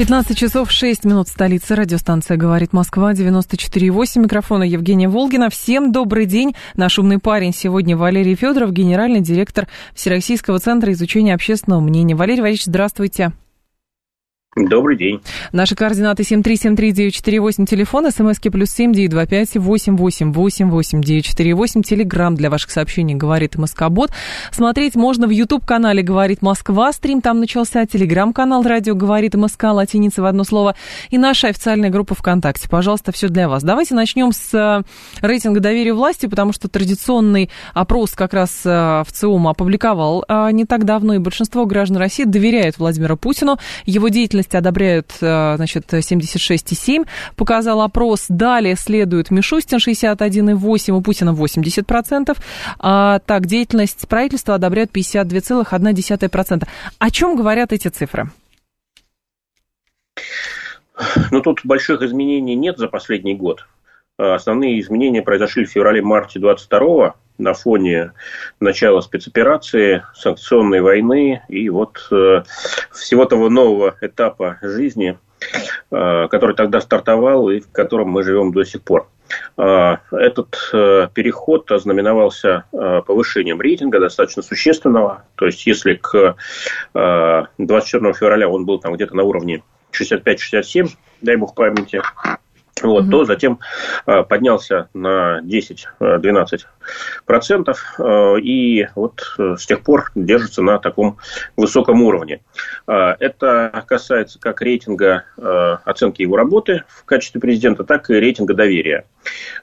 15 0.00 0.34
часов 0.34 0.70
6 0.70 1.04
минут 1.04 1.28
столицы. 1.28 1.74
Радиостанция 1.74 2.38
«Говорит 2.38 2.72
Москва», 2.72 3.12
94,8. 3.12 4.22
Микрофона 4.22 4.62
Евгения 4.62 5.10
Волгина. 5.10 5.50
Всем 5.50 5.92
добрый 5.92 6.24
день. 6.24 6.54
Наш 6.74 6.98
умный 6.98 7.18
парень 7.18 7.52
сегодня 7.52 7.98
Валерий 7.98 8.34
Федоров, 8.34 8.72
генеральный 8.72 9.20
директор 9.20 9.68
Всероссийского 9.94 10.58
центра 10.58 10.90
изучения 10.94 11.34
общественного 11.34 11.80
мнения. 11.80 12.14
Валерий 12.14 12.40
Валерьевич, 12.40 12.64
здравствуйте. 12.64 13.32
Добрый 14.56 14.96
день. 14.96 15.20
Наши 15.52 15.76
координаты 15.76 16.24
7373948, 16.24 17.66
телефон, 17.66 18.10
смски 18.10 18.50
плюс 18.50 18.70
семь 18.70 18.92
девять 18.92 19.10
два 19.10 19.24
пять 19.24 19.56
восемь 19.56 19.96
восемь 19.96 20.32
восемь 20.32 20.70
восемь 20.70 21.02
девять 21.02 21.24
четыре 21.24 21.54
восемь, 21.54 21.82
телеграмм 21.82 22.34
для 22.34 22.50
ваших 22.50 22.72
сообщений 22.72 23.14
«Говорит 23.14 23.54
Москобот». 23.54 24.10
Смотреть 24.50 24.96
можно 24.96 25.28
в 25.28 25.30
YouTube-канале 25.30 26.02
«Говорит 26.02 26.42
Москва», 26.42 26.92
стрим 26.92 27.20
там 27.20 27.38
начался, 27.38 27.86
телеграм-канал 27.86 28.64
«Радио 28.64 28.96
Говорит 28.96 29.36
Москва», 29.36 29.70
латиница 29.70 30.20
в 30.20 30.24
одно 30.24 30.42
слово, 30.42 30.74
и 31.10 31.18
наша 31.18 31.46
официальная 31.46 31.90
группа 31.90 32.16
ВКонтакте. 32.16 32.68
Пожалуйста, 32.68 33.12
все 33.12 33.28
для 33.28 33.48
вас. 33.48 33.62
Давайте 33.62 33.94
начнем 33.94 34.32
с 34.32 34.52
э, 34.52 34.82
рейтинга 35.24 35.60
доверия 35.60 35.94
власти, 35.94 36.26
потому 36.26 36.52
что 36.52 36.68
традиционный 36.68 37.50
опрос 37.72 38.16
как 38.16 38.34
раз 38.34 38.62
э, 38.64 39.04
в 39.06 39.12
ЦИОМ 39.12 39.46
опубликовал 39.46 40.24
э, 40.28 40.50
не 40.50 40.64
так 40.64 40.84
давно, 40.84 41.14
и 41.14 41.18
большинство 41.18 41.66
граждан 41.66 41.98
России 41.98 42.24
доверяют 42.24 42.78
Владимиру 42.78 43.16
Путину, 43.16 43.56
его 43.86 44.08
деятельность 44.08 44.39
деятельности 44.40 44.56
одобряют, 44.56 45.12
э, 45.20 45.56
значит, 45.56 45.92
76,7, 45.92 47.06
показал 47.36 47.82
опрос. 47.82 48.26
Далее 48.28 48.76
следует 48.76 49.30
Мишустин 49.30 49.78
61,8, 49.78 50.92
у 50.92 51.00
Путина 51.02 51.32
80%. 51.32 52.36
А, 52.78 53.18
так, 53.20 53.46
деятельность 53.46 54.08
правительства 54.08 54.54
одобряют 54.54 54.90
52,1%. 54.90 56.66
О 56.98 57.10
чем 57.10 57.36
говорят 57.36 57.72
эти 57.72 57.88
цифры? 57.88 58.30
Ну, 61.30 61.40
тут 61.40 61.60
больших 61.64 62.02
изменений 62.02 62.56
нет 62.56 62.78
за 62.78 62.88
последний 62.88 63.34
год. 63.34 63.66
А, 64.18 64.34
основные 64.34 64.80
изменения 64.80 65.22
произошли 65.22 65.64
в 65.64 65.70
феврале-марте 65.70 66.38
22 66.38 67.14
на 67.40 67.54
фоне 67.54 68.12
начала 68.60 69.00
спецоперации, 69.00 70.04
санкционной 70.14 70.80
войны 70.80 71.42
и 71.48 71.68
вот 71.68 72.06
э, 72.12 72.42
всего 72.92 73.24
того 73.24 73.48
нового 73.48 73.96
этапа 74.00 74.58
жизни, 74.62 75.18
э, 75.90 76.28
который 76.30 76.54
тогда 76.54 76.80
стартовал 76.80 77.50
и 77.50 77.60
в 77.60 77.70
котором 77.72 78.10
мы 78.10 78.22
живем 78.22 78.52
до 78.52 78.64
сих 78.64 78.82
пор. 78.82 79.08
Э, 79.56 79.96
этот 80.12 80.56
переход 81.14 81.70
ознаменовался 81.70 82.64
повышением 82.70 83.60
рейтинга 83.60 84.00
достаточно 84.00 84.42
существенного. 84.42 85.24
То 85.36 85.46
есть, 85.46 85.66
если 85.66 85.94
к 85.94 86.36
24 86.92 88.12
февраля 88.12 88.48
он 88.48 88.64
был 88.64 88.78
там 88.78 88.94
где-то 88.94 89.16
на 89.16 89.22
уровне 89.22 89.62
65-67, 89.92 90.88
дай 91.22 91.36
бог 91.36 91.54
памяти, 91.54 92.02
вот, 92.82 93.04
угу. 93.04 93.10
то 93.10 93.24
затем 93.24 93.58
э, 94.06 94.22
поднялся 94.22 94.88
на 94.94 95.40
10-12 95.42 96.60
процентов 97.26 97.94
э, 97.98 98.40
и 98.40 98.88
вот 98.94 99.22
э, 99.38 99.56
с 99.58 99.66
тех 99.66 99.82
пор 99.82 100.10
держится 100.14 100.62
на 100.62 100.78
таком 100.78 101.18
высоком 101.56 102.02
уровне. 102.02 102.40
Э, 102.86 103.14
это 103.18 103.84
касается 103.86 104.38
как 104.38 104.62
рейтинга 104.62 105.24
э, 105.36 105.76
оценки 105.84 106.22
его 106.22 106.36
работы 106.36 106.84
в 106.88 107.04
качестве 107.04 107.40
президента, 107.40 107.84
так 107.84 108.10
и 108.10 108.14
рейтинга 108.14 108.54
доверия. 108.54 109.04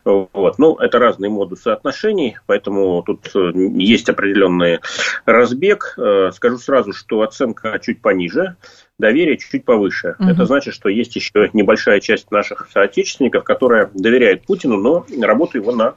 Вот. 0.03 0.59
Ну, 0.59 0.75
это 0.75 0.99
разные 0.99 1.29
модусы 1.29 1.69
отношений, 1.69 2.38
поэтому 2.45 3.03
тут 3.03 3.29
э, 3.35 3.51
есть 3.75 4.09
определенный 4.09 4.79
разбег. 5.25 5.95
Э, 5.97 6.31
скажу 6.34 6.57
сразу, 6.57 6.94
что 6.94 7.22
оценка 7.22 7.79
чуть 7.79 8.01
пониже 8.01 8.55
доверие 9.00 9.38
чуть-чуть 9.38 9.66
повыше. 9.66 10.16
Угу. 10.19 10.30
Это 10.30 10.46
значит, 10.46 10.74
что 10.74 10.90
есть 10.90 11.16
еще 11.16 11.50
небольшая 11.53 12.00
часть 12.00 12.31
наших 12.31 12.69
соотечественников, 12.72 13.44
которая 13.44 13.90
доверяет 13.94 14.46
Путину, 14.46 14.78
но 14.78 15.06
работу 15.22 15.58
его 15.58 15.72
на 15.72 15.96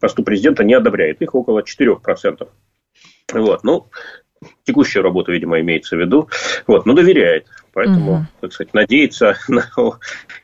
посту 0.00 0.22
президента 0.22 0.64
не 0.64 0.74
одобряет. 0.74 1.22
Их 1.22 1.34
около 1.34 1.62
4%. 1.62 2.48
Вот. 3.32 3.64
Ну, 3.64 3.86
текущую 4.64 5.02
работу, 5.02 5.32
видимо, 5.32 5.60
имеется 5.60 5.96
в 5.96 6.00
виду. 6.00 6.28
Вот, 6.66 6.86
но 6.86 6.94
доверяет. 6.94 7.46
Поэтому, 7.72 8.12
угу. 8.12 8.26
так 8.40 8.52
сказать, 8.52 8.74
надеяться 8.74 9.36
на 9.48 9.70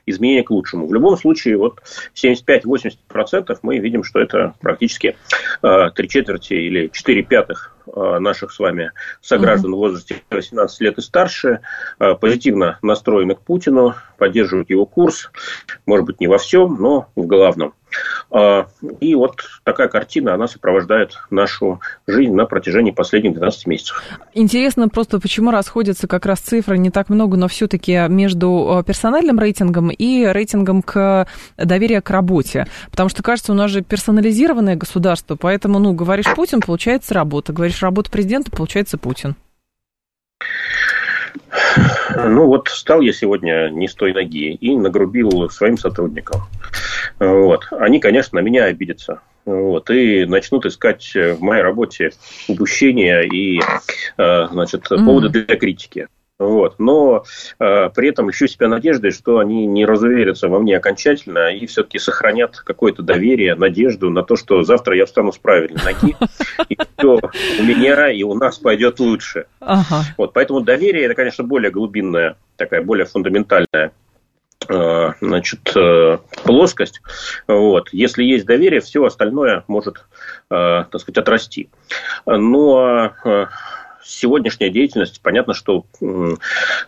изменение 0.07 0.45
к 0.45 0.51
лучшему. 0.51 0.87
В 0.87 0.95
любом 0.95 1.17
случае, 1.17 1.57
вот 1.57 1.83
75-80% 2.15 3.59
мы 3.63 3.79
видим, 3.79 4.05
что 4.05 4.21
это 4.21 4.55
практически 4.61 5.17
э, 5.63 5.91
три 5.95 6.09
четверти 6.09 6.55
или 6.55 6.89
четыре 6.93 7.23
пятых 7.23 7.76
наших 7.95 8.53
с 8.53 8.59
вами 8.59 8.93
сограждан 9.21 9.73
в 9.73 9.77
возрасте 9.77 10.23
18 10.31 10.81
лет 10.81 10.99
и 10.99 11.01
старше 11.01 11.61
э, 11.99 12.15
позитивно 12.15 12.79
настроены 12.83 13.35
к 13.35 13.41
Путину, 13.41 13.95
поддерживают 14.19 14.71
его 14.71 14.87
курс, 14.87 15.31
может 15.87 16.07
быть, 16.07 16.21
не 16.21 16.27
во 16.27 16.39
всем, 16.39 16.77
но 16.81 17.09
в 17.15 17.27
главном. 17.27 17.75
А, 18.31 18.67
и 19.01 19.15
вот 19.15 19.43
такая 19.65 19.89
картина, 19.89 20.35
она 20.35 20.47
сопровождает 20.47 21.19
нашу 21.31 21.81
жизнь 22.07 22.35
на 22.35 22.47
протяжении 22.47 22.91
последних 22.91 23.35
12 23.35 23.67
месяцев. 23.67 24.03
Интересно 24.35 24.89
просто, 24.89 25.21
почему 25.21 25.51
расходятся 25.51 26.09
как 26.09 26.27
раз 26.27 26.41
цифры 26.41 26.79
не 26.79 26.91
так 26.91 27.09
много, 27.09 27.37
но 27.37 27.49
все-таки 27.49 28.09
между 28.09 28.81
э, 28.81 28.85
персональным 28.85 29.39
рейтингом 29.39 29.91
и 29.91 30.25
рейтингом 30.27 30.83
к 30.83 31.27
доверию 31.57 32.03
к 32.03 32.11
работе. 32.11 32.67
Потому 32.91 33.09
что, 33.09 33.23
кажется, 33.23 33.53
у 33.53 33.55
нас 33.55 33.71
же 33.71 33.83
персонализированное 33.83 34.77
государство, 34.77 35.37
поэтому, 35.37 35.79
ну, 35.79 35.93
говоришь 35.93 36.27
Путин, 36.35 36.61
получается 36.61 37.15
работа, 37.15 37.53
говоришь 37.53 37.83
работа 37.83 38.11
президента, 38.11 38.51
получается 38.51 38.99
Путин. 38.99 39.37
Ну 42.25 42.47
вот 42.47 42.69
стал 42.69 43.01
я 43.01 43.13
сегодня 43.13 43.69
не 43.71 43.89
с 43.89 43.95
той 43.95 44.13
ноги 44.13 44.53
и 44.55 44.77
нагрубил 44.77 45.51
своим 45.51 45.77
сотрудникам. 45.77 46.43
Вот. 47.19 47.67
Они, 47.71 48.01
конечно, 48.01 48.41
на 48.41 48.45
меня 48.45 48.65
обидятся. 48.65 49.21
Вот, 49.45 49.91
и 49.91 50.25
начнут 50.27 50.67
искать 50.67 51.09
в 51.15 51.41
моей 51.41 51.63
работе 51.63 52.11
упущения 52.49 53.21
и 53.21 53.61
э, 54.19 54.49
значит, 54.51 54.89
поводы 54.89 55.29
для 55.29 55.57
критики. 55.57 56.09
Вот. 56.39 56.75
Но 56.79 57.25
э, 57.59 57.91
при 57.95 58.09
этом 58.09 58.31
ищу 58.31 58.47
себя 58.47 58.69
надеждой, 58.69 59.11
что 59.11 59.39
они 59.39 59.67
не 59.67 59.87
разуверятся 59.87 60.49
во 60.49 60.59
мне 60.59 60.77
окончательно 60.77 61.55
и 61.55 61.67
все-таки 61.67 61.99
сохранят 61.99 62.59
какое-то 62.59 63.03
доверие, 63.03 63.55
надежду 63.55 64.11
на 64.11 64.23
то, 64.23 64.37
что 64.37 64.63
завтра 64.63 64.97
я 64.97 65.07
встану 65.07 65.33
с 65.33 65.39
правильной 65.39 65.83
ноги, 65.83 66.15
и 66.69 66.77
все 66.77 67.21
у 67.59 67.63
меня 67.63 68.11
и 68.11 68.23
у 68.23 68.35
нас 68.35 68.59
пойдет 68.59 69.01
лучше. 69.01 69.47
Ага. 69.61 70.03
Вот. 70.19 70.35
Поэтому 70.35 70.61
доверие 70.61 71.05
это, 71.05 71.15
конечно, 71.15 71.43
более 71.43 71.71
глубинная, 71.71 72.37
такая 72.57 72.83
более 72.83 73.07
фундаментальная 73.07 73.93
э, 74.69 75.13
значит, 75.23 75.75
э, 75.75 76.19
плоскость. 76.45 77.01
Вот. 77.49 77.89
Если 77.93 78.25
есть 78.25 78.45
доверие, 78.45 78.81
все 78.83 79.03
остальное 79.07 79.65
может, 79.69 80.05
э, 80.51 80.85
так 80.91 81.01
сказать, 81.01 81.17
отрасти. 81.17 81.71
Но 82.27 83.13
сегодняшняя 84.07 84.71
деятельность, 84.71 85.21
понятно, 85.23 85.55
что 85.55 85.85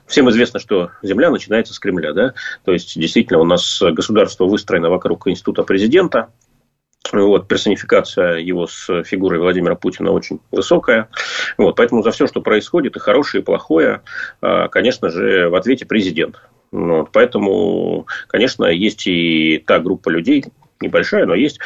всем 0.06 0.30
известно, 0.30 0.60
что 0.60 0.90
Земля 1.02 1.30
начинается 1.30 1.74
с 1.74 1.78
Кремля, 1.78 2.12
да, 2.12 2.34
то 2.64 2.72
есть 2.72 2.98
действительно 2.98 3.40
у 3.40 3.44
нас 3.44 3.82
государство 3.82 4.44
выстроено 4.44 4.90
вокруг 4.90 5.26
института 5.26 5.62
президента, 5.62 6.30
вот, 7.12 7.48
персонификация 7.48 8.36
его 8.36 8.66
с 8.66 9.02
фигурой 9.04 9.40
Владимира 9.40 9.74
Путина 9.74 10.10
очень 10.10 10.40
высокая. 10.50 11.08
Вот, 11.56 11.76
поэтому 11.76 12.02
за 12.02 12.10
все, 12.10 12.26
что 12.26 12.42
происходит, 12.42 12.96
и 12.96 13.00
хорошее, 13.00 13.40
и 13.40 13.44
плохое, 13.44 14.02
а, 14.40 14.68
конечно 14.68 15.08
же, 15.08 15.48
в 15.48 15.54
ответе 15.54 15.86
президент. 15.86 16.36
Вот, 16.70 17.10
поэтому, 17.12 18.06
конечно, 18.26 18.66
есть 18.66 19.06
и 19.06 19.62
та 19.66 19.78
группа 19.78 20.10
людей, 20.10 20.44
небольшая, 20.80 21.26
но 21.26 21.34
есть, 21.34 21.58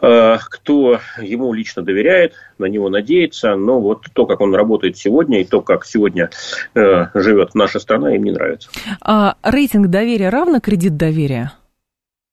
э, 0.00 0.38
кто 0.50 1.00
ему 1.20 1.52
лично 1.52 1.82
доверяет, 1.82 2.34
на 2.58 2.66
него 2.66 2.88
надеется, 2.88 3.54
но 3.54 3.80
вот 3.80 4.06
то, 4.12 4.26
как 4.26 4.40
он 4.40 4.54
работает 4.54 4.96
сегодня, 4.96 5.40
и 5.40 5.44
то, 5.44 5.60
как 5.60 5.84
сегодня 5.84 6.30
э, 6.74 7.06
живет 7.14 7.54
наша 7.54 7.78
страна, 7.78 8.14
им 8.14 8.24
не 8.24 8.32
нравится. 8.32 8.70
А 9.00 9.36
рейтинг 9.42 9.88
доверия 9.88 10.28
равно 10.28 10.60
кредит 10.60 10.96
доверия 10.96 11.52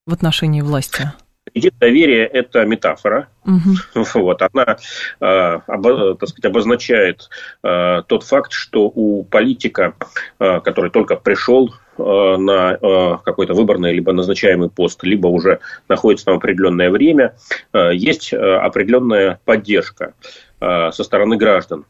в 0.06 0.14
отношении 0.14 0.62
власти? 0.62 1.12
Кредит 1.52 1.74
доверия– 1.80 2.26
это 2.34 2.66
метафора. 2.66 3.30
Угу. 3.46 4.04
Вот, 4.20 4.42
она, 4.42 4.78
э, 5.20 5.60
так 5.60 6.30
сказать, 6.30 6.46
обозначает 6.46 7.30
тот 7.62 8.24
факт, 8.24 8.52
что 8.52 8.92
у 8.94 9.24
политика, 9.24 9.96
который 10.38 10.92
только 10.92 11.16
пришел 11.16 11.74
на 12.00 13.20
какой-то 13.24 13.54
выборный 13.54 13.94
либо 13.94 14.12
назначаемый 14.14 14.70
пост, 14.70 15.04
либо 15.04 15.28
уже 15.28 15.60
находится 15.88 16.26
там 16.26 16.38
определенное 16.38 16.90
время, 16.90 17.36
есть 17.74 18.34
определенная 18.34 19.40
поддержка 19.46 20.14
со 20.60 20.92
стороны 21.04 21.38
граждан 21.38 21.86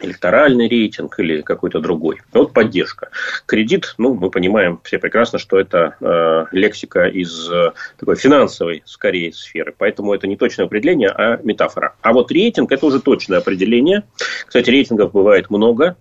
электоральный 0.00 0.68
рейтинг 0.68 1.18
или 1.18 1.42
какой-то 1.42 1.80
другой. 1.80 2.20
Вот 2.32 2.52
поддержка. 2.52 3.10
Кредит, 3.46 3.94
ну, 3.98 4.14
мы 4.14 4.30
понимаем 4.30 4.80
все 4.84 4.98
прекрасно, 4.98 5.38
что 5.38 5.58
это 5.58 5.96
э, 6.00 6.46
лексика 6.52 7.06
из 7.06 7.50
э, 7.50 7.72
такой 7.98 8.16
финансовой, 8.16 8.82
скорее, 8.86 9.32
сферы. 9.32 9.74
Поэтому 9.76 10.14
это 10.14 10.26
не 10.26 10.36
точное 10.36 10.66
определение, 10.66 11.10
а 11.10 11.40
метафора. 11.42 11.94
А 12.02 12.12
вот 12.12 12.30
рейтинг– 12.30 12.72
это 12.72 12.86
уже 12.86 13.00
точное 13.00 13.38
определение. 13.38 14.04
Кстати, 14.46 14.70
рейтингов 14.70 15.12
бывает 15.12 15.50
много. 15.50 15.96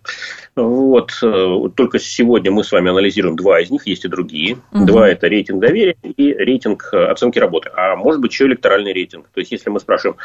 Вот. 0.55 1.11
Э, 1.23 1.69
только 1.75 1.99
сегодня 1.99 2.51
мы 2.51 2.63
с 2.63 2.71
вами 2.71 2.89
анализируем 2.89 3.35
два 3.35 3.59
из 3.61 3.71
них, 3.71 3.87
есть 3.87 4.05
и 4.05 4.07
другие. 4.07 4.57
Угу. 4.71 4.85
Два– 4.85 5.09
это 5.09 5.27
рейтинг 5.27 5.59
доверия 5.59 5.95
и 6.03 6.33
рейтинг 6.33 6.89
э, 6.93 7.05
оценки 7.05 7.39
работы. 7.39 7.71
А 7.75 7.95
может 7.95 8.21
быть, 8.21 8.31
еще 8.31 8.45
электоральный 8.45 8.93
рейтинг. 8.93 9.27
То 9.33 9.39
есть, 9.39 9.51
если 9.51 9.69
мы 9.69 9.79
спрашиваем, 9.79 10.17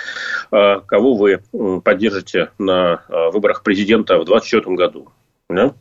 э, 0.53 0.81
кого 0.87 1.15
вы 1.15 1.41
поддержите 1.83 2.51
на 2.59 3.03
выборах 3.09 3.58
президента 3.63 4.19
в 4.19 4.25
2024 4.25 4.77
году, 4.77 5.09
да? 5.49 5.75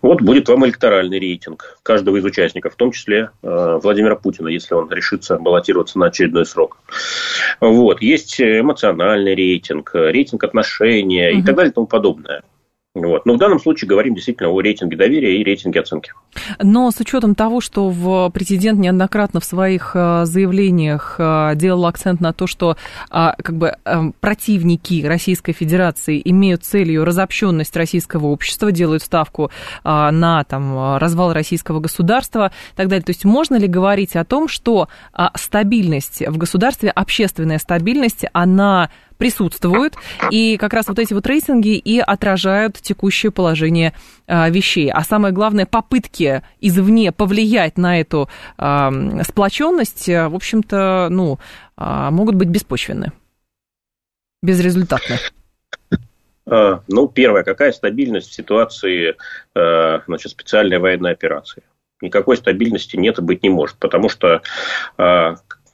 Вот 0.00 0.22
будет 0.22 0.48
вам 0.48 0.64
электоральный 0.66 1.18
рейтинг 1.18 1.78
каждого 1.82 2.16
из 2.16 2.24
участников, 2.24 2.74
в 2.74 2.76
том 2.76 2.92
числе 2.92 3.30
э, 3.42 3.78
Владимира 3.82 4.16
Путина, 4.16 4.48
если 4.48 4.74
он 4.74 4.90
решится 4.90 5.38
баллотироваться 5.38 5.98
на 5.98 6.06
очередной 6.06 6.46
срок. 6.46 6.78
Вот. 7.60 8.00
Есть 8.00 8.40
эмоциональный 8.40 9.34
рейтинг, 9.34 9.90
рейтинг 9.94 10.44
отношения 10.44 11.32
угу. 11.32 11.40
и 11.40 11.42
так 11.42 11.54
далее 11.54 11.70
и 11.70 11.74
тому 11.74 11.86
подобное. 11.86 12.42
Вот. 12.94 13.26
Но 13.26 13.34
в 13.34 13.38
данном 13.38 13.58
случае 13.58 13.88
говорим 13.88 14.14
действительно 14.14 14.50
о 14.50 14.60
рейтинге 14.60 14.96
доверия 14.96 15.36
и 15.36 15.42
рейтинге 15.42 15.80
оценки. 15.80 16.12
Но 16.62 16.92
с 16.92 17.00
учетом 17.00 17.34
того, 17.34 17.60
что 17.60 18.30
президент 18.32 18.78
неоднократно 18.78 19.40
в 19.40 19.44
своих 19.44 19.92
э, 19.94 20.24
заявлениях 20.26 21.16
э, 21.18 21.52
делал 21.56 21.86
акцент 21.86 22.20
на 22.20 22.32
то, 22.32 22.46
что 22.46 22.76
а, 23.10 23.34
как 23.42 23.56
бы 23.56 23.74
э, 23.84 24.00
противники 24.20 25.04
Российской 25.04 25.52
Федерации 25.52 26.22
имеют 26.24 26.64
целью 26.64 27.04
разобщенность 27.04 27.76
российского 27.76 28.26
общества, 28.26 28.70
делают 28.70 29.02
ставку 29.02 29.50
на 29.82 30.44
там, 30.44 30.98
развал 30.98 31.32
российского 31.32 31.80
государства 31.80 32.52
и 32.72 32.76
так 32.76 32.88
далее. 32.88 33.04
То 33.04 33.10
есть 33.10 33.24
можно 33.24 33.56
ли 33.56 33.66
говорить 33.66 34.14
о 34.14 34.24
том, 34.24 34.46
что 34.48 34.88
стабильность 35.34 36.22
в 36.26 36.36
государстве, 36.36 36.90
общественная 36.90 37.58
стабильность, 37.58 38.24
она 38.32 38.90
присутствуют, 39.18 39.94
и 40.30 40.56
как 40.56 40.72
раз 40.72 40.88
вот 40.88 40.98
эти 40.98 41.14
вот 41.14 41.26
рейтинги 41.26 41.76
и 41.76 41.98
отражают 41.98 42.76
текущее 42.80 43.32
положение 43.32 43.92
а, 44.26 44.48
вещей. 44.50 44.90
А 44.90 45.02
самое 45.02 45.32
главное, 45.32 45.66
попытки 45.66 46.42
извне 46.60 47.12
повлиять 47.12 47.78
на 47.78 48.00
эту 48.00 48.28
а, 48.56 48.92
сплоченность, 49.22 50.08
в 50.08 50.34
общем-то, 50.34 51.08
ну, 51.10 51.38
а, 51.76 52.10
могут 52.10 52.34
быть 52.34 52.48
беспочвенны, 52.48 53.12
безрезультатны. 54.42 55.18
Ну, 56.46 57.08
первое, 57.08 57.42
какая 57.42 57.72
стабильность 57.72 58.28
в 58.28 58.34
ситуации 58.34 59.16
значит, 59.54 60.30
специальной 60.30 60.78
военной 60.78 61.12
операции? 61.12 61.62
Никакой 62.02 62.36
стабильности 62.36 62.96
нет 62.96 63.18
и 63.18 63.22
быть 63.22 63.42
не 63.42 63.48
может, 63.48 63.78
потому 63.78 64.10
что 64.10 64.42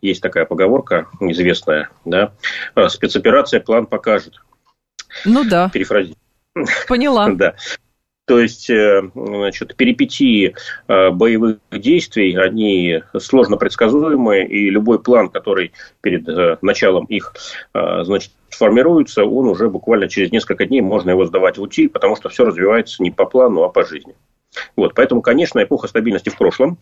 есть 0.02 0.22
такая 0.22 0.44
поговорка 0.44 1.08
известная, 1.20 1.90
да, 2.04 2.32
«А, 2.74 2.88
спецоперация 2.88 3.60
план 3.60 3.86
покажет. 3.86 4.40
Ну 5.24 5.44
да. 5.44 5.70
Перефразирую. 5.72 6.16
Поняла. 6.88 7.28
Да. 7.34 7.54
То 8.30 8.38
есть, 8.38 8.70
э, 8.70 9.02
значит, 9.12 9.74
перипетии 9.74 10.54
э, 10.86 11.10
боевых 11.10 11.58
действий, 11.72 12.36
они 12.36 13.02
сложно 13.18 13.56
предсказуемые, 13.56 14.46
и 14.46 14.70
любой 14.70 15.00
план, 15.02 15.30
который 15.30 15.72
перед 16.00 16.28
э, 16.28 16.56
началом 16.62 17.06
их, 17.06 17.34
значит, 17.74 18.30
формируется, 18.50 19.24
он 19.24 19.48
уже 19.48 19.68
буквально 19.68 20.08
через 20.08 20.30
несколько 20.30 20.66
дней 20.66 20.80
можно 20.80 21.10
его 21.10 21.26
сдавать 21.26 21.58
в 21.58 21.62
утиль, 21.62 21.88
потому 21.88 22.14
что 22.14 22.28
все 22.28 22.44
развивается 22.44 23.02
не 23.02 23.10
по 23.10 23.24
плану, 23.24 23.64
а 23.64 23.68
по 23.68 23.84
жизни. 23.84 24.14
Вот, 24.76 24.94
поэтому, 24.94 25.22
конечно, 25.22 25.60
эпоха 25.60 25.88
стабильности 25.88 26.28
в 26.28 26.38
прошлом, 26.38 26.78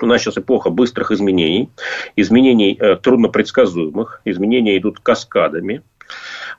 у 0.00 0.06
нас 0.06 0.20
сейчас 0.20 0.38
эпоха 0.38 0.70
быстрых 0.70 1.10
изменений, 1.10 1.70
изменений 2.16 2.76
э, 2.78 2.96
труднопредсказуемых, 2.96 4.20
изменения 4.24 4.78
идут 4.78 5.00
каскадами. 5.00 5.82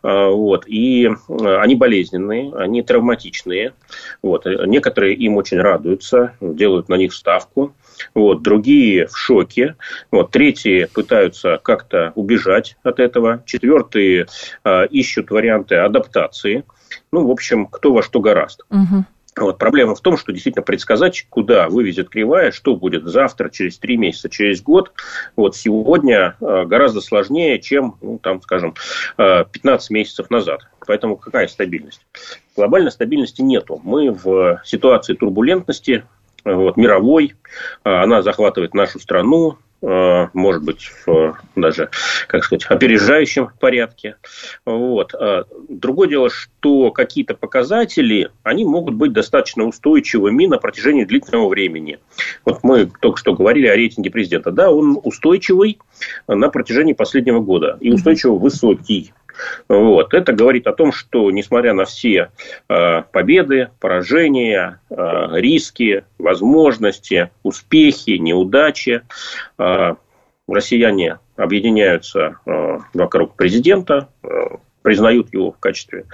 Э, 0.03 0.29
вот, 0.29 0.65
и 0.67 1.07
э, 1.07 1.57
они 1.57 1.75
болезненные, 1.75 2.53
они 2.55 2.81
травматичные. 2.81 3.73
Вот, 4.21 4.45
некоторые 4.45 5.15
им 5.15 5.37
очень 5.37 5.59
радуются, 5.59 6.33
делают 6.41 6.89
на 6.89 6.95
них 6.95 7.13
ставку. 7.13 7.75
Вот, 8.13 8.41
другие 8.41 9.07
в 9.07 9.17
шоке. 9.17 9.75
Вот, 10.11 10.31
третьи 10.31 10.87
пытаются 10.93 11.59
как-то 11.63 12.11
убежать 12.15 12.77
от 12.83 12.99
этого. 12.99 13.43
Четвертые 13.45 14.27
э, 14.63 14.87
ищут 14.87 15.31
варианты 15.31 15.75
адаптации. 15.75 16.63
Ну, 17.11 17.25
в 17.27 17.31
общем, 17.31 17.65
кто 17.65 17.93
во 17.93 18.03
что 18.03 18.19
гораст. 18.19 18.63
Угу. 18.69 19.05
Вот. 19.37 19.57
Проблема 19.57 19.95
в 19.95 20.01
том, 20.01 20.17
что 20.17 20.31
действительно 20.31 20.63
предсказать, 20.63 21.25
куда 21.29 21.67
вывезет 21.67 22.09
кривая, 22.09 22.51
что 22.51 22.75
будет 22.75 23.03
завтра, 23.03 23.49
через 23.49 23.77
три 23.77 23.97
месяца, 23.97 24.29
через 24.29 24.61
год, 24.61 24.93
вот 25.35 25.55
сегодня 25.55 26.35
э, 26.39 26.65
гораздо 26.65 27.01
сложнее, 27.01 27.59
чем, 27.59 27.97
ну, 28.01 28.17
там, 28.17 28.41
скажем, 28.41 28.75
15 29.17 29.91
э, 29.91 29.93
месяцев 29.93 30.29
назад. 30.29 30.61
Поэтому 30.87 31.17
какая 31.17 31.47
стабильность? 31.47 32.05
Глобальной 32.55 32.91
стабильности 32.91 33.41
нету. 33.41 33.81
Мы 33.83 34.11
в 34.11 34.61
ситуации 34.63 35.13
турбулентности, 35.13 36.05
вот, 36.45 36.77
мировой, 36.77 37.33
э, 37.83 37.89
она 37.89 38.21
захватывает 38.21 38.73
нашу 38.73 38.99
страну, 38.99 39.57
может 40.33 40.63
быть, 40.63 40.89
в 41.05 41.37
даже, 41.55 41.89
как 42.27 42.43
сказать, 42.43 42.65
опережающем 42.65 43.49
порядке. 43.59 44.15
Вот. 44.65 45.13
Э, 45.13 45.43
другое 45.69 46.09
дело, 46.09 46.29
что 46.29 46.91
какие-то 46.91 47.35
показатели, 47.35 48.31
они 48.43 48.65
могут 48.65 48.95
быть 48.95 49.13
достаточно 49.13 49.65
устойчивыми 49.65 50.47
на 50.47 50.57
протяжении 50.57 51.05
длительного 51.05 51.49
времени. 51.49 51.99
Вот 52.45 52.59
мы 52.63 52.89
только 52.99 53.19
что 53.19 53.33
говорили 53.33 53.67
о 53.67 53.75
рейтинге 53.75 54.09
президента. 54.09 54.51
Да, 54.51 54.71
он 54.71 54.99
устойчивый 55.03 55.79
на 56.27 56.49
протяжении 56.49 56.93
последнего 56.93 57.39
года 57.39 57.77
и 57.79 57.91
устойчиво 57.91 58.35
высокий. 58.35 59.13
Вот. 59.67 60.13
Это 60.13 60.33
говорит 60.33 60.67
о 60.67 60.73
том, 60.73 60.91
что 60.91 61.29
несмотря 61.31 61.73
на 61.73 61.85
все 61.85 62.31
э, 62.69 63.01
победы, 63.11 63.69
поражения, 63.79 64.81
э, 64.89 64.95
риски, 65.33 66.05
возможности, 66.17 67.31
успехи, 67.43 68.11
неудачи, 68.11 69.01
э, 69.57 69.95
россияне 70.47 71.19
объединяются 71.35 72.37
вокруг 72.93 73.35
президента, 73.35 74.09
признают 74.83 75.33
его 75.33 75.51
в 75.51 75.59
качестве 75.59 76.05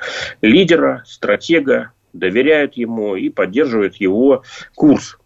лидера, 0.42 1.04
стратега, 1.06 1.92
доверяют 2.14 2.76
ему 2.76 3.16
и 3.16 3.30
поддерживают 3.30 3.98
его 3.98 4.44
курс. 4.74 5.18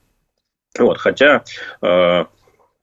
Вот, 0.77 0.97
хотя 0.97 1.43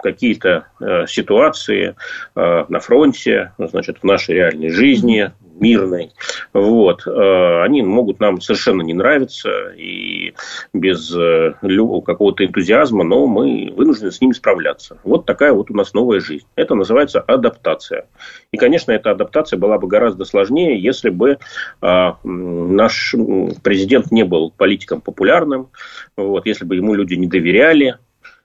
какие-то 0.03 0.67
э, 0.81 1.07
ситуации 1.07 1.95
э, 2.35 2.65
на 2.69 2.81
фронте, 2.81 3.53
значит, 3.59 3.99
в 4.03 4.05
нашей 4.05 4.35
реальной 4.35 4.71
жизни, 4.71 5.31
мирной, 5.63 6.11
вот, 6.53 7.07
э, 7.07 7.63
они 7.63 7.83
могут 7.83 8.21
нам 8.21 8.41
совершенно 8.41 8.83
не 8.83 8.95
нравиться 8.95 9.71
и 9.77 10.35
без 10.73 11.15
э, 11.15 11.55
какого-то 12.05 12.45
энтузиазма, 12.45 13.05
но 13.05 13.27
мы 13.27 13.73
вынуждены 13.75 14.11
с 14.11 14.21
ними 14.21 14.33
справляться. 14.33 14.99
Вот 15.05 15.25
такая 15.25 15.53
вот 15.53 15.71
у 15.71 15.75
нас 15.75 15.95
новая 15.95 16.21
жизнь. 16.21 16.47
Это 16.57 16.75
называется 16.75 17.21
адаптация. 17.21 18.07
И, 18.51 18.57
конечно, 18.57 18.93
эта 18.93 19.13
адаптация 19.13 19.59
была 19.59 19.79
бы 19.79 19.87
гораздо 19.87 20.25
сложнее, 20.25 20.83
если 20.83 21.11
бы 21.11 21.39
э, 21.81 22.13
наш 22.25 23.15
президент 23.63 24.11
не 24.11 24.25
был 24.25 24.51
политиком 24.51 25.01
популярным, 25.01 25.69
вот, 26.17 26.47
если 26.47 26.65
бы 26.65 26.77
ему 26.77 26.95
люди 26.95 27.15
не 27.15 27.29
доверяли, 27.29 27.99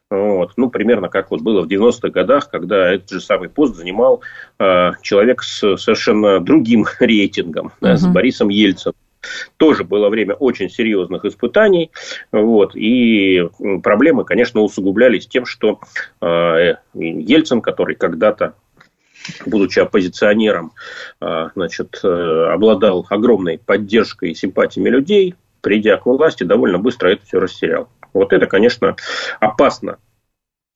вот. 0.09 0.53
Ну, 0.55 0.69
примерно 0.69 1.09
как 1.09 1.31
вот 1.31 1.41
было 1.41 1.61
в 1.61 1.67
90-х 1.67 2.09
годах, 2.09 2.49
когда 2.49 2.93
этот 2.93 3.09
же 3.09 3.21
самый 3.21 3.49
пост 3.49 3.75
занимал 3.75 4.21
э, 4.59 4.91
человек 5.01 5.43
с 5.43 5.77
совершенно 5.77 6.39
другим 6.39 6.85
рейтингом, 6.99 7.67
uh-huh. 7.67 7.71
да, 7.81 7.97
с 7.97 8.05
Борисом 8.07 8.49
Ельцином. 8.49 8.95
Тоже 9.57 9.83
было 9.83 10.09
время 10.09 10.35
очень 10.35 10.69
серьезных 10.69 11.25
испытаний. 11.25 11.91
Вот, 12.31 12.75
и 12.75 13.49
проблемы, 13.83 14.23
конечно, 14.23 14.61
усугублялись 14.61 15.27
тем, 15.27 15.45
что 15.45 15.79
э, 16.21 16.75
Ельцин, 16.93 17.61
который 17.61 17.95
когда-то 17.95 18.53
будучи 19.45 19.79
оппозиционером, 19.79 20.71
э, 21.19 21.49
значит, 21.55 21.99
э, 22.03 22.49
обладал 22.53 23.05
огромной 23.09 23.57
поддержкой 23.57 24.31
и 24.31 24.35
симпатиями 24.35 24.89
людей, 24.89 25.35
придя 25.67 25.97
к 25.97 26.05
власти, 26.05 26.45
довольно 26.45 26.79
быстро 26.79 27.09
это 27.09 27.25
все 27.25 27.41
растерял. 27.41 27.89
Вот 28.13 28.31
это, 28.31 28.45
конечно, 28.45 28.95
опасно 29.41 29.97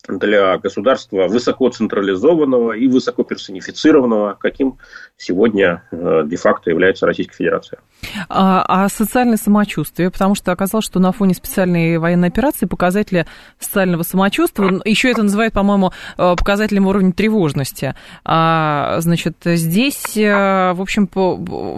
для 0.10 0.58
государства 0.58 1.30
высокоцентрализованного 1.30 2.74
и 2.74 2.88
высокоперсонифицированного, 2.88 4.36
каким 4.38 4.80
сегодня 5.16 5.84
э, 5.92 6.24
де-факто 6.26 6.72
является 6.72 7.06
Российская 7.06 7.38
Федерация. 7.38 7.80
А, 8.28 8.66
а 8.68 8.90
социальное 8.90 9.38
самочувствие, 9.38 10.12
потому 10.12 10.36
что 10.36 10.52
оказалось, 10.52 10.86
что 10.86 11.00
на 11.00 11.14
фоне 11.14 11.36
специальной 11.36 11.98
военной 11.98 12.28
операции 12.28 12.66
показатели 12.66 13.28
социального 13.60 14.04
самочувствия, 14.04 14.82
еще 14.84 15.10
это 15.10 15.24
называют, 15.24 15.54
по-моему, 15.54 15.94
э, 16.18 16.36
показателем 16.38 16.88
уровня 16.88 17.14
тревожности. 17.14 17.96
А, 18.26 18.98
значит, 19.00 19.38
здесь, 19.46 20.18
э, 20.18 20.74
в 20.74 20.82
общем, 20.82 21.08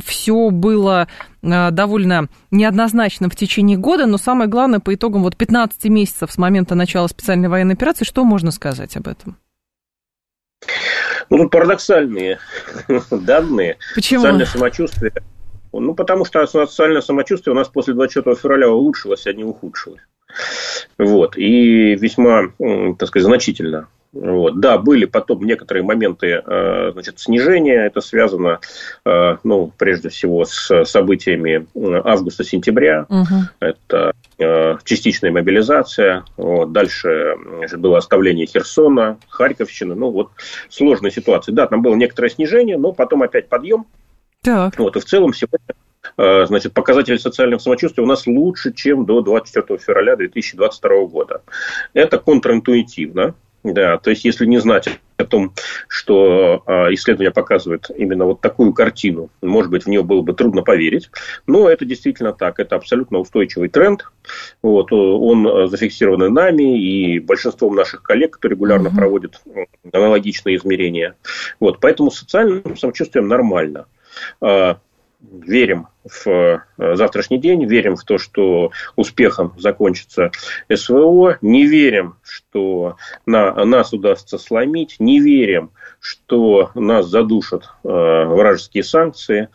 все 0.04 0.50
было 0.50 1.08
довольно 1.44 2.30
неоднозначно 2.52 3.30
в 3.30 3.36
течение 3.36 3.78
года, 3.78 4.06
но 4.06 4.18
самое 4.18 4.50
главное, 4.50 4.80
по 4.80 4.94
итогам 4.96 5.24
вот 5.24 5.36
15 5.36 5.86
месяцев 5.86 6.32
с 6.32 6.38
момента 6.38 6.74
начала 6.74 7.08
специальной 7.08 7.50
военной 7.50 7.76
операции, 7.76 8.06
что 8.06 8.24
можно 8.24 8.52
сказать 8.52 8.96
об 8.96 9.08
этом? 9.08 9.38
Ну, 11.30 11.38
тут 11.38 11.52
парадоксальные 11.52 12.40
данные. 13.12 13.78
Почему? 13.96 14.22
Социальное 14.22 14.46
самочувствие. 14.46 15.14
Ну, 15.74 15.96
потому 15.96 16.26
что 16.26 16.46
социальное 16.46 17.02
самочувствие 17.02 17.54
у 17.54 17.58
нас 17.58 17.68
после 17.68 17.94
24 17.94 18.36
февраля 18.36 18.70
улучшилось, 18.70 19.26
а 19.26 19.34
не 19.34 19.44
ухудшилось. 19.44 20.02
Вот. 20.98 21.38
И 21.38 21.96
весьма, 21.96 22.54
так 22.98 23.10
сказать, 23.10 23.26
значительно. 23.26 23.88
Вот. 24.14 24.60
Да, 24.60 24.78
были 24.78 25.06
потом 25.06 25.44
некоторые 25.44 25.84
моменты 25.84 26.42
э, 26.46 26.92
значит, 26.94 27.20
снижения. 27.20 27.86
Это 27.86 28.00
связано, 28.00 28.60
э, 29.06 29.38
ну, 29.44 29.72
прежде 29.76 30.10
всего, 30.10 30.46
с 30.46 30.86
событиями 30.86 31.66
августа-сентября. 31.76 33.08
Угу. 33.10 33.36
Это 33.60 34.14
э, 34.38 34.78
частичная 34.84 35.32
мобилизация. 35.32 36.24
Вот. 36.38 36.72
Дальше 36.72 37.36
значит, 37.58 37.80
было 37.80 37.98
оставление 37.98 38.46
Херсона, 38.46 39.18
Харьковщины. 39.30 39.96
Ну, 39.96 40.12
вот 40.12 40.30
сложная 40.70 41.12
ситуация. 41.12 41.54
Да, 41.54 41.66
там 41.66 41.82
было 41.82 41.96
некоторое 41.96 42.30
снижение, 42.30 42.78
но 42.78 42.94
потом 42.94 43.24
опять 43.24 43.50
подъем. 43.50 43.86
Так. 44.44 44.78
Вот. 44.78 44.96
И 44.96 45.00
в 45.00 45.06
целом 45.06 45.34
сегодня 45.34 46.46
значит, 46.46 46.74
показатели 46.74 47.18
социального 47.18 47.60
самочувствия 47.60 48.04
у 48.04 48.08
нас 48.08 48.28
лучше, 48.28 48.74
чем 48.74 49.06
до 49.06 49.22
24 49.22 49.80
февраля 49.80 50.16
2022 50.18 51.06
года. 51.06 51.42
Это 51.94 52.20
контринтуитивно. 52.20 53.34
Да, 53.64 53.98
то 53.98 54.10
есть, 54.10 54.26
если 54.26 54.46
не 54.46 54.58
знать 54.60 54.90
о 55.16 55.24
том, 55.24 55.54
что 55.88 56.64
а, 56.66 56.94
исследование 56.94 57.32
показывает 57.32 57.90
именно 57.96 58.26
вот 58.26 58.42
такую 58.42 58.74
картину, 58.74 59.30
может 59.42 59.72
быть, 59.72 59.86
в 59.86 59.88
нее 59.88 60.04
было 60.04 60.22
бы 60.22 60.34
трудно 60.34 60.64
поверить, 60.64 61.10
но 61.48 61.70
это 61.70 61.86
действительно 61.86 62.34
так, 62.34 62.60
это 62.60 62.76
абсолютно 62.76 63.20
устойчивый 63.20 63.70
тренд, 63.70 64.06
вот, 64.62 64.92
он 64.92 65.70
зафиксирован 65.70 66.34
нами 66.34 66.78
и 66.78 67.20
большинством 67.20 67.76
наших 67.76 68.04
коллег, 68.04 68.34
которые 68.34 68.58
регулярно 68.58 68.90
угу. 68.90 68.98
проводят 68.98 69.42
аналогичные 69.94 70.58
измерения, 70.58 71.16
вот, 71.62 71.80
поэтому 71.80 72.12
с 72.12 72.20
социальным 72.20 72.76
самочувствием 72.76 73.30
нормально. 73.30 73.86
Верим 75.32 75.88
в 76.04 76.28
э, 76.28 76.96
завтрашний 76.96 77.38
день, 77.38 77.66
верим 77.66 77.96
в 77.96 78.04
то, 78.04 78.18
что 78.18 78.72
успехом 78.98 79.54
закончится 79.58 80.32
СВО, 80.74 81.38
не 81.42 81.66
верим, 81.66 82.18
что 82.24 82.98
на, 83.26 83.54
нас 83.66 83.94
удастся 83.94 84.38
сломить, 84.38 84.98
не 85.00 85.22
верим, 85.22 85.72
что 86.02 86.72
нас 86.76 87.08
задушат 87.08 87.64
э, 87.84 87.88
вражеские 87.88 88.84
санкции. 88.84 89.48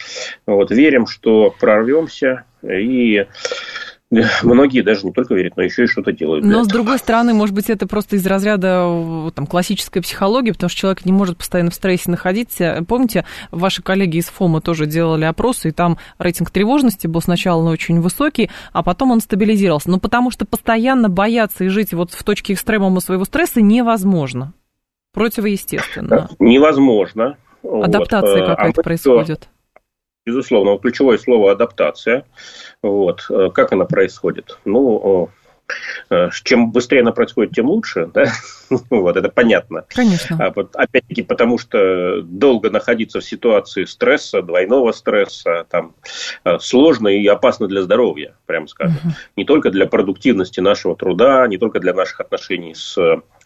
Вот, 0.47 0.71
верим, 0.71 1.07
что 1.07 1.55
прорвемся 1.61 2.45
и 2.63 3.27
Многие 4.43 4.81
даже 4.83 5.07
не 5.07 5.13
только 5.13 5.35
верят, 5.35 5.57
но 5.57 5.63
еще 5.63 5.85
и 5.85 5.87
что-то 5.87 6.13
делают. 6.13 6.45
Но, 6.45 6.65
с 6.65 6.69
другой 6.69 6.99
стороны, 6.99 7.35
может 7.35 7.55
быть, 7.55 7.69
это 7.69 7.87
просто 7.87 8.17
из 8.17 8.27
разряда 8.27 9.31
там, 9.35 9.47
классической 9.47 10.01
психологии, 10.01 10.53
потому 10.53 10.71
что 10.71 10.81
человек 10.81 11.05
не 11.05 11.13
может 11.13 11.37
постоянно 11.37 11.71
в 11.71 11.75
стрессе 11.75 12.11
находиться. 12.11 12.85
Помните, 12.89 13.27
ваши 13.51 13.83
коллеги 13.83 14.19
из 14.19 14.27
ФОМа 14.27 14.63
тоже 14.63 14.87
делали 14.87 15.25
опросы, 15.25 15.69
и 15.69 15.73
там 15.73 15.99
рейтинг 16.19 16.51
тревожности 16.51 17.07
был 17.07 17.21
сначала 17.21 17.63
ну, 17.63 17.71
очень 17.71 18.01
высокий, 18.01 18.51
а 18.73 18.83
потом 18.83 19.11
он 19.11 19.21
стабилизировался. 19.21 19.91
Но 19.91 19.99
потому 19.99 20.31
что 20.31 20.47
постоянно 20.47 21.11
бояться 21.11 21.65
и 21.65 21.69
жить 21.69 21.93
вот 21.93 22.13
в 22.13 22.23
точке 22.23 22.55
экстремума 22.55 23.01
своего 23.01 23.25
стресса 23.25 23.61
невозможно. 23.61 24.55
Противоестественно. 25.13 26.31
Невозможно. 26.39 27.37
Адаптация 27.63 28.41
вот. 28.41 28.47
какая-то 28.47 28.81
а 28.81 28.85
происходит. 28.85 29.49
Безусловно, 30.29 30.77
ключевое 30.79 31.17
слово 31.17 31.53
адаптация. 31.53 32.25
Вот. 32.83 33.27
Э, 33.31 33.49
как 33.53 33.73
она 33.73 33.87
происходит? 33.87 34.59
Ну, 34.67 35.31
Э, 36.11 36.31
чем 36.45 36.73
быстрее 36.73 37.01
она 37.01 37.13
происходит, 37.13 37.53
тем 37.53 37.67
лучше, 37.67 38.07
да? 38.13 38.27
вот 38.91 39.17
это 39.17 39.29
понятно. 39.29 39.85
Конечно. 39.89 40.37
А 40.41 40.53
вот, 40.55 40.75
опять-таки, 40.75 41.23
потому 41.23 41.59
что 41.59 42.23
долго 42.23 42.71
находиться 42.71 43.21
в 43.21 43.25
ситуации 43.25 43.85
стресса, 43.85 44.43
двойного 44.43 44.93
стресса, 44.93 45.67
там 45.71 45.95
э, 46.45 46.59
сложно 46.61 47.09
и 47.09 47.27
опасно 47.27 47.67
для 47.67 47.83
здоровья, 47.83 48.35
прямо 48.47 48.67
скажем. 48.67 48.97
Угу. 48.97 49.13
Не 49.37 49.45
только 49.45 49.71
для 49.71 49.87
продуктивности 49.87 50.61
нашего 50.61 50.97
труда, 50.97 51.47
не 51.47 51.59
только 51.59 51.81
для 51.81 51.93
наших 51.93 52.21
отношений 52.21 52.75
с 52.75 52.97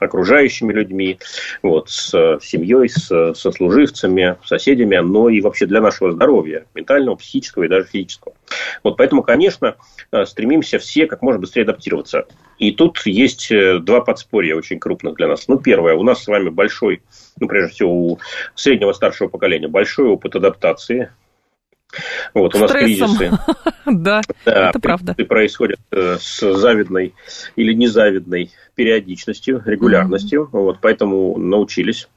окружающими 0.05 0.73
людьми, 0.73 1.19
вот, 1.63 1.91
с 1.91 2.39
семьей, 2.43 2.89
с 2.89 3.35
сослуживцами, 3.35 4.37
соседями, 4.45 4.97
но 4.97 5.29
и 5.29 5.41
вообще 5.41 5.67
для 5.67 5.81
нашего 5.81 6.13
здоровья, 6.13 6.67
ментального, 6.75 7.17
психического 7.17 7.65
и 7.65 7.69
даже 7.69 7.87
физического. 7.87 8.35
Вот 8.83 8.97
поэтому, 8.97 9.23
конечно, 9.23 9.77
э, 10.11 10.25
стремимся 10.27 10.79
все 10.79 11.07
как 11.07 11.23
можно 11.23 11.41
быстрее 11.41 11.63
адаптироваться. 11.63 12.27
И 12.59 12.73
тут 12.73 13.01
есть 13.07 13.51
э, 13.51 13.79
два 13.79 14.01
подспорья 14.01 14.57
очень 14.57 14.79
крупных 14.79 15.15
для 15.17 15.29
нас. 15.29 15.49
Ну, 15.49 15.59
первое, 15.59 15.95
у 15.95 16.03
нас 16.03 16.23
с 16.23 16.27
вами 16.27 16.49
большой, 16.49 17.03
ну, 17.41 17.49
прежде 17.49 17.73
всего, 17.73 17.93
у 17.93 18.19
среднего 18.55 18.93
старшего 18.93 19.29
поколения 19.29 19.69
большой 19.69 20.09
опыт 20.09 20.37
адаптации 20.37 21.11
вот, 22.35 22.55
у 22.55 22.59
нас 22.59 22.71
кризисы. 22.71 23.31
да, 23.87 24.23
да, 24.45 24.71
это 24.71 24.81
правда. 24.81 25.15
происходят 25.15 25.81
э, 25.91 26.17
с 26.21 26.55
завидной 26.55 27.15
или 27.57 27.73
незавидной 27.73 28.51
периодичностью, 28.75 29.63
регулярностью. 29.65 30.45
Mm-hmm. 30.45 30.61
Вот, 30.61 30.79
поэтому 30.81 31.37
научились 31.39 32.09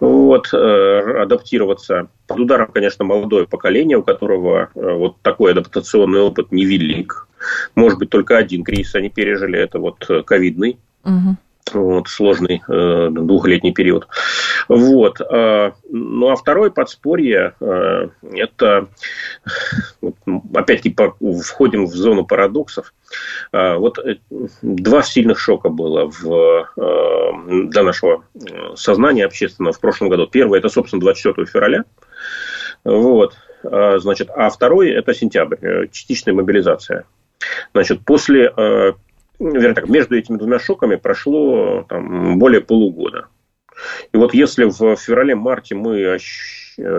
вот, 0.00 0.52
э, 0.52 1.22
адаптироваться. 1.22 2.08
Под 2.26 2.40
ударом, 2.40 2.70
конечно, 2.72 3.04
молодое 3.04 3.46
поколение, 3.46 3.98
у 3.98 4.02
которого 4.02 4.70
э, 4.74 4.92
вот 4.92 5.20
такой 5.22 5.52
адаптационный 5.52 6.20
опыт 6.20 6.52
невелик. 6.52 7.26
Может 7.74 7.98
быть, 7.98 8.10
только 8.10 8.36
один 8.36 8.64
кризис 8.64 8.94
они 8.94 9.10
пережили, 9.10 9.58
это 9.58 9.78
вот 9.78 10.08
ковидный. 10.24 10.78
Mm-hmm 11.04 11.36
вот, 11.74 12.08
сложный 12.08 12.62
э, 12.66 13.08
двухлетний 13.10 13.72
период. 13.72 14.08
Вот. 14.70 15.20
Э, 15.20 15.72
ну, 15.88 16.28
а 16.28 16.36
второе 16.36 16.70
подспорье 16.70 17.54
э,– 17.58 18.08
это, 18.22 18.86
опять-таки, 20.54 20.96
входим 21.42 21.86
в 21.86 21.92
зону 21.92 22.24
парадоксов. 22.24 22.94
Э, 23.50 23.74
вот 23.74 23.98
два 24.62 25.02
сильных 25.02 25.40
шока 25.40 25.70
было 25.70 26.08
в, 26.08 26.68
для 27.42 27.82
нашего 27.82 28.22
сознания 28.76 29.24
общественного 29.24 29.72
в 29.72 29.80
прошлом 29.80 30.08
году. 30.08 30.28
Первое– 30.28 30.58
это, 30.60 30.68
собственно, 30.68 31.00
24 31.00 31.48
февраля. 31.48 31.84
Вот. 32.84 33.34
Значит, 33.64 34.30
а 34.32 34.50
второй– 34.50 34.90
это 34.92 35.12
сентябрь, 35.14 35.88
частичная 35.90 36.32
мобилизация. 36.32 37.06
Значит, 37.72 38.04
после 38.04 38.52
вернее 39.40 39.74
так, 39.74 39.88
между 39.88 40.16
этими 40.16 40.36
двумя 40.36 40.60
шоками 40.60 40.94
прошло 40.94 41.84
там, 41.88 42.38
более 42.38 42.60
полугода. 42.60 43.26
И 44.12 44.16
вот 44.16 44.34
если 44.34 44.64
в 44.64 44.96
феврале-марте 44.96 45.74
мы 45.74 46.18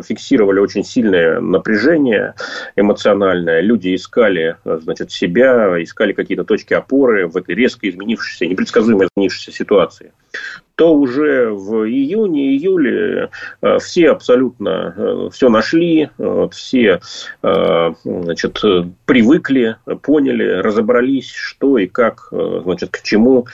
фиксировали 0.03 0.59
очень 0.59 0.83
сильное 0.83 1.39
напряжение 1.39 2.35
эмоциональное, 2.75 3.61
люди 3.61 3.95
искали 3.95 4.57
значит, 4.63 5.11
себя, 5.11 5.81
искали 5.81 6.13
какие-то 6.13 6.43
точки 6.43 6.73
опоры 6.73 7.27
в 7.27 7.37
этой 7.37 7.55
резко 7.55 7.89
изменившейся, 7.89 8.45
непредсказуемо 8.45 9.05
изменившейся 9.05 9.51
ситуации, 9.51 10.11
то 10.81 10.95
уже 10.95 11.51
в 11.51 11.87
июне, 11.87 12.55
июле 12.55 13.29
э, 13.61 13.77
все 13.77 14.09
абсолютно 14.09 14.95
э, 14.97 15.29
все 15.31 15.49
нашли, 15.49 16.09
э, 16.17 16.47
все 16.51 16.99
значит, 17.41 18.61
привыкли, 19.05 19.77
поняли, 20.01 20.43
разобрались, 20.43 21.31
что 21.31 21.77
и 21.77 21.85
как, 21.85 22.29
значит, 22.31 22.89
к 22.89 23.03
чему, 23.03 23.45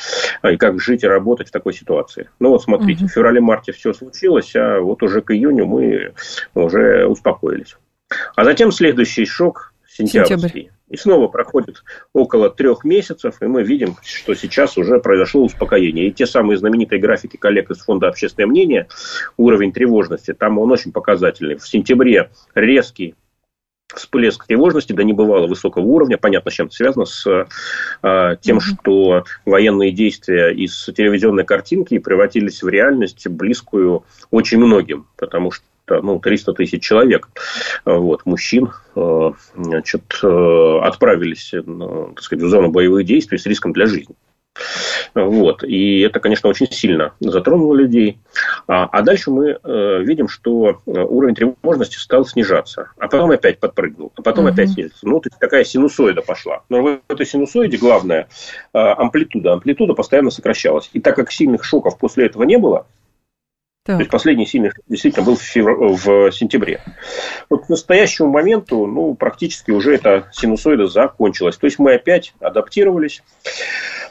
и 0.50 0.56
как 0.56 0.80
жить 0.80 1.04
и 1.04 1.08
работать 1.08 1.50
в 1.50 1.52
такой 1.52 1.74
ситуации. 1.74 2.30
Ну 2.40 2.50
вот 2.50 2.64
смотрите, 2.64 3.04
угу. 3.04 3.10
в 3.10 3.14
феврале-марте 3.14 3.74
все 3.74 3.94
случилось, 3.94 4.56
а 4.56 4.80
вот 4.80 5.04
уже 5.04 5.22
к 5.22 5.32
июню 5.32 5.66
мы 5.66 6.14
уже 6.54 7.06
успокоились. 7.06 7.76
А 8.36 8.46
затем 8.46 8.72
следующий 8.72 9.26
шок 9.26 9.74
сентябрьский. 9.98 10.38
Сентябрь. 10.38 10.72
И 10.90 10.98
снова 10.98 11.28
проходит 11.28 11.84
около 12.14 12.50
трех 12.50 12.84
месяцев, 12.84 13.42
и 13.42 13.46
мы 13.46 13.64
видим, 13.64 13.96
что 14.04 14.36
сейчас 14.36 14.78
уже 14.78 15.00
произошло 15.00 15.44
успокоение. 15.44 16.08
И 16.08 16.14
те 16.14 16.26
самые 16.26 16.58
знаменитые 16.58 17.00
графики 17.00 17.38
коллег 17.38 17.72
из 17.72 17.80
Фонда 17.80 18.08
общественное 18.08 18.48
мнение, 18.48 18.88
уровень 19.36 19.74
тревожности, 19.74 20.34
там 20.34 20.60
он 20.60 20.72
очень 20.72 20.92
показательный. 20.92 21.58
В 21.58 21.68
сентябре 21.68 22.30
резкий 22.56 23.16
всплеск 23.94 24.46
тревожности 24.46 24.94
до 24.94 25.04
небывало 25.04 25.48
высокого 25.48 25.84
уровня. 25.84 26.18
Понятно, 26.18 26.52
с 26.52 26.54
чем 26.54 26.68
это 26.68 26.76
связано, 26.76 27.06
с 27.06 27.26
э, 28.04 28.38
тем, 28.42 28.58
mm-hmm. 28.58 28.62
что 28.82 29.24
военные 29.46 29.92
действия 29.92 30.50
из 30.50 30.86
телевизионной 30.86 31.46
картинки 31.46 31.98
превратились 31.98 32.62
в 32.62 32.68
реальность, 32.68 33.28
близкую 33.28 34.04
очень 34.30 34.58
многим, 34.58 35.08
потому 35.16 35.52
что 35.52 35.66
ну, 35.90 36.20
300 36.20 36.54
тысяч 36.54 36.84
человек, 36.84 37.30
вот, 37.86 38.26
мужчин, 38.26 38.72
э, 38.96 39.32
значит, 39.56 40.20
э, 40.24 40.80
отправились 40.84 41.52
так 41.52 42.22
сказать, 42.22 42.44
в 42.44 42.50
зону 42.50 42.70
боевых 42.70 43.06
действий 43.06 43.38
с 43.38 43.46
риском 43.46 43.74
для 43.74 43.86
жизни. 43.86 44.16
Вот. 45.14 45.64
И 45.64 46.02
это, 46.02 46.20
конечно, 46.20 46.50
очень 46.50 46.72
сильно 46.72 47.14
затронуло 47.20 47.76
людей. 47.76 48.20
А, 48.68 48.86
а 48.86 49.02
дальше 49.02 49.32
мы 49.32 49.58
э, 49.62 50.04
видим, 50.04 50.28
что 50.28 50.82
э, 50.86 50.92
уровень 50.92 51.36
тревожности 51.36 51.98
стал 51.98 52.26
снижаться. 52.26 52.92
А 52.98 53.08
потом 53.08 53.32
опять 53.32 53.60
подпрыгнул. 53.60 54.12
А 54.16 54.22
потом 54.22 54.46
угу. 54.46 54.54
опять 54.54 54.72
снизился. 54.72 55.08
Ну, 55.08 55.20
то 55.20 55.30
есть 55.30 55.40
такая 55.40 55.64
синусоида 55.64 56.22
пошла. 56.22 56.64
Но 56.70 56.82
в 56.82 57.00
этой 57.08 57.26
синусоиде 57.26 57.78
главное 57.78 58.28
э, 58.74 58.78
амплитуда. 58.78 59.54
Амплитуда 59.54 59.94
постоянно 59.94 60.30
сокращалась. 60.30 60.90
И 60.94 61.00
так 61.00 61.16
как 61.16 61.32
сильных 61.32 61.64
шоков 61.64 61.98
после 61.98 62.26
этого 62.26 62.44
не 62.44 62.58
было, 62.58 62.88
так. 63.88 63.96
То 63.96 64.02
есть 64.02 64.12
последний 64.12 64.46
сильный 64.46 64.72
действительно 64.90 65.26
был 65.26 65.38
в, 65.38 65.42
февр... 65.42 65.94
в 65.94 66.32
сентябре. 66.32 66.82
Вот 67.50 67.66
к 67.66 67.70
настоящему 67.70 68.30
моменту 68.30 68.86
ну, 68.86 69.16
практически 69.16 69.72
уже 69.72 69.96
эта 69.96 70.28
синусоида 70.34 70.88
закончилась. 70.88 71.56
То 71.56 71.66
есть 71.66 71.80
мы 71.80 71.94
опять 71.94 72.34
адаптировались 72.42 73.24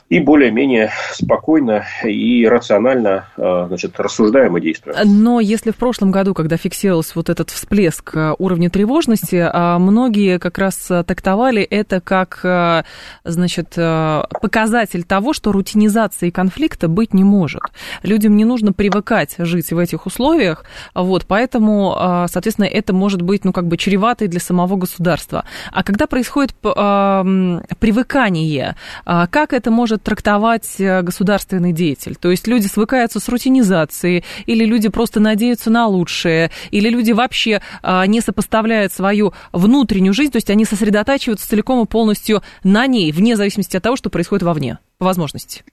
и 0.08 0.20
более-менее 0.20 0.92
спокойно 1.12 1.84
и 2.04 2.46
рационально 2.46 3.28
э, 3.36 3.64
значит, 3.66 3.98
рассуждаем 3.98 4.56
и 4.56 4.60
действуем. 4.60 4.96
Но 5.04 5.40
если 5.40 5.72
в 5.72 5.76
прошлом 5.76 6.12
году, 6.12 6.32
когда 6.32 6.56
фиксировался 6.56 7.12
вот 7.16 7.28
этот 7.28 7.50
всплеск 7.50 8.14
э, 8.14 8.34
уровня 8.38 8.70
тревожности, 8.70 9.44
а 9.52 9.78
многие 9.80 10.38
как 10.38 10.58
раз 10.58 10.76
трактовали 10.76 11.62
это 11.62 12.00
как 12.00 12.40
э, 12.44 12.84
значит, 13.24 13.70
показатель 13.70 15.02
того, 15.02 15.32
что 15.32 15.50
рутинизации 15.50 16.30
конфликта 16.30 16.86
быть 16.88 17.12
не 17.12 17.24
может. 17.24 17.62
Людям 18.02 18.36
не 18.36 18.44
нужно 18.44 18.72
привыкать 18.72 19.34
жить 19.38 19.65
в 19.74 19.78
этих 19.78 20.06
условиях, 20.06 20.64
вот, 20.94 21.26
поэтому, 21.26 22.26
соответственно, 22.30 22.66
это 22.66 22.92
может 22.92 23.22
быть, 23.22 23.44
ну, 23.44 23.52
как 23.52 23.66
бы 23.66 23.76
чревато 23.76 24.28
для 24.28 24.40
самого 24.40 24.76
государства. 24.76 25.44
А 25.72 25.82
когда 25.82 26.06
происходит 26.06 26.54
привыкание, 26.60 28.76
как 29.04 29.52
это 29.52 29.70
может 29.70 30.02
трактовать 30.02 30.76
э, 30.78 31.02
государственный 31.02 31.72
деятель. 31.72 32.16
То 32.16 32.30
есть 32.30 32.46
люди 32.46 32.66
свыкаются 32.66 33.20
с 33.20 33.28
рутинизацией, 33.28 34.24
или 34.46 34.64
люди 34.64 34.88
просто 34.88 35.20
надеются 35.20 35.70
на 35.70 35.86
лучшее, 35.86 36.50
или 36.70 36.88
люди 36.88 37.12
вообще 37.12 37.60
а, 37.82 38.06
не 38.06 38.20
сопоставляют 38.20 38.92
свою 38.92 39.32
внутреннюю 39.52 40.14
жизнь, 40.14 40.32
то 40.32 40.36
есть 40.36 40.50
они 40.50 40.64
сосредотачиваются 40.64 41.48
целиком 41.48 41.84
и 41.84 41.86
полностью 41.86 42.42
на 42.64 42.86
ней, 42.86 43.12
вне 43.12 43.36
зависимости 43.36 43.76
от 43.76 43.82
того, 43.82 43.96
что 43.96 44.10
происходит 44.10 44.42
вовне, 44.42 44.78
по 44.98 45.06
возможности. 45.06 45.64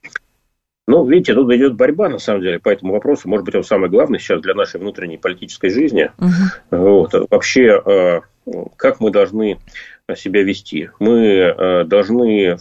Ну, 0.85 1.05
видите, 1.05 1.33
тут 1.33 1.51
идет 1.53 1.75
борьба, 1.75 2.09
на 2.09 2.19
самом 2.19 2.41
деле, 2.41 2.59
по 2.59 2.69
этому 2.69 2.93
вопросу. 2.93 3.29
Может 3.29 3.45
быть, 3.45 3.55
он 3.55 3.63
самый 3.63 3.89
главный 3.89 4.19
сейчас 4.19 4.41
для 4.41 4.53
нашей 4.53 4.81
внутренней 4.81 5.17
политической 5.17 5.69
жизни. 5.69 6.11
Угу. 6.17 6.77
Вот. 6.77 7.13
Вообще, 7.29 7.81
э, 7.85 8.21
как 8.75 8.99
мы 8.99 9.11
должны 9.11 9.59
себя 10.15 10.43
вести? 10.43 10.89
Мы 10.99 11.19
э, 11.19 11.83
должны 11.85 12.57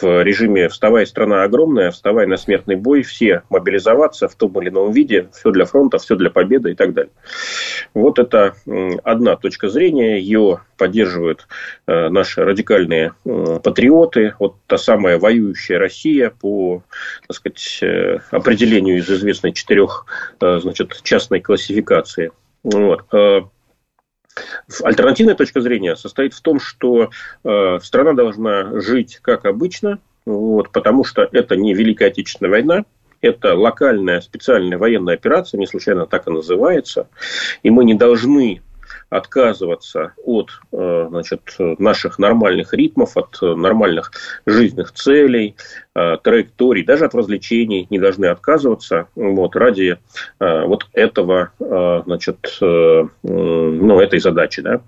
в 0.00 0.22
режиме 0.22 0.68
«вставай, 0.68 1.06
страна 1.06 1.42
огромная», 1.42 1.90
«вставай 1.90 2.26
на 2.26 2.36
смертный 2.36 2.76
бой», 2.76 3.02
все 3.02 3.42
мобилизоваться 3.48 4.28
в 4.28 4.34
том 4.34 4.60
или 4.60 4.68
ином 4.68 4.92
виде, 4.92 5.28
все 5.32 5.50
для 5.50 5.64
фронта, 5.64 5.98
все 5.98 6.16
для 6.16 6.30
победы 6.30 6.72
и 6.72 6.74
так 6.74 6.92
далее. 6.94 7.12
Вот 7.94 8.18
это 8.18 8.54
одна 9.04 9.36
точка 9.36 9.68
зрения, 9.68 10.18
ее 10.18 10.60
поддерживают 10.76 11.46
э, 11.86 12.08
наши 12.08 12.44
радикальные 12.44 13.14
патриоты, 13.24 14.34
вот 14.38 14.56
та 14.66 14.78
самая 14.78 15.18
воюющая 15.18 15.78
Россия 15.78 16.30
по, 16.30 16.82
так 17.26 17.36
сказать, 17.36 17.78
э, 17.82 18.18
определению 18.30 18.98
из 18.98 19.10
известной 19.10 19.52
четырех, 19.52 20.06
э, 20.40 20.58
значит, 20.60 21.00
частной 21.02 21.40
классификации. 21.40 22.32
Вот. 22.62 23.04
Альтернативная 24.82 25.34
точка 25.34 25.60
зрения 25.60 25.96
состоит 25.96 26.34
в 26.34 26.40
том, 26.40 26.60
что 26.60 27.10
э, 27.44 27.78
страна 27.82 28.12
должна 28.12 28.80
жить 28.80 29.18
как 29.22 29.46
обычно, 29.46 29.98
вот, 30.24 30.70
потому 30.70 31.04
что 31.04 31.28
это 31.30 31.56
не 31.56 31.74
Великая 31.74 32.08
Отечественная 32.08 32.50
война, 32.50 32.84
это 33.20 33.54
локальная 33.54 34.20
специальная 34.20 34.78
военная 34.78 35.14
операция, 35.14 35.58
не 35.58 35.66
случайно 35.66 36.06
так 36.06 36.26
и 36.26 36.30
называется, 36.30 37.08
и 37.62 37.70
мы 37.70 37.84
не 37.84 37.94
должны 37.94 38.62
отказываться 39.08 40.12
от 40.24 40.50
э, 40.72 41.06
значит, 41.08 41.40
наших 41.58 42.18
нормальных 42.18 42.74
ритмов, 42.74 43.16
от 43.16 43.38
нормальных 43.40 44.10
жизненных 44.46 44.92
целей, 44.92 45.54
э, 45.94 46.16
траекторий, 46.22 46.84
даже 46.84 47.04
от 47.04 47.14
развлечений 47.14 47.86
не 47.88 47.98
должны 47.98 48.26
отказываться 48.26 49.06
вот, 49.14 49.54
ради 49.54 49.98
э, 50.40 50.64
вот 50.64 50.86
этого, 50.92 51.52
значит, 51.58 52.58
ну, 52.60 54.00
этой 54.00 54.18
задачи. 54.18 54.62
Да? 54.62 54.80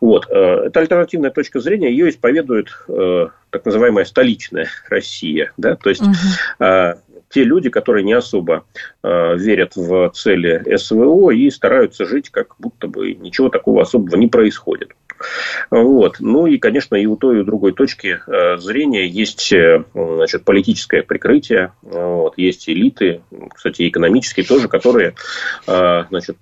Вот. 0.00 0.26
Это 0.28 0.80
альтернативная 0.80 1.30
точка 1.30 1.60
зрения, 1.60 1.90
ее 1.90 2.10
исповедует 2.10 2.68
так 2.86 3.64
называемая 3.64 4.04
столичная 4.04 4.68
Россия. 4.88 5.52
Да? 5.56 5.76
То 5.76 5.90
есть 5.90 6.02
угу 6.02 6.96
те 7.28 7.44
люди, 7.44 7.70
которые 7.70 8.04
не 8.04 8.12
особо 8.12 8.64
э, 9.02 9.36
верят 9.36 9.76
в 9.76 10.10
цели 10.14 10.76
СВО 10.76 11.30
и 11.30 11.50
стараются 11.50 12.04
жить, 12.04 12.30
как 12.30 12.54
будто 12.58 12.88
бы 12.88 13.14
ничего 13.14 13.48
такого 13.48 13.82
особого 13.82 14.16
не 14.16 14.28
происходит. 14.28 14.92
Вот. 15.70 16.16
Ну 16.20 16.46
и, 16.46 16.58
конечно, 16.58 16.94
и 16.96 17.06
у 17.06 17.16
той, 17.16 17.38
и 17.38 17.40
у 17.40 17.44
другой 17.44 17.72
точки 17.72 18.20
э, 18.26 18.58
зрения 18.58 19.06
есть 19.06 19.52
э, 19.52 19.84
значит, 19.94 20.44
политическое 20.44 21.02
прикрытие, 21.02 21.72
вот, 21.82 22.34
есть 22.36 22.68
элиты, 22.68 23.22
кстати, 23.54 23.88
экономические 23.88 24.46
тоже, 24.46 24.68
которые 24.68 25.14
э, 25.66 26.04
значит, 26.08 26.36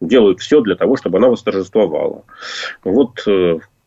делают 0.00 0.40
все 0.40 0.60
для 0.60 0.74
того, 0.74 0.96
чтобы 0.96 1.18
она 1.18 1.28
восторжествовала. 1.28 2.24
Вот 2.84 3.24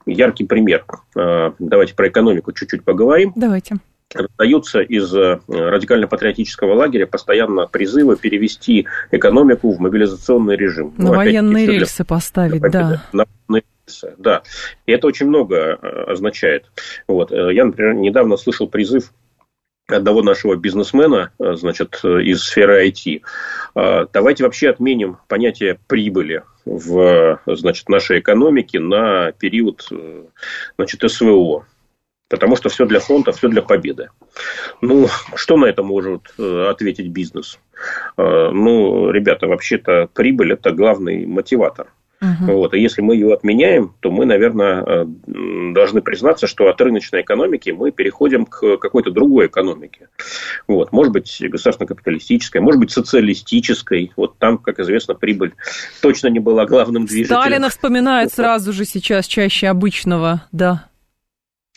яркий 0.06 0.46
пример. 0.46 0.86
Давайте 1.14 1.94
про 1.94 2.08
экономику 2.08 2.52
чуть-чуть 2.52 2.84
поговорим. 2.84 3.32
Давайте 3.36 3.76
раздаются 4.14 4.82
из 4.82 5.14
э, 5.14 5.40
радикально-патриотического 5.48 6.74
лагеря 6.74 7.06
постоянно 7.06 7.68
призывы 7.68 8.18
перевести 8.18 8.88
экономику 9.12 9.72
в 9.72 9.80
мобилизационный 9.80 10.56
режим. 10.56 10.94
На 10.98 11.06
ну, 11.06 11.14
военные 11.14 11.68
рельсы 11.68 11.98
для... 11.98 12.06
поставить, 12.06 12.62
да. 12.62 13.04
На 13.14 13.26
рельсы, 13.50 14.16
да. 14.18 14.44
И 14.86 14.92
это 14.92 15.08
очень 15.08 15.28
много 15.28 15.78
э, 15.82 16.04
означает. 16.12 16.72
Вот. 17.08 17.32
Э, 17.32 17.54
я, 17.54 17.66
например, 17.66 17.94
недавно 17.96 18.38
слышал 18.38 18.68
призыв 18.68 19.12
одного 19.88 20.22
нашего 20.22 20.56
бизнесмена, 20.56 21.32
значит, 21.40 22.00
из 22.04 22.44
сферы 22.44 22.88
IT. 22.88 23.24
Давайте 24.14 24.44
вообще 24.44 24.70
отменим 24.70 25.18
понятие 25.28 25.80
прибыли 25.88 26.44
в 26.64 27.42
значит, 27.48 27.90
нашей 27.90 28.20
экономике 28.20 28.80
на 28.80 29.32
период 29.32 29.90
значит, 30.78 31.12
СВО 31.12 31.66
потому 32.30 32.56
что 32.56 32.70
все 32.70 32.86
для 32.86 33.00
фронта, 33.00 33.32
все 33.32 33.50
для 33.50 33.62
победы. 33.62 34.10
Ну, 34.82 35.08
что 35.36 35.58
на 35.58 35.66
это 35.66 35.84
может 35.84 36.34
э, 36.38 36.68
ответить 36.70 37.10
бизнес? 37.10 37.60
Э, 38.18 38.50
ну, 38.52 39.12
ребята, 39.12 39.48
вообще-то 39.48 40.10
прибыль– 40.14 40.54
это 40.54 40.72
главный 40.72 41.26
мотиватор. 41.26 41.88
Угу. 42.22 42.52
Вот. 42.52 42.74
И 42.74 42.82
если 42.82 43.02
мы 43.02 43.16
ее 43.16 43.34
отменяем, 43.34 43.94
то 44.02 44.12
мы, 44.12 44.26
наверное, 44.26 44.84
э, 44.86 45.06
должны 45.74 46.02
признаться, 46.02 46.48
что 46.48 46.68
от 46.68 46.80
рыночной 46.82 47.22
экономики 47.22 47.70
мы 47.70 47.92
переходим 47.92 48.46
к 48.46 48.78
какой-то 48.78 49.10
другой 49.10 49.48
экономике. 49.48 50.10
Вот. 50.68 50.92
Может 50.92 51.14
быть, 51.14 51.42
государственно-капиталистической, 51.42 52.60
может 52.60 52.80
быть, 52.80 52.92
социалистической. 52.92 54.12
Вот 54.18 54.38
там, 54.38 54.58
как 54.58 54.80
известно, 54.80 55.16
прибыль 55.16 55.54
точно 56.02 56.28
не 56.28 56.40
была 56.40 56.66
главным 56.66 57.06
движителем. 57.06 57.40
Сталина 57.40 57.70
вспоминает 57.70 58.34
сразу 58.34 58.74
же 58.74 58.84
сейчас 58.84 59.26
чаще 59.26 59.68
обычного, 59.68 60.44
да. 60.52 60.89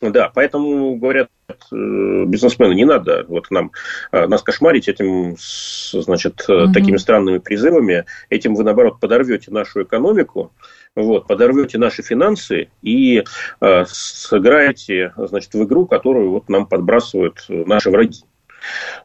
Да, 0.02 0.32
поэтому 0.34 0.96
говорят 0.96 1.28
э, 1.48 2.24
бизнесмены, 2.26 2.74
не 2.74 2.84
надо 2.84 3.24
вот 3.28 3.52
нам 3.52 3.70
э, 4.10 4.26
нас 4.26 4.42
кошмарить 4.42 4.88
этим, 4.88 5.36
значит, 5.38 6.44
угу. 6.48 6.72
такими 6.72 6.96
странными 6.96 7.38
призывами. 7.38 8.04
Этим 8.28 8.56
вы, 8.56 8.64
наоборот, 8.64 8.98
подорвете 8.98 9.52
нашу 9.52 9.84
экономику, 9.84 10.52
вот, 10.96 11.28
подорвете 11.28 11.78
наши 11.78 12.02
финансы 12.02 12.68
и 12.82 13.22
э, 13.60 13.84
сыграете, 13.86 15.14
значит, 15.16 15.54
в 15.54 15.62
игру, 15.62 15.86
которую 15.86 16.30
вот 16.30 16.48
нам 16.48 16.66
подбрасывают 16.66 17.44
наши 17.48 17.88
враги. 17.88 18.24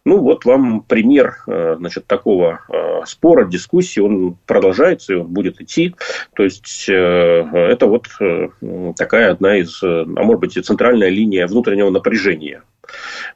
Ну, 0.06 0.20
вот 0.20 0.46
вам 0.46 0.82
пример 0.82 1.38
э, 1.48 1.76
значит, 1.78 2.08
такого 2.08 2.62
э, 2.70 3.06
спора, 3.06 3.46
дискуссии. 3.46 4.00
Он 4.00 4.38
продолжается, 4.46 5.14
и 5.14 5.16
он 5.18 5.28
будет 5.28 5.62
идти. 5.62 5.96
То 6.36 6.44
есть, 6.44 6.88
э, 6.90 6.94
это 6.94 7.88
вот 7.88 8.08
такая 8.96 9.32
одна 9.32 9.58
из, 9.58 9.82
а 9.84 10.06
может 10.06 10.40
быть, 10.40 10.58
и 10.58 10.62
центральная 10.62 11.10
линия 11.10 11.48
внутреннего 11.48 11.90
напряжения. 11.90 12.64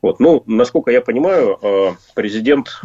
Вот. 0.01 0.19
Ну, 0.19 0.43
насколько 0.45 0.91
я 0.91 1.01
понимаю, 1.01 1.97
президент 2.15 2.81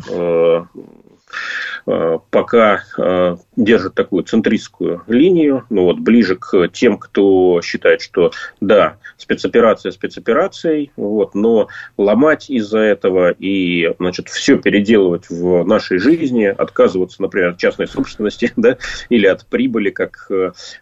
пока 1.84 2.82
э, 2.98 3.36
держит 3.56 3.94
такую 3.94 4.24
центристскую 4.24 5.02
линию, 5.06 5.64
ну 5.70 5.84
вот 5.84 5.98
ближе 5.98 6.36
к 6.36 6.68
тем, 6.68 6.98
кто 6.98 7.60
считает, 7.62 8.00
что 8.00 8.32
да, 8.60 8.98
спецоперация 9.16 9.92
спецоперацией, 9.92 10.92
вот, 10.96 11.34
но 11.34 11.68
ломать 11.96 12.50
из-за 12.50 12.78
этого 12.78 13.30
и 13.30 13.94
значит, 13.98 14.28
все 14.28 14.58
переделывать 14.58 15.28
в 15.30 15.64
нашей 15.64 15.98
жизни, 15.98 16.44
отказываться, 16.44 17.22
например, 17.22 17.50
от 17.50 17.58
частной 17.58 17.86
собственности 17.86 18.52
да, 18.56 18.78
или 19.08 19.26
от 19.26 19.46
прибыли 19.46 19.90
как 19.90 20.30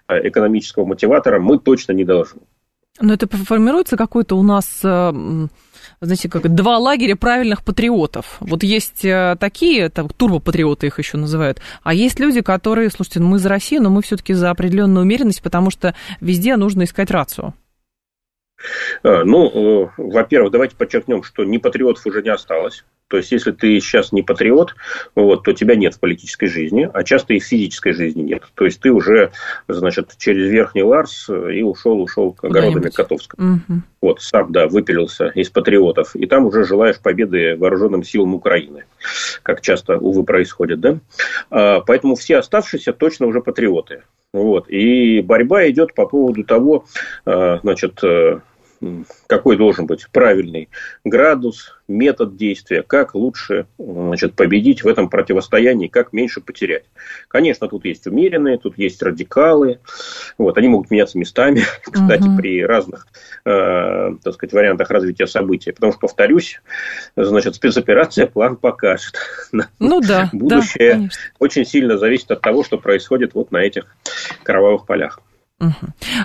экономического 0.08 0.84
мотиватора 0.84 1.38
мы 1.38 1.58
точно 1.58 1.92
не 1.92 2.04
должны. 2.04 2.40
Но 3.00 3.12
это 3.12 3.26
формируется 3.28 3.96
какой-то 3.96 4.36
у 4.36 4.42
нас 4.42 4.82
знаете, 6.04 6.28
как 6.28 6.54
два 6.54 6.78
лагеря 6.78 7.16
правильных 7.16 7.64
патриотов. 7.64 8.36
Вот 8.40 8.62
есть 8.62 9.04
э, 9.04 9.36
такие, 9.38 9.88
там, 9.88 10.08
турбопатриоты 10.08 10.86
их 10.86 10.98
еще 10.98 11.16
называют, 11.16 11.60
а 11.82 11.94
есть 11.94 12.20
люди, 12.20 12.40
которые, 12.40 12.90
слушайте, 12.90 13.20
ну 13.20 13.28
мы 13.28 13.38
за 13.38 13.48
Россию, 13.48 13.82
но 13.82 13.90
мы 13.90 14.02
все-таки 14.02 14.34
за 14.34 14.50
определенную 14.50 15.04
умеренность, 15.04 15.42
потому 15.42 15.70
что 15.70 15.94
везде 16.20 16.56
нужно 16.56 16.84
искать 16.84 17.10
рацию. 17.10 17.54
А, 19.02 19.24
ну, 19.24 19.84
э, 19.84 19.90
во-первых, 19.96 20.52
давайте 20.52 20.76
подчеркнем, 20.76 21.22
что 21.22 21.44
ни 21.44 21.58
патриотов 21.58 22.06
уже 22.06 22.22
не 22.22 22.30
осталось. 22.30 22.84
То 23.08 23.18
есть, 23.18 23.32
если 23.32 23.52
ты 23.52 23.78
сейчас 23.80 24.12
не 24.12 24.22
патриот, 24.22 24.74
вот, 25.14 25.44
то 25.44 25.52
тебя 25.52 25.76
нет 25.76 25.94
в 25.94 26.00
политической 26.00 26.46
жизни, 26.46 26.88
а 26.92 27.04
часто 27.04 27.34
и 27.34 27.38
в 27.38 27.44
физической 27.44 27.92
жизни 27.92 28.22
нет. 28.22 28.44
То 28.54 28.64
есть, 28.64 28.80
ты 28.80 28.90
уже, 28.90 29.30
значит, 29.68 30.14
через 30.18 30.50
Верхний 30.50 30.82
Ларс 30.82 31.28
и 31.28 31.62
ушел, 31.62 32.00
ушел 32.00 32.32
к 32.32 32.44
огородами 32.44 32.88
Котовска. 32.88 33.36
Угу. 33.36 33.80
Вот, 34.00 34.22
сам, 34.22 34.52
да, 34.52 34.68
выпилился 34.68 35.28
из 35.28 35.50
патриотов. 35.50 36.16
И 36.16 36.26
там 36.26 36.46
уже 36.46 36.64
желаешь 36.64 36.98
победы 36.98 37.56
вооруженным 37.56 38.04
силам 38.04 38.34
Украины, 38.34 38.84
как 39.42 39.60
часто, 39.60 39.98
увы, 39.98 40.24
происходит, 40.24 40.80
да. 40.80 40.98
А, 41.50 41.80
поэтому 41.80 42.14
все 42.14 42.38
оставшиеся 42.38 42.92
точно 42.92 43.26
уже 43.26 43.40
патриоты. 43.42 44.02
Вот. 44.32 44.68
И 44.68 45.20
борьба 45.20 45.68
идет 45.68 45.94
по 45.94 46.06
поводу 46.06 46.42
того, 46.42 46.86
а, 47.24 47.60
значит, 47.62 48.02
э, 48.02 48.40
какой 49.26 49.56
должен 49.56 49.86
быть 49.86 50.06
правильный 50.10 50.68
градус, 51.04 51.74
метод 51.88 52.36
действия, 52.36 52.82
как 52.82 53.14
лучше 53.14 53.66
значит, 53.78 54.34
победить 54.34 54.84
в 54.84 54.88
этом 54.88 55.08
противостоянии, 55.08 55.88
как 55.88 56.12
меньше 56.12 56.40
потерять. 56.40 56.84
Конечно, 57.28 57.68
тут 57.68 57.84
есть 57.84 58.06
умеренные, 58.06 58.58
тут 58.58 58.78
есть 58.78 59.02
радикалы, 59.02 59.80
вот, 60.38 60.56
они 60.56 60.68
могут 60.68 60.90
меняться 60.90 61.18
местами, 61.18 61.62
кстати, 61.82 62.26
угу. 62.26 62.36
при 62.38 62.64
разных 62.64 63.06
э, 63.44 64.16
так 64.22 64.34
сказать, 64.34 64.52
вариантах 64.52 64.90
развития 64.90 65.26
событий. 65.26 65.72
Потому 65.72 65.92
что, 65.92 66.00
повторюсь, 66.00 66.60
значит, 67.16 67.54
спецоперация 67.54 68.26
план 68.26 68.56
покажет. 68.56 69.14
Ну 69.78 70.00
да. 70.00 70.30
Будущее 70.32 70.94
да, 70.94 71.08
очень 71.38 71.64
сильно 71.64 71.98
зависит 71.98 72.30
от 72.30 72.40
того, 72.40 72.64
что 72.64 72.78
происходит 72.78 73.34
вот 73.34 73.50
на 73.50 73.58
этих 73.58 73.84
кровавых 74.42 74.86
полях. 74.86 75.20
Угу. 75.60 75.72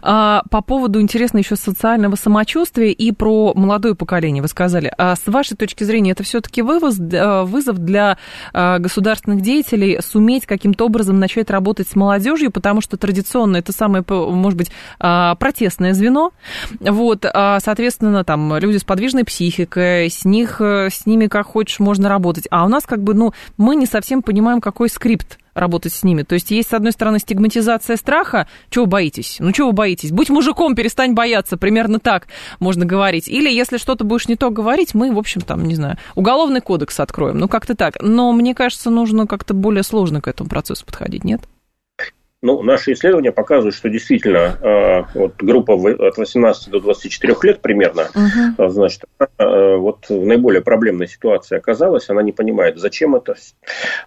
А, 0.01 0.41
по 0.49 0.61
поводу, 0.61 0.99
интересно, 0.99 1.37
еще 1.37 1.55
социального 1.55 2.15
самочувствия 2.15 2.91
и 2.91 3.11
про 3.11 3.53
молодое 3.53 3.93
поколение, 3.93 4.41
вы 4.41 4.47
сказали. 4.47 4.91
А 4.97 5.15
с 5.15 5.27
вашей 5.27 5.55
точки 5.55 5.83
зрения, 5.83 6.11
это 6.11 6.23
все-таки 6.23 6.61
э, 6.61 7.43
вызов 7.43 7.77
для 7.77 8.17
э, 8.53 8.79
государственных 8.79 9.41
деятелей 9.41 9.99
суметь 10.01 10.47
каким-то 10.47 10.85
образом 10.85 11.19
начать 11.19 11.51
работать 11.51 11.87
с 11.87 11.95
молодежью, 11.95 12.51
потому 12.51 12.81
что 12.81 12.97
традиционно 12.97 13.57
это 13.57 13.71
самое, 13.71 14.03
может 14.07 14.57
быть, 14.57 14.71
а, 14.99 15.35
протестное 15.35 15.93
звено. 15.93 16.31
Вот, 16.79 17.25
а, 17.31 17.59
соответственно, 17.59 18.23
там 18.23 18.57
люди 18.57 18.77
с 18.77 18.83
подвижной 18.83 19.25
психикой, 19.25 20.09
с 20.09 20.25
них, 20.25 20.59
э, 20.59 20.89
с 20.91 21.05
ними 21.05 21.27
как 21.27 21.45
хочешь 21.45 21.79
можно 21.79 22.09
работать. 22.09 22.47
А 22.49 22.65
у 22.65 22.67
нас 22.67 22.85
как 22.87 23.03
бы, 23.03 23.13
ну, 23.13 23.33
мы 23.57 23.75
не 23.75 23.85
совсем 23.85 24.23
понимаем, 24.23 24.59
какой 24.59 24.89
скрипт 24.89 25.37
работать 25.59 25.93
с 25.93 26.03
ними. 26.03 26.23
То 26.23 26.35
есть 26.35 26.51
есть, 26.51 26.69
с 26.69 26.73
одной 26.73 26.91
стороны, 26.91 27.19
стигматизация 27.19 27.97
страха. 27.97 28.47
Чего 28.69 28.85
вы 28.85 28.91
боитесь? 28.91 29.37
Ну, 29.39 29.51
чего 29.51 29.67
вы 29.67 29.73
боитесь? 29.73 30.11
Будь 30.11 30.29
мужиком, 30.29 30.75
перестань 30.75 31.13
бояться. 31.13 31.57
Примерно 31.57 31.99
так 31.99 32.27
можно 32.59 32.85
говорить. 32.85 33.27
Или 33.27 33.49
если 33.49 33.77
что-то 33.77 34.03
будешь 34.03 34.27
не 34.27 34.35
то 34.35 34.49
говорить, 34.49 34.93
мы, 34.93 35.11
в 35.13 35.17
общем, 35.17 35.41
там, 35.41 35.65
не 35.65 35.75
знаю, 35.75 35.97
уголовный 36.15 36.61
кодекс 36.61 36.99
откроем. 36.99 37.37
Ну, 37.37 37.47
как-то 37.47 37.75
так. 37.75 37.97
Но 38.01 38.31
мне 38.31 38.55
кажется, 38.55 38.89
нужно 38.89 39.27
как-то 39.27 39.53
более 39.53 39.83
сложно 39.83 40.21
к 40.21 40.27
этому 40.27 40.49
процессу 40.49 40.85
подходить, 40.85 41.23
нет? 41.23 41.41
Ну, 42.41 42.61
наши 42.63 42.93
исследования 42.93 43.33
показывают, 43.33 43.75
что 43.75 43.89
действительно 43.89 44.57
э, 44.61 45.03
вот 45.13 45.35
группа 45.39 45.73
от 45.73 46.17
18 46.17 46.69
до 46.69 46.79
24 46.79 47.35
лет 47.43 47.59
примерно, 47.59 48.07
uh-huh. 48.13 48.69
значит, 48.69 49.03
э, 49.19 49.75
вот 49.75 50.07
в 50.07 50.25
наиболее 50.25 50.61
проблемной 50.61 51.09
ситуации 51.09 51.57
оказалась, 51.57 52.09
она 52.09 52.23
не 52.23 52.31
понимает, 52.31 52.77
зачем 52.77 53.15
это, 53.15 53.35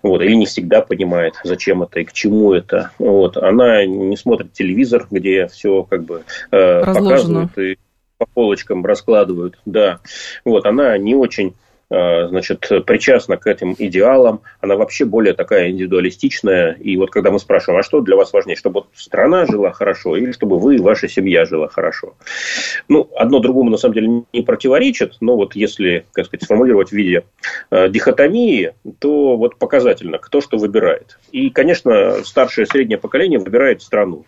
вот, 0.03 0.23
или 0.23 0.33
не 0.33 0.47
всегда 0.47 0.81
понимает, 0.81 1.35
зачем 1.45 1.83
это 1.83 2.01
и 2.01 2.05
к 2.05 2.13
чему 2.15 2.55
это. 2.55 2.91
Вот, 2.99 3.37
она 3.37 3.85
не 3.85 4.17
смотрит 4.17 4.55
телевизор, 4.55 5.07
где 5.11 5.49
все 5.49 5.83
как 5.83 6.05
бы 6.05 6.25
э, 6.51 6.85
показывают 6.87 7.59
и 7.59 7.77
по 8.17 8.25
полочкам 8.25 8.87
раскладывают, 8.87 9.59
да. 9.67 10.01
Вот, 10.47 10.65
она 10.65 10.97
не 10.97 11.15
очень 11.15 11.55
значит, 11.93 12.69
причастна 12.87 13.37
к 13.37 13.47
этим 13.47 13.75
идеалам, 13.79 14.41
она 14.61 14.77
вообще 14.77 15.05
более 15.05 15.35
такая 15.35 15.71
индивидуалистичная. 15.71 16.73
И 16.81 16.97
вот 16.97 17.11
когда 17.11 17.31
мы 17.31 17.39
спрашиваем, 17.39 17.81
а 17.81 17.83
что 17.83 18.01
для 18.01 18.17
вас 18.17 18.33
важнее, 18.33 18.57
чтобы 18.57 18.85
страна 18.95 19.47
жила 19.47 19.73
хорошо 19.73 20.17
или 20.17 20.33
чтобы 20.33 20.59
вы 20.59 20.77
и 20.77 20.81
ваша 20.81 21.09
семья 21.09 21.45
жила 21.45 21.69
хорошо? 21.69 22.15
Ну, 22.89 23.11
одно 23.17 23.41
другому 23.41 23.71
на 23.71 23.77
самом 23.77 23.95
деле 23.95 24.09
не 24.33 24.43
противоречит, 24.43 25.17
но 25.21 25.37
вот 25.37 25.55
если, 25.55 26.07
как 26.13 26.27
сказать, 26.27 26.45
сформулировать 26.45 26.89
в 26.89 26.93
виде 26.93 27.25
э, 27.71 27.89
дихотомии, 27.89 28.73
то 28.99 29.37
вот 29.37 29.57
показательно, 29.57 30.19
кто 30.19 30.41
что 30.41 30.57
выбирает. 30.57 31.19
И, 31.31 31.51
конечно, 31.51 32.25
старшее 32.25 32.65
и 32.65 32.69
среднее 32.69 32.99
поколение 32.99 33.39
выбирает 33.39 33.83
страну. 33.83 34.25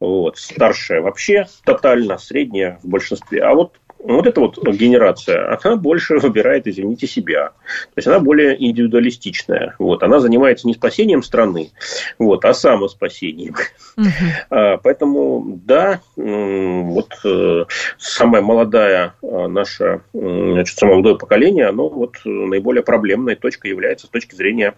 Вот. 0.00 0.36
Старшая 0.38 1.00
вообще 1.00 1.46
тотально, 1.64 2.18
средняя 2.18 2.78
в 2.82 2.88
большинстве. 2.88 3.42
А 3.42 3.54
вот 3.54 3.72
вот 3.98 4.26
эта 4.26 4.40
вот 4.40 4.58
генерация, 4.58 5.58
она 5.62 5.76
больше 5.76 6.18
выбирает, 6.18 6.66
извините, 6.66 7.06
себя. 7.06 7.48
То 7.48 7.96
есть 7.96 8.08
она 8.08 8.20
более 8.20 8.56
индивидуалистичная. 8.64 9.74
Вот. 9.78 10.02
Она 10.02 10.20
занимается 10.20 10.66
не 10.66 10.74
спасением 10.74 11.22
страны, 11.22 11.70
вот, 12.18 12.44
а 12.44 12.54
самоспасением. 12.54 13.54
Угу. 13.96 14.78
Поэтому, 14.82 15.60
да, 15.64 16.00
вот 16.16 17.12
э, 17.24 17.64
самая 17.98 18.42
молодая 18.42 19.14
э, 19.22 19.46
наша, 19.46 20.02
значит, 20.12 20.78
самое 20.78 20.96
молодое 20.96 21.18
поколение, 21.18 21.66
оно 21.66 21.88
вот 21.88 22.16
наиболее 22.24 22.82
проблемной 22.82 23.36
точкой 23.36 23.68
является 23.68 24.06
с 24.06 24.10
точки 24.10 24.34
зрения 24.34 24.74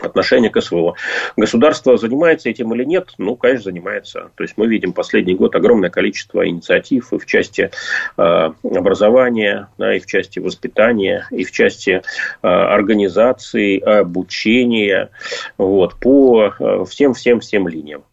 отношение 0.00 0.50
к 0.50 0.60
СВО. 0.60 0.94
Государство 1.36 1.96
занимается 1.96 2.48
этим 2.50 2.74
или 2.74 2.84
нет? 2.84 3.14
Ну, 3.18 3.36
конечно, 3.36 3.64
занимается. 3.64 4.30
То 4.34 4.44
есть 4.44 4.54
мы 4.56 4.66
видим 4.66 4.92
последний 4.92 5.34
год 5.34 5.54
огромное 5.54 5.90
количество 5.90 6.46
инициатив 6.46 7.12
и 7.12 7.18
в 7.18 7.26
части 7.26 7.70
э, 8.16 8.50
образования, 8.62 9.68
да, 9.78 9.94
и 9.94 10.00
в 10.00 10.06
части 10.06 10.38
воспитания, 10.38 11.26
и 11.30 11.44
в 11.44 11.52
части 11.52 12.02
э, 12.42 12.46
организации, 12.46 13.78
обучения, 13.80 15.10
вот, 15.56 15.94
по 15.96 16.52
всем-всем-всем 16.88 17.66
э, 17.66 17.70
линиям. 17.70 18.04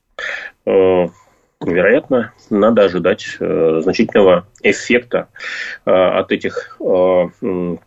Э, 0.66 1.08
вероятно, 1.62 2.34
надо 2.50 2.84
ожидать 2.84 3.38
э, 3.40 3.80
значительного 3.84 4.48
эффекта 4.62 5.28
э, 5.86 5.92
от 5.92 6.32
этих 6.32 6.78
э, 6.80 7.24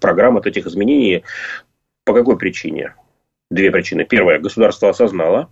программ, 0.01 0.37
от 0.37 0.47
этих 0.47 0.67
изменений. 0.67 1.25
По 2.05 2.13
какой 2.13 2.37
причине? 2.37 2.95
Две 3.51 3.71
причины. 3.71 4.05
Первая, 4.05 4.39
государство 4.39 4.89
осознало 4.89 5.51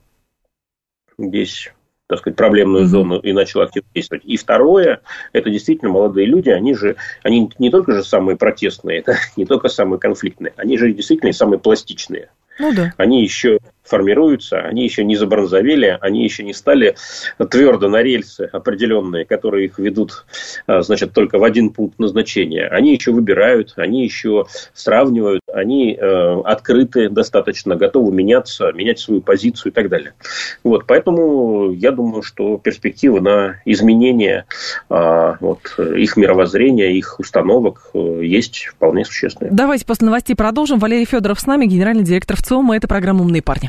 здесь 1.19 1.73
так 2.07 2.19
сказать, 2.19 2.37
проблемную 2.37 2.87
зону 2.87 3.19
и 3.19 3.33
начало 3.33 3.65
активно 3.65 3.89
действовать. 3.95 4.25
И 4.25 4.37
второе, 4.37 5.01
это 5.33 5.51
действительно 5.51 5.91
молодые 5.91 6.27
люди, 6.27 6.51
они 6.51 6.75
же, 6.75 6.97
они 7.23 7.51
не 7.59 7.71
только 7.71 7.93
же 7.93 8.05
самые 8.05 8.37
протестные, 8.37 8.99
это 9.01 9.17
не 9.37 9.47
только 9.47 9.69
самые 9.69 9.99
конфликтные, 9.99 10.53
они 10.57 10.77
же 10.77 10.93
действительно 10.93 11.33
самые 11.33 11.59
пластичные. 11.59 12.31
Ну 12.59 12.73
да. 12.75 12.93
Они 12.99 13.23
еще 13.23 13.59
формируются, 13.85 14.59
они 14.61 14.85
еще 14.85 15.05
не 15.05 15.17
забронзовели, 15.17 15.99
они 16.01 16.25
еще 16.25 16.43
не 16.43 16.55
стали 16.55 16.97
твердо 17.51 17.89
на 17.89 18.03
рельсы 18.03 18.49
определенные, 18.53 19.25
которые 19.25 19.67
их 19.67 19.79
ведут, 19.79 20.25
а, 20.67 20.83
значит, 20.83 21.13
только 21.13 21.39
в 21.39 21.45
один 21.45 21.71
пункт 21.71 21.99
назначения. 21.99 22.67
Они 22.67 22.93
еще 22.93 23.13
выбирают, 23.13 23.75
они 23.77 24.05
еще 24.05 24.47
сравнивают, 24.73 25.43
они 25.53 25.95
э, 25.95 26.41
открыты 26.45 27.09
достаточно, 27.09 27.77
готовы 27.77 28.13
меняться, 28.13 28.73
менять 28.73 28.99
свою 28.99 29.21
позицию 29.21 29.73
и 29.73 29.75
так 29.75 29.89
далее. 29.89 30.15
Вот, 30.63 30.87
поэтому 30.87 31.71
я 31.73 31.93
думаю, 31.93 32.23
что 32.23 32.59
перспективы 32.59 33.21
на 33.21 33.61
изменение 33.65 34.47
э, 34.89 35.35
вот, 35.41 35.79
их 35.79 36.17
мировоззрения, 36.17 36.93
их 36.93 37.21
установок 37.21 37.91
э, 37.95 38.21
есть 38.23 38.67
вполне 38.67 39.05
существенные. 39.05 39.53
Давайте 39.53 39.85
после 39.85 40.07
новостей 40.07 40.35
продолжим. 40.35 40.79
Валерий 40.79 41.05
Федоров 41.05 41.41
с 41.41 41.47
нами, 41.47 41.67
генеральный 41.67 42.05
директор 42.05 42.37
ВЦИОМа. 42.37 42.77
Это 42.77 42.89
программа 42.89 43.23
«Умные 43.23 43.43
парни». 43.43 43.69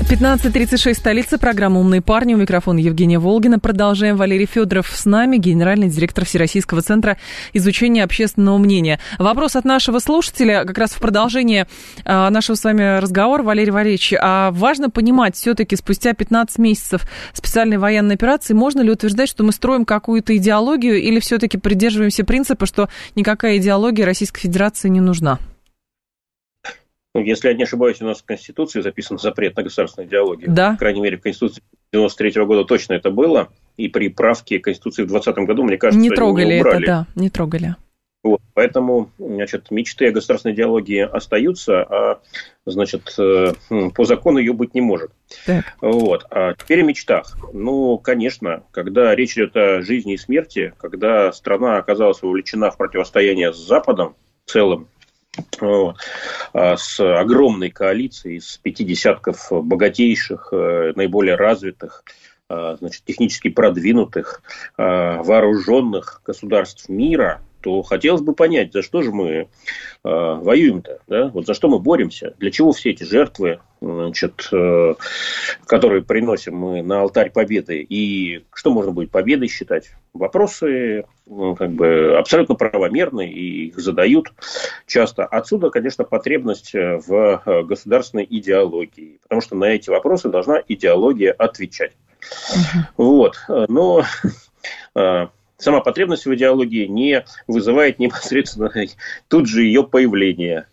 15.36, 0.00 0.94
столица, 0.94 1.38
программа 1.38 1.80
«Умные 1.80 2.00
парни». 2.00 2.34
У 2.34 2.36
микрофона 2.36 2.78
Евгения 2.78 3.18
Волгина. 3.18 3.58
Продолжаем. 3.58 4.16
Валерий 4.16 4.46
Федоров 4.46 4.88
с 4.94 5.06
нами, 5.06 5.38
генеральный 5.38 5.88
директор 5.88 6.24
Всероссийского 6.24 6.82
центра 6.82 7.16
изучения 7.52 8.04
общественного 8.04 8.58
мнения. 8.58 9.00
Вопрос 9.18 9.56
от 9.56 9.64
нашего 9.64 9.98
слушателя, 9.98 10.64
как 10.64 10.78
раз 10.78 10.92
в 10.92 11.00
продолжение 11.00 11.66
а, 12.04 12.30
нашего 12.30 12.56
с 12.56 12.64
вами 12.64 12.98
разговора, 12.98 13.42
Валерий 13.42 13.72
Валерьевич. 13.72 14.14
А 14.20 14.50
важно 14.50 14.90
понимать, 14.90 15.36
все-таки 15.36 15.76
спустя 15.76 16.12
15 16.12 16.58
месяцев 16.58 17.02
специальной 17.32 17.78
военной 17.78 18.14
операции, 18.14 18.54
можно 18.54 18.82
ли 18.82 18.90
утверждать, 18.90 19.28
что 19.28 19.42
мы 19.42 19.52
строим 19.52 19.84
какую-то 19.84 20.36
идеологию 20.36 21.00
или 21.00 21.18
все-таки 21.20 21.58
придерживаемся 21.58 22.24
принципа, 22.24 22.66
что 22.66 22.88
никакая 23.16 23.56
идеология 23.56 24.04
Российской 24.04 24.40
Федерации 24.42 24.88
не 24.88 25.00
нужна? 25.00 25.38
Ну, 27.14 27.22
если 27.22 27.48
я 27.48 27.54
не 27.54 27.62
ошибаюсь, 27.62 28.02
у 28.02 28.06
нас 28.06 28.20
в 28.20 28.24
Конституции 28.24 28.80
записан 28.80 29.18
запрет 29.18 29.56
на 29.56 29.62
государственную 29.62 30.08
идеологию. 30.08 30.50
Да. 30.50 30.72
По 30.72 30.78
крайней 30.78 31.00
мере, 31.00 31.16
в 31.16 31.22
Конституции 31.22 31.62
93 31.92 32.30
-го 32.30 32.46
года 32.46 32.64
точно 32.64 32.94
это 32.94 33.10
было. 33.10 33.48
И 33.76 33.88
при 33.88 34.08
правке 34.08 34.58
Конституции 34.58 35.02
в 35.02 35.06
2020 35.06 35.46
году, 35.46 35.62
мне 35.62 35.76
кажется, 35.76 36.00
не 36.00 36.10
трогали 36.10 36.54
не 36.54 36.60
это, 36.60 36.80
да, 36.84 37.06
не 37.14 37.30
трогали. 37.30 37.76
Вот, 38.24 38.40
поэтому, 38.54 39.10
значит, 39.18 39.70
мечты 39.70 40.08
о 40.08 40.10
государственной 40.10 40.54
идеологии 40.54 41.00
остаются, 41.00 41.82
а, 41.82 42.20
значит, 42.64 43.14
э, 43.18 43.52
по 43.94 44.04
закону 44.06 44.38
ее 44.38 44.54
быть 44.54 44.74
не 44.74 44.80
может. 44.80 45.10
Так. 45.44 45.74
Вот. 45.82 46.24
А 46.30 46.54
теперь 46.54 46.80
о 46.80 46.84
мечтах. 46.84 47.36
Ну, 47.52 47.98
конечно, 47.98 48.62
когда 48.70 49.14
речь 49.14 49.34
идет 49.34 49.54
о 49.56 49.82
жизни 49.82 50.14
и 50.14 50.16
смерти, 50.16 50.72
когда 50.78 51.32
страна 51.32 51.76
оказалась 51.76 52.22
вовлечена 52.22 52.70
в 52.70 52.78
противостояние 52.78 53.52
с 53.52 53.58
Западом 53.58 54.16
в 54.46 54.50
целом, 54.50 54.88
а, 54.88 54.93
с 56.76 57.00
огромной 57.00 57.70
коалицией 57.70 58.36
из 58.38 58.58
пяти 58.58 58.84
десятков 58.84 59.48
богатейших, 59.50 60.48
э, 60.52 60.92
наиболее 60.94 61.34
развитых, 61.36 62.04
а, 62.48 62.76
значит, 62.76 63.04
технически 63.04 63.48
продвинутых, 63.48 64.42
вооруженных 64.76 66.20
государств 66.24 66.88
мира– 66.88 67.40
то 67.64 67.80
хотелось 67.80 68.20
бы 68.20 68.34
понять, 68.34 68.74
за 68.74 68.82
что 68.82 69.00
же 69.00 69.10
мы 69.10 69.26
э, 69.30 69.46
воюем-то, 70.04 71.00
да? 71.06 71.28
вот 71.28 71.46
за 71.46 71.54
что 71.54 71.68
мы 71.68 71.78
боремся, 71.78 72.34
для 72.38 72.50
чего 72.50 72.72
все 72.72 72.90
эти 72.90 73.04
жертвы, 73.04 73.60
значит, 73.80 74.50
э, 74.52 74.94
которые 75.64 76.02
приносим 76.02 76.56
мы 76.56 76.82
на 76.82 77.00
алтарь 77.00 77.30
победы, 77.30 77.80
и 77.80 78.44
что 78.52 78.70
можно 78.70 78.92
будет 78.92 79.10
победой 79.10 79.48
считать. 79.48 79.92
Вопросы 80.14 81.04
ну, 81.26 81.56
как 81.56 81.72
бы 81.72 82.16
абсолютно 82.16 82.54
правомерны, 82.54 83.28
и 83.28 83.66
их 83.66 83.78
задают 83.78 84.32
часто. 84.86 85.24
Отсюда, 85.26 85.70
конечно, 85.70 86.04
потребность 86.04 86.72
в 86.72 87.42
э, 87.44 87.62
государственной 87.64 88.26
идеологии, 88.28 89.18
потому 89.22 89.40
что 89.40 89.56
на 89.56 89.64
эти 89.64 89.90
вопросы 89.90 90.28
должна 90.28 90.62
идеология 90.68 91.32
отвечать. 91.32 91.92
Угу. 92.52 93.04
Вот, 93.04 93.36
но 93.68 94.04
э, 94.94 95.26
сама 95.58 95.80
потребность 95.80 96.26
в 96.26 96.34
идеологии 96.34 96.86
не 96.86 97.24
вызывает 97.46 97.98
непосредственно 97.98 98.70
тут 99.28 99.48
же 99.48 99.62
ее 99.62 99.84
появление. 99.84 100.66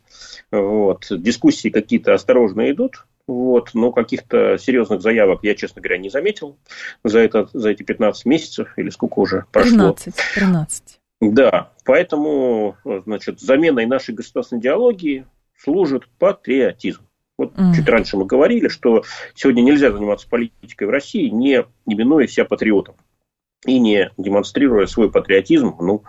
Вот. 0.51 1.07
Дискуссии 1.09 1.69
какие-то 1.69 2.13
осторожно 2.13 2.69
идут, 2.71 3.05
вот, 3.31 3.71
но 3.73 3.91
каких-то 3.91 4.57
серьезных 4.57 5.01
заявок 5.01 5.39
я, 5.43 5.55
честно 5.55 5.81
говоря, 5.81 5.97
не 5.97 6.09
заметил 6.09 6.57
за, 7.03 7.19
это, 7.19 7.49
за 7.53 7.69
эти 7.69 7.83
15 7.83 8.25
месяцев 8.25 8.73
или 8.77 8.89
сколько 8.89 9.19
уже 9.19 9.45
прошло. 9.51 9.93
13, 9.93 10.15
13. 10.35 10.99
Да, 11.21 11.71
поэтому, 11.85 12.75
значит, 12.83 13.39
заменой 13.39 13.85
нашей 13.85 14.13
государственной 14.13 14.59
идеологии 14.59 15.25
служит 15.57 16.07
патриотизм. 16.19 17.03
Вот 17.37 17.53
mm. 17.53 17.73
чуть 17.75 17.87
раньше 17.87 18.17
мы 18.17 18.25
говорили, 18.25 18.67
что 18.67 19.03
сегодня 19.33 19.61
нельзя 19.61 19.91
заниматься 19.91 20.27
политикой 20.27 20.85
в 20.85 20.89
России, 20.89 21.29
не 21.29 21.65
именуя 21.85 22.27
себя 22.27 22.45
патриотом 22.45 22.95
и 23.65 23.79
не 23.79 24.11
демонстрируя 24.17 24.87
свой 24.87 25.11
патриотизм 25.11 25.75
ну, 25.79 26.03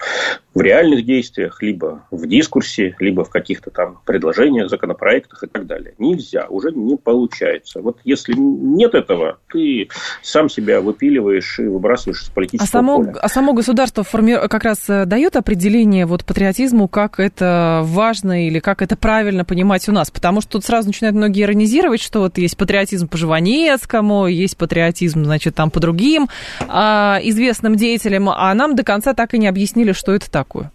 в 0.55 0.61
реальных 0.61 1.05
действиях, 1.05 1.63
либо 1.63 2.05
в 2.11 2.27
дискурсе, 2.27 2.95
либо 2.99 3.25
в 3.25 3.31
каких-то 3.31 3.71
там 3.71 3.99
предложениях, 4.07 4.71
законопроектах 4.71 5.45
и 5.45 5.47
так 5.47 5.67
далее. 5.67 5.95
Нельзя, 5.99 6.47
уже 6.49 6.71
не 6.73 6.97
получается. 6.97 7.81
Вот 7.81 7.99
если 8.05 8.35
нет 8.35 8.95
этого, 8.95 9.39
ты 9.51 9.89
сам 10.23 10.49
себя 10.49 10.81
выпиливаешь 10.81 11.59
и 11.59 11.65
выбрасываешь 11.65 12.23
из 12.23 12.29
политического 12.29 12.67
а 12.67 12.83
само, 12.83 12.97
поля. 12.99 13.13
А 13.21 13.29
само 13.29 13.53
государство 13.53 14.05
форми... 14.05 14.37
как 14.49 14.65
раз 14.65 14.89
э, 14.89 15.05
дает 15.05 15.37
определение 15.37 16.07
вот 16.07 16.25
патриотизму, 16.25 16.89
как 16.89 17.21
это 17.21 17.81
важно 17.85 18.47
или 18.47 18.59
как 18.59 18.83
это 18.83 18.97
правильно 18.97 19.45
понимать 19.45 19.89
у 19.89 19.93
нас? 19.93 20.11
Потому 20.11 20.41
что 20.41 20.53
тут 20.53 20.65
сразу 20.65 20.89
начинают 20.89 21.17
многие 21.17 21.43
иронизировать, 21.43 22.01
что 22.01 22.21
вот 22.21 22.39
есть 22.39 22.57
патриотизм 22.57 23.09
по 23.09 23.17
Жванецкому, 23.17 24.27
есть 24.27 24.57
патриотизм, 24.57 25.25
значит, 25.25 25.55
там 25.55 25.71
по 25.71 25.81
другим. 25.81 26.29
Из 26.63 27.43
известным 27.43 27.77
деятелем, 27.77 28.29
а 28.29 28.55
нам 28.55 28.77
до 28.77 28.85
конца 28.85 29.15
так 29.15 29.35
и 29.35 29.39
не 29.39 29.49
объяснили, 29.49 29.93
что 29.93 30.13
это 30.13 30.31
такое. 30.43 30.71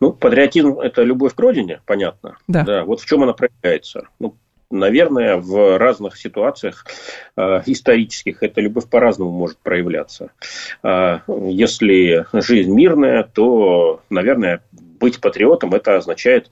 Ну, 0.00 0.12
патриотизм– 0.12 0.78
это 0.80 1.02
любовь 1.02 1.34
к 1.34 1.40
родине, 1.40 1.80
понятно. 1.86 2.36
Да. 2.46 2.64
да. 2.64 2.84
Вот 2.84 3.00
в 3.00 3.06
чем 3.06 3.22
она 3.22 3.32
проявляется. 3.32 4.08
Ну, 4.18 4.36
наверное, 4.70 5.36
в 5.36 5.78
разных 5.78 6.16
ситуациях 6.16 6.86
э, 7.36 7.62
исторических 7.66 8.42
эта 8.42 8.60
любовь 8.60 8.88
по-разному 8.88 9.30
может 9.30 9.58
проявляться. 9.58 10.30
Э, 10.82 11.20
если 11.28 12.26
жизнь 12.32 12.72
мирная, 12.72 13.24
то, 13.24 14.02
наверное, 14.10 14.62
быть 14.98 15.20
патриотом 15.20 15.74
это 15.74 15.96
означает 15.96 16.50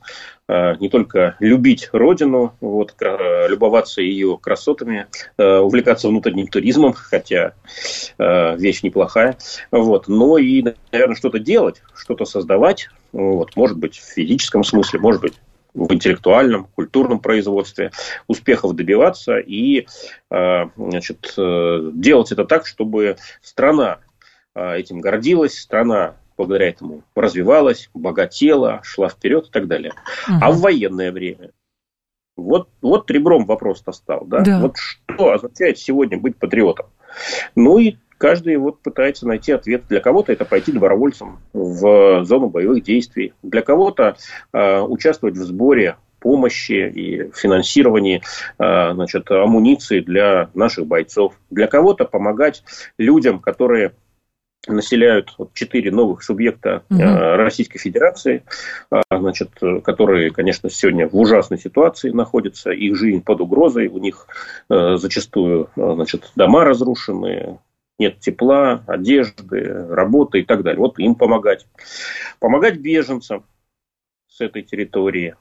э, 0.49 0.77
не 0.77 0.89
только 0.89 1.37
любить 1.41 1.89
родину, 1.93 2.55
вот, 2.61 2.95
э, 3.01 3.49
любоваться 3.49 4.03
ее 4.03 4.39
красотами, 4.41 5.07
э, 5.37 5.59
увлекаться 5.59 6.09
внутренним 6.09 6.49
туризмом, 6.49 6.93
хотя 6.93 7.55
вещь 8.19 8.83
неплохая, 8.83 9.37
вот, 9.71 10.09
но 10.09 10.39
и, 10.39 10.65
наверное, 10.93 11.17
что-то 11.17 11.39
делать, 11.39 11.83
что-то 11.95 12.25
создавать, 12.25 12.89
вот, 13.13 13.57
может 13.57 13.79
быть, 13.79 13.99
в 13.99 14.15
физическом 14.15 14.65
смысле, 14.65 15.01
может 15.01 15.21
быть, 15.21 15.35
в 15.75 15.93
интеллектуальном, 15.93 16.69
культурном 16.75 17.19
производстве, 17.19 17.91
успехов 18.29 18.75
добиваться 18.75 19.39
и 19.39 19.87
значит, 20.31 21.35
делать 21.37 22.33
это 22.33 22.45
так, 22.45 22.67
чтобы 22.67 23.17
страна 23.43 23.99
этим 24.55 25.01
гордилась, 25.01 25.59
страна 25.59 26.15
благодаря 26.37 26.69
этому 26.69 27.03
развивалась, 27.15 27.91
богатела, 27.95 28.81
шла 28.83 29.09
вперед 29.09 29.47
и 29.49 29.51
так 29.51 29.67
далее. 29.67 29.93
Угу. 30.29 30.39
А 30.41 30.51
в 30.51 30.61
военное 30.61 31.13
время 31.13 31.51
вот, 32.37 32.69
вот 32.83 33.11
ребром 33.11 33.47
вопрос-то 33.47 33.93
стал. 33.93 34.25
Да? 34.27 34.41
Да. 34.41 34.61
Вот 34.61 34.77
что 34.77 35.33
означает 35.33 35.79
сегодня 35.79 36.19
быть 36.19 36.37
патриотом? 36.37 36.87
Ну 37.55 37.79
и 37.79 37.97
каждый 38.19 38.57
вот 38.57 38.81
пытается 38.81 39.27
найти 39.27 39.53
ответ. 39.53 39.85
Для 39.89 40.01
кого-то 40.01 40.33
это 40.33 40.45
пойти 40.45 40.73
добровольцем 40.73 41.39
в 41.53 42.25
зону 42.25 42.49
боевых 42.49 42.83
действий. 42.83 43.35
Для 43.43 43.63
кого-то 43.63 44.17
э, 44.53 44.81
участвовать 44.81 45.37
в 45.37 45.45
сборе 45.45 45.97
помощи 46.19 46.91
и 46.91 47.31
финансировании 47.33 48.23
э, 48.59 48.93
значит, 48.95 49.31
амуниции 49.31 50.01
для 50.01 50.51
наших 50.55 50.87
бойцов. 50.87 51.35
Для 51.51 51.67
кого-то 51.67 52.05
помогать 52.05 52.65
людям, 52.99 53.39
которые 53.39 53.93
населяют 54.67 55.37
четыре 55.53 55.91
новых 55.91 56.23
субъекта 56.23 56.83
угу. 56.91 57.01
Российской 57.01 57.79
Федерации, 57.79 58.43
а, 58.91 59.03
значит, 59.11 59.51
которые, 59.85 60.31
конечно, 60.31 60.71
сегодня 60.71 61.09
в 61.09 61.17
ужасной 61.17 61.59
ситуации 61.59 62.11
находятся, 62.11 62.71
их 62.71 62.97
жизнь 62.97 63.23
под 63.23 63.41
угрозой, 63.41 63.89
у 63.89 63.99
них 63.99 64.27
э, 64.71 64.97
зачастую 64.97 65.71
значит, 65.77 66.33
дома 66.37 66.65
разрушены, 66.65 67.59
нет 67.99 68.21
тепла, 68.21 68.83
одежды, 68.87 69.87
работы 69.89 70.41
и 70.41 70.45
так 70.45 70.63
далее. 70.63 70.81
Вот 70.81 70.99
им 70.99 71.15
помогать. 71.15 71.67
Помогать 72.41 72.79
беженцам 72.79 73.45
с 74.29 74.41
этой 74.41 74.63
территории. 74.63 75.37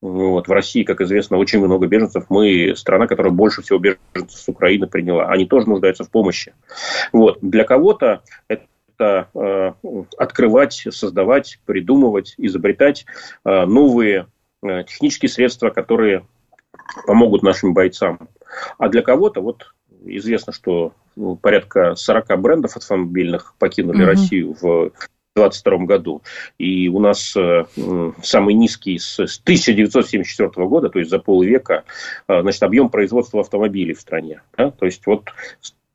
Вот. 0.00 0.46
В 0.46 0.52
России, 0.52 0.84
как 0.84 1.00
известно, 1.00 1.38
очень 1.38 1.58
много 1.58 1.86
беженцев. 1.86 2.26
Мы 2.28 2.74
страна, 2.76 3.06
которая 3.06 3.32
больше 3.32 3.62
всего 3.62 3.78
беженцев 3.78 4.38
с 4.38 4.48
Украины 4.48 4.86
приняла. 4.86 5.28
Они 5.28 5.44
тоже 5.46 5.68
нуждаются 5.68 6.04
в 6.04 6.10
помощи. 6.10 6.54
Вот. 7.12 7.38
Для 7.42 7.64
кого-то 7.64 8.22
это 8.46 9.28
э, 9.34 9.72
открывать, 10.16 10.86
создавать, 10.90 11.58
придумывать, 11.66 12.34
изобретать 12.36 13.06
э, 13.44 13.64
новые 13.64 14.26
э, 14.62 14.84
технические 14.84 15.30
средства, 15.30 15.70
которые 15.70 16.24
помогут 17.06 17.42
нашим 17.42 17.74
бойцам. 17.74 18.28
А 18.78 18.88
для 18.88 19.02
кого-то, 19.02 19.40
вот 19.40 19.74
известно, 20.04 20.52
что 20.52 20.92
ну, 21.16 21.36
порядка 21.36 21.96
40 21.96 22.40
брендов 22.40 22.76
автомобильных 22.76 23.54
покинули 23.58 24.02
mm-hmm. 24.02 24.06
Россию 24.06 24.56
в 24.60 24.92
2022 25.40 25.86
году. 25.86 26.22
И 26.58 26.88
у 26.88 27.00
нас 27.00 27.36
э, 27.36 27.64
самый 28.22 28.54
низкий 28.54 28.98
с 28.98 29.18
1974 29.18 30.66
года, 30.66 30.88
то 30.88 30.98
есть 30.98 31.10
за 31.10 31.18
полвека, 31.18 31.84
э, 32.28 32.40
значит, 32.42 32.62
объем 32.62 32.88
производства 32.88 33.40
автомобилей 33.40 33.94
в 33.94 34.00
стране. 34.00 34.42
Да? 34.56 34.70
То 34.70 34.86
есть 34.86 35.06
вот 35.06 35.32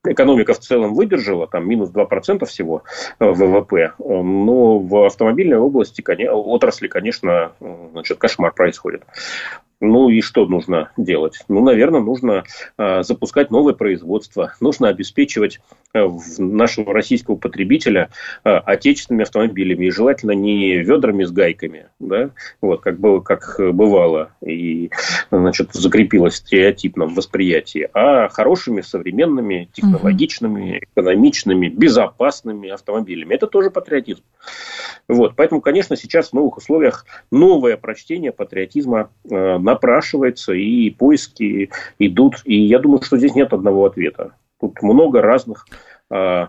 экономика 0.06 0.54
в 0.54 0.60
целом 0.60 0.94
выдержала, 0.94 1.48
там 1.48 1.68
минус 1.68 1.92
2% 1.92 2.46
всего 2.46 2.84
э, 3.20 3.26
ВВП, 3.26 3.94
но 4.00 4.80
в 4.80 5.06
автомобильной 5.06 5.58
области, 5.58 6.04
отрасли, 6.30 6.88
конечно, 6.88 7.54
значит, 7.92 8.18
кошмар 8.18 8.54
происходит. 8.54 9.04
Ну 9.84 10.08
и 10.08 10.22
что 10.22 10.46
нужно 10.46 10.92
делать? 10.96 11.40
Ну, 11.50 11.62
наверное, 11.62 12.00
нужно 12.00 12.46
э, 12.78 13.04
запускать 13.04 13.52
новое 13.52 13.74
производство. 13.74 14.54
Нужно 14.62 14.88
обеспечивать 14.88 15.60
э, 15.94 16.08
нашего 16.38 16.94
российского 16.94 17.36
потребителя 17.36 18.10
э, 18.46 18.50
отечественными 18.50 19.24
автомобилями. 19.24 19.88
И 19.88 19.92
желательно 19.92 20.32
не 20.32 20.78
ведрами 20.78 21.26
с 21.26 21.32
гайками, 21.32 21.88
да, 22.00 22.30
вот, 22.62 22.80
как, 22.80 22.98
было, 22.98 23.20
как 23.20 23.60
бывало 23.60 24.32
и 24.42 24.90
значит, 25.32 25.74
закрепилось 25.74 26.36
в 26.36 26.38
стереотипном 26.38 27.14
восприятии, 27.14 27.90
а 27.94 28.30
хорошими, 28.30 28.80
современными, 28.80 29.68
технологичными, 29.74 30.88
экономичными, 30.94 31.68
безопасными 31.68 32.70
автомобилями. 32.70 33.34
Это 33.36 33.48
тоже 33.48 33.70
патриотизм. 33.70 34.24
Вот, 35.10 35.36
поэтому, 35.36 35.60
конечно, 35.60 35.98
сейчас 35.98 36.30
в 36.30 36.34
новых 36.34 36.58
условиях 36.58 37.06
новое 37.32 37.76
прочтение 37.76 38.32
патриотизма 38.32 39.10
э, 39.30 39.58
напрашивается, 39.74 40.54
и 40.54 40.90
поиски 40.90 41.70
идут. 42.00 42.36
И 42.46 42.56
я 42.56 42.80
думаю, 42.80 43.02
что 43.02 43.18
здесь 43.18 43.36
нет 43.36 43.54
одного 43.54 43.86
ответа. 43.86 44.34
Тут 44.60 44.82
много 44.82 45.22
разных 45.22 45.66
э, 46.10 46.48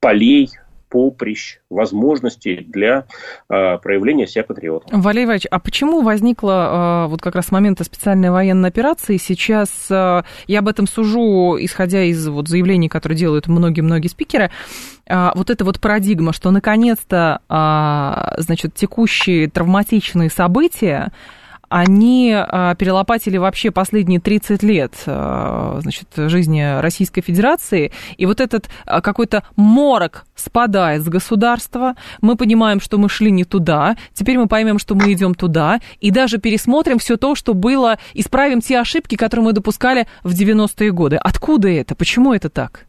полей, 0.00 0.50
поприщ, 0.88 1.58
возможностей 1.70 2.64
для 2.66 3.04
э, 3.50 3.78
проявления 3.78 4.26
себя 4.26 4.44
патриота. 4.44 4.88
Валерий 4.96 5.26
Иванович, 5.26 5.46
а 5.50 5.58
почему 5.58 6.02
возникла 6.02 7.04
э, 7.06 7.10
вот 7.10 7.20
как 7.20 7.34
раз 7.34 7.46
с 7.46 7.50
момента 7.52 7.84
специальной 7.84 8.30
военной 8.30 8.68
операции 8.68 9.16
сейчас, 9.18 9.68
э, 9.90 10.22
я 10.46 10.58
об 10.58 10.68
этом 10.68 10.86
сужу, 10.86 11.56
исходя 11.60 12.02
из 12.04 12.26
вот 12.28 12.48
заявлений, 12.48 12.88
которые 12.88 13.18
делают 13.18 13.48
многие-многие 13.48 14.08
спикеры, 14.08 14.50
э, 15.06 15.30
вот 15.34 15.50
эта 15.50 15.64
вот 15.64 15.80
парадигма, 15.80 16.32
что 16.32 16.50
наконец-то, 16.50 17.40
э, 17.48 18.40
значит, 18.40 18.74
текущие 18.74 19.48
травматичные 19.48 20.30
события, 20.30 21.12
они 21.68 22.34
а, 22.34 22.74
перелопатили 22.74 23.36
вообще 23.36 23.70
последние 23.70 24.20
30 24.20 24.62
лет 24.62 24.94
а, 25.06 25.78
значит, 25.82 26.08
жизни 26.16 26.80
Российской 26.80 27.20
Федерации. 27.20 27.92
И 28.16 28.26
вот 28.26 28.40
этот 28.40 28.68
а, 28.86 29.00
какой-то 29.00 29.44
морок 29.56 30.24
спадает 30.34 31.02
с 31.02 31.08
государства. 31.08 31.94
Мы 32.20 32.36
понимаем, 32.36 32.80
что 32.80 32.98
мы 32.98 33.08
шли 33.08 33.30
не 33.30 33.44
туда. 33.44 33.96
Теперь 34.14 34.38
мы 34.38 34.48
поймем, 34.48 34.78
что 34.78 34.94
мы 34.94 35.12
идем 35.12 35.34
туда. 35.34 35.80
И 36.00 36.10
даже 36.10 36.38
пересмотрим 36.38 36.98
все 36.98 37.16
то, 37.16 37.34
что 37.34 37.54
было, 37.54 37.98
исправим 38.14 38.60
те 38.60 38.78
ошибки, 38.78 39.16
которые 39.16 39.44
мы 39.44 39.52
допускали 39.52 40.06
в 40.22 40.32
90-е 40.32 40.92
годы. 40.92 41.16
Откуда 41.16 41.68
это? 41.68 41.94
Почему 41.94 42.32
это 42.32 42.48
так? 42.48 42.86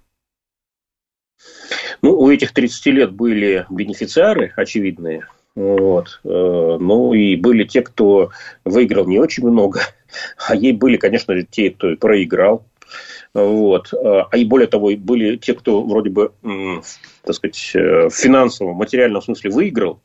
Ну, 2.02 2.18
у 2.18 2.30
этих 2.30 2.54
30 2.54 2.86
лет 2.88 3.12
были 3.12 3.66
бенефициары 3.70 4.54
очевидные– 4.56 5.26
вот. 5.60 6.22
Э, 6.24 6.78
ну 6.80 7.14
и 7.14 7.36
были 7.36 7.66
те, 7.66 7.82
кто 7.82 8.32
выиграл 8.64 9.06
не 9.06 9.20
очень 9.20 9.46
много, 9.46 9.82
а 10.48 10.56
ей 10.56 10.72
были, 10.72 10.96
конечно 10.96 11.36
же, 11.36 11.44
те, 11.44 11.72
кто 11.72 11.98
проиграл. 11.98 12.64
Вот. 13.34 13.94
Э, 13.94 14.24
а 14.32 14.38
и 14.38 14.46
более 14.46 14.68
того, 14.68 14.92
были 14.96 15.36
те, 15.36 15.54
кто 15.54 15.84
вроде 15.84 16.12
бы, 16.12 16.32
так 17.24 17.36
сказать, 17.36 17.72
э, 17.74 18.08
в 18.08 18.16
финансовом, 18.16 18.78
материальном 18.78 19.22
смысле 19.22 19.52
выиграл, 19.52 20.02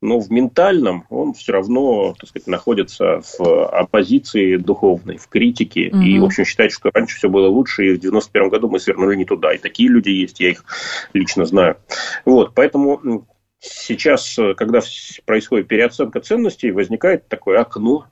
но 0.00 0.20
в 0.20 0.30
ментальном 0.30 1.04
он 1.10 1.32
все 1.32 1.52
равно, 1.52 2.14
так 2.18 2.28
сказать, 2.28 2.46
находится 2.46 3.22
в 3.38 3.66
оппозиции 3.66 4.56
духовной, 4.56 5.16
в 5.16 5.26
критике. 5.26 5.90
Угу. 5.92 6.00
И, 6.00 6.18
в 6.20 6.24
общем, 6.24 6.44
считает, 6.44 6.70
что 6.70 6.90
раньше 6.94 7.16
все 7.16 7.28
было 7.28 7.48
лучше, 7.48 7.86
и 7.86 7.92
в 7.92 7.98
91 7.98 8.50
году 8.50 8.68
мы 8.68 8.78
свернули 8.78 9.16
не 9.16 9.24
туда. 9.24 9.52
И 9.52 9.58
такие 9.58 9.88
люди 9.88 10.10
есть, 10.10 10.38
я 10.38 10.50
их 10.50 10.64
лично 11.12 11.44
знаю. 11.44 11.76
Вот, 12.24 12.52
поэтому 12.54 13.26
сейчас, 13.62 14.38
э, 14.38 14.54
когда 14.54 14.80
происходит 15.24 15.68
переоценка 15.68 16.20
ценностей, 16.20 16.72
возникает 16.72 17.28
такое 17.28 17.60
окно 17.60 18.06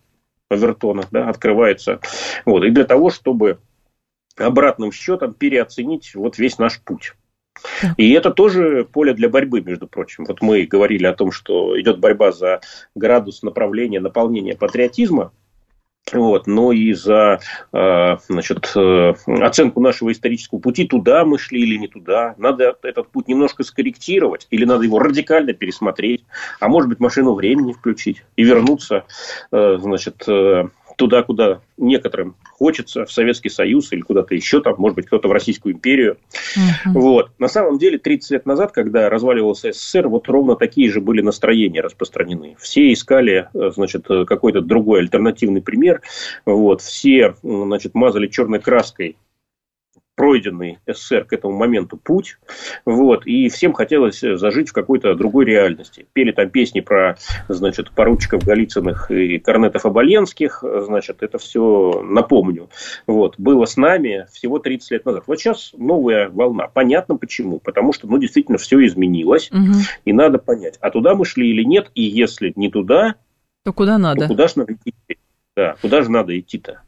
Авертона, 0.49 1.05
да, 1.11 1.29
открывается. 1.29 2.01
Вот, 2.45 2.65
и 2.65 2.71
для 2.71 2.85
того, 2.85 3.11
чтобы 3.11 3.59
обратным 4.37 4.93
счетом 4.93 5.35
переоценить 5.35 6.15
вот 6.15 6.39
весь 6.39 6.59
наш 6.59 6.81
путь. 6.81 7.15
И 7.97 8.13
это 8.13 8.31
тоже 8.31 8.85
поле 8.85 9.13
для 9.13 9.29
борьбы, 9.29 9.61
между 9.61 9.87
прочим. 9.87 10.25
Вот 10.25 10.41
мы 10.41 10.65
говорили 10.65 11.05
о 11.05 11.13
том, 11.13 11.31
что 11.31 11.79
идет 11.79 11.99
борьба 11.99 12.33
за 12.33 12.61
градус 12.95 13.43
направления, 13.43 14.01
наполнения 14.01 14.57
патриотизма. 14.57 15.33
Вот, 16.13 16.47
но 16.47 16.73
и 16.73 16.93
за 16.93 17.39
э, 17.73 18.17
значит, 18.29 18.73
э, 18.75 19.15
оценку 19.27 19.81
нашего 19.81 20.11
исторического 20.11 20.59
пути, 20.59 20.87
туда 20.87 21.25
мы 21.25 21.39
шли 21.39 21.63
или 21.63 21.77
не 21.77 21.87
туда. 21.87 22.35
Надо 22.37 22.77
этот 22.83 23.09
путь 23.09 23.29
немножко 23.29 23.63
скорректировать, 23.63 24.49
или 24.51 24.65
надо 24.65 24.85
его 24.85 24.99
радикально 24.99 25.53
пересмотреть, 25.53 26.25
а 26.59 26.69
может 26.69 26.89
быть 26.89 26.99
машину 26.99 27.35
времени 27.35 27.73
включить 27.73 28.25
и 28.35 28.43
вернуться 28.43 29.05
э, 29.53 29.79
значит, 29.81 30.27
туда, 30.97 31.23
куда 31.23 31.61
некоторым 31.77 32.35
хочется, 32.61 33.07
в 33.07 33.11
Советский 33.11 33.49
Союз 33.49 33.91
или 33.91 34.03
куда-то 34.03 34.35
еще 34.35 34.61
там, 34.61 34.75
может 34.77 34.95
быть, 34.95 35.07
кто-то 35.07 35.29
в 35.29 35.33
Российскую 35.33 35.75
империю. 35.75 36.19
Uh-huh. 36.31 36.93
Вот. 36.93 37.31
На 37.39 37.49
самом 37.49 37.79
деле, 37.79 37.97
30 37.97 38.31
лет 38.33 38.47
назад, 38.47 38.73
когда 38.73 39.09
разваливался 39.09 39.73
СССР, 39.73 40.09
вот 40.09 40.29
ровно 40.29 40.57
такие 40.57 40.91
же 40.91 41.01
были 41.01 41.23
настроения 41.23 41.81
распространены. 41.81 42.57
Все 42.61 42.93
искали, 42.93 43.49
э, 43.55 43.71
значит, 43.75 44.07
какой-то 44.07 44.61
другой 44.61 45.01
альтернативный 45.01 45.63
пример. 45.63 46.03
Вот. 46.45 46.83
Все, 46.83 47.35
значит, 47.43 47.95
мазали 47.95 48.27
черной 48.27 48.61
краской 48.61 49.17
пройденный 50.21 50.79
СССР 50.87 51.25
к 51.25 51.33
этому 51.33 51.57
моменту 51.57 51.97
путь, 51.97 52.37
вот, 52.85 53.25
и 53.25 53.49
всем 53.49 53.73
хотелось 53.73 54.21
зажить 54.21 54.69
в 54.69 54.75
какой-то 54.75 55.15
другой 55.15 55.47
реальности. 55.47 56.05
Пели 56.13 56.31
там 56.31 56.51
песни 56.51 56.81
про, 56.81 57.17
значит, 57.49 57.91
поручиков 57.93 58.45
Голицыных 58.45 59.11
и 59.11 59.39
корнетов 59.39 59.87
Оболенских, 59.87 60.63
значит, 60.63 61.23
это 61.23 61.39
все 61.39 62.03
напомню. 62.05 62.69
Вот, 63.07 63.37
было 63.39 63.65
с 63.65 63.79
нами 63.79 64.27
всего 64.31 64.59
30 64.59 64.91
лет 64.91 65.07
назад. 65.07 65.25
Вот 65.27 65.39
сейчас 65.39 65.73
новая 65.75 66.29
волна. 66.29 66.67
Понятно 66.69 67.17
почему. 67.17 67.59
Потому 67.59 67.95
что, 67.95 68.07
ну, 68.07 68.19
действительно, 68.19 68.59
все 68.59 68.85
изменилось, 68.85 69.51
угу. 69.51 69.73
и 70.05 70.13
надо 70.13 70.37
понять, 70.37 70.77
а 70.83 70.91
туда 70.91 71.15
мы 71.15 71.25
шли 71.25 71.49
или 71.49 71.65
нет, 71.65 71.91
и 71.95 72.03
если 72.03 72.53
не 72.57 72.71
туда, 72.71 73.15
то 73.65 73.73
куда 73.73 73.97
надо? 73.97 74.23
То 74.23 74.29
куда 74.29 74.49
же 74.49 74.55
надо 74.57 74.75
идти? 74.75 74.95
Да, 75.57 75.77
куда 75.81 76.03
же 76.03 76.11
надо 76.11 76.39
идти-то? 76.39 76.83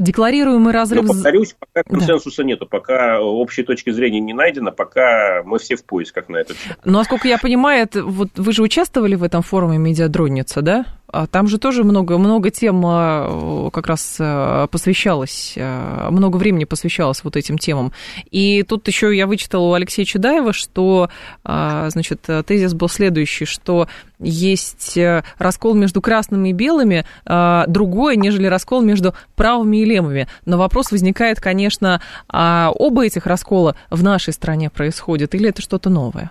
Декларируемый 0.00 0.72
разрыв... 0.72 1.02
Но, 1.02 1.12
повторюсь, 1.12 1.54
пока 1.58 1.82
консенсуса 1.82 2.38
да. 2.38 2.48
нету, 2.48 2.66
пока 2.66 3.20
общей 3.20 3.62
точки 3.62 3.90
зрения 3.90 4.20
не 4.20 4.32
найдено, 4.32 4.72
пока 4.72 5.42
мы 5.44 5.58
все 5.58 5.76
в 5.76 5.84
поисках 5.84 6.30
на 6.30 6.38
этот 6.38 6.56
счет. 6.56 6.78
Насколько 6.86 7.28
я 7.28 7.36
понимаю, 7.36 7.82
это, 7.82 8.02
вот 8.02 8.30
вы 8.34 8.52
же 8.52 8.62
участвовали 8.62 9.14
в 9.14 9.22
этом 9.22 9.42
форуме 9.42 9.76
«Медиадронница», 9.76 10.62
да? 10.62 10.86
А 11.12 11.26
там 11.26 11.48
же 11.48 11.58
тоже 11.58 11.84
много, 11.84 12.18
много 12.18 12.50
тем 12.50 12.82
а, 12.84 13.70
как 13.70 13.86
раз 13.86 14.16
а, 14.20 14.66
посвящалось, 14.68 15.54
много 15.56 16.36
времени 16.36 16.64
посвящалось 16.64 17.24
вот 17.24 17.36
этим 17.36 17.58
темам. 17.58 17.92
И 18.30 18.62
тут 18.62 18.86
еще 18.88 19.16
я 19.16 19.26
вычитала 19.26 19.68
у 19.68 19.72
Алексея 19.72 20.04
Чудаева, 20.04 20.52
что, 20.52 21.08
значит, 21.44 22.26
тезис 22.46 22.74
был 22.74 22.88
следующий, 22.88 23.44
что 23.44 23.88
есть 24.18 24.96
э, 24.96 25.24
раскол 25.38 25.74
между 25.74 26.02
красными 26.02 26.50
и 26.50 26.52
белыми, 26.52 27.06
другое, 27.24 28.16
нежели 28.16 28.46
раскол 28.46 28.82
между 28.82 29.14
правыми 29.34 29.78
и 29.78 29.84
левыми. 29.84 30.28
Но 30.44 30.58
вопрос 30.58 30.90
возникает, 30.90 31.40
конечно, 31.40 32.02
а 32.28 32.70
оба 32.74 33.06
этих 33.06 33.26
раскола 33.26 33.76
в 33.88 34.02
нашей 34.02 34.32
стране 34.32 34.68
происходят, 34.70 35.34
или 35.34 35.48
это 35.48 35.62
что-то 35.62 35.90
новое? 35.90 36.30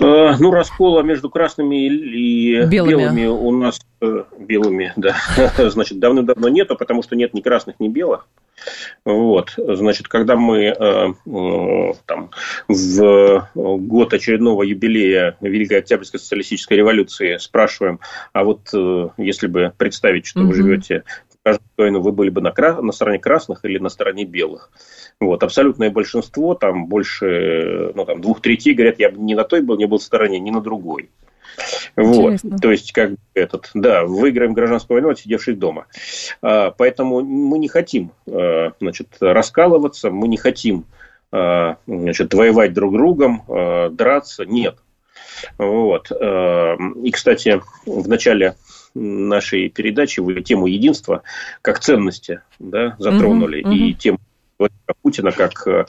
Э, 0.00 0.34
ну, 0.38 0.50
раскола 0.50 1.02
между 1.02 1.28
красными 1.28 1.86
и 1.86 2.64
белыми, 2.64 2.90
белыми 2.90 3.26
у 3.26 3.50
нас 3.50 3.78
э, 4.00 4.24
белыми, 4.38 4.94
да, 4.96 5.14
значит, 5.58 5.98
давным-давно 5.98 6.48
нету, 6.48 6.74
потому 6.74 7.02
что 7.02 7.16
нет 7.16 7.34
ни 7.34 7.42
красных, 7.42 7.78
ни 7.80 7.88
белых. 7.88 8.26
Вот, 9.04 9.54
значит, 9.56 10.08
когда 10.08 10.36
мы 10.36 10.64
э, 10.64 11.92
там, 12.06 12.30
в 12.68 13.48
год 13.54 14.14
очередного 14.14 14.62
юбилея 14.62 15.36
Великой 15.40 15.78
Октябрьской 15.78 16.18
социалистической 16.18 16.78
революции 16.78 17.36
спрашиваем, 17.36 18.00
а 18.32 18.44
вот 18.44 18.72
если 19.18 19.46
бы 19.46 19.72
представить, 19.76 20.26
что 20.26 20.40
вы 20.40 20.54
живете 20.54 21.04
войну, 21.76 22.00
вы 22.00 22.12
были 22.12 22.30
бы 22.30 22.40
на, 22.40 22.52
на 22.82 22.92
стороне 22.92 23.18
красных 23.18 23.64
или 23.64 23.78
на 23.78 23.88
стороне 23.88 24.24
белых. 24.24 24.70
Вот, 25.20 25.42
абсолютное 25.42 25.90
большинство, 25.90 26.54
там 26.54 26.86
больше, 26.86 27.92
ну, 27.94 28.04
там, 28.04 28.20
двух 28.20 28.40
третей 28.40 28.74
говорят, 28.74 28.98
я 28.98 29.10
бы 29.10 29.18
не 29.18 29.34
на 29.34 29.44
той 29.44 29.62
был, 29.62 29.76
не 29.76 29.86
был 29.86 29.98
в 29.98 30.02
стороне, 30.02 30.38
ни 30.38 30.50
на 30.50 30.60
другой. 30.60 31.10
Вот, 31.96 32.38
то 32.62 32.70
есть, 32.70 32.92
как 32.92 33.12
этот, 33.34 33.70
да, 33.74 34.04
выиграем 34.04 34.54
гражданскую 34.54 34.96
войну, 34.96 35.10
отсидевшись 35.10 35.56
дома. 35.56 35.86
А, 36.42 36.70
поэтому 36.70 37.22
мы 37.22 37.58
не 37.58 37.68
хотим, 37.68 38.12
а, 38.26 38.72
значит, 38.80 39.08
раскалываться, 39.20 40.10
мы 40.10 40.28
не 40.28 40.36
хотим, 40.36 40.84
а, 41.32 41.76
значит, 41.86 42.32
воевать 42.34 42.72
друг 42.72 42.92
другом, 42.92 43.42
а, 43.48 43.90
драться, 43.90 44.46
нет. 44.46 44.76
Вот. 45.58 46.10
А, 46.12 46.76
и, 47.02 47.10
кстати, 47.10 47.60
в 47.84 48.08
начале 48.08 48.54
нашей 48.94 49.68
передачи 49.68 50.20
вы 50.20 50.40
тему 50.40 50.66
единства 50.66 51.22
как 51.62 51.80
ценности 51.80 52.42
да, 52.58 52.96
затронули, 52.98 53.62
угу, 53.62 53.72
и 53.72 53.94
тему 53.94 54.18
Путина 55.02 55.32
как 55.32 55.66
э, 55.66 55.86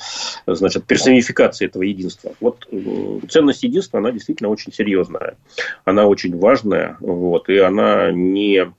значит, 0.48 0.86
персонификация 0.86 1.68
этого 1.68 1.84
единства. 1.84 2.34
Вот 2.40 2.68
э, 2.72 3.20
ценность 3.30 3.64
единства, 3.64 4.00
она 4.00 4.12
действительно 4.12 4.50
очень 4.50 4.72
серьезная. 4.72 5.36
Она 5.84 6.06
очень 6.06 6.38
важная. 6.38 6.96
Вот, 7.02 7.50
и 7.50 7.58
она 7.58 8.12
не 8.12 8.72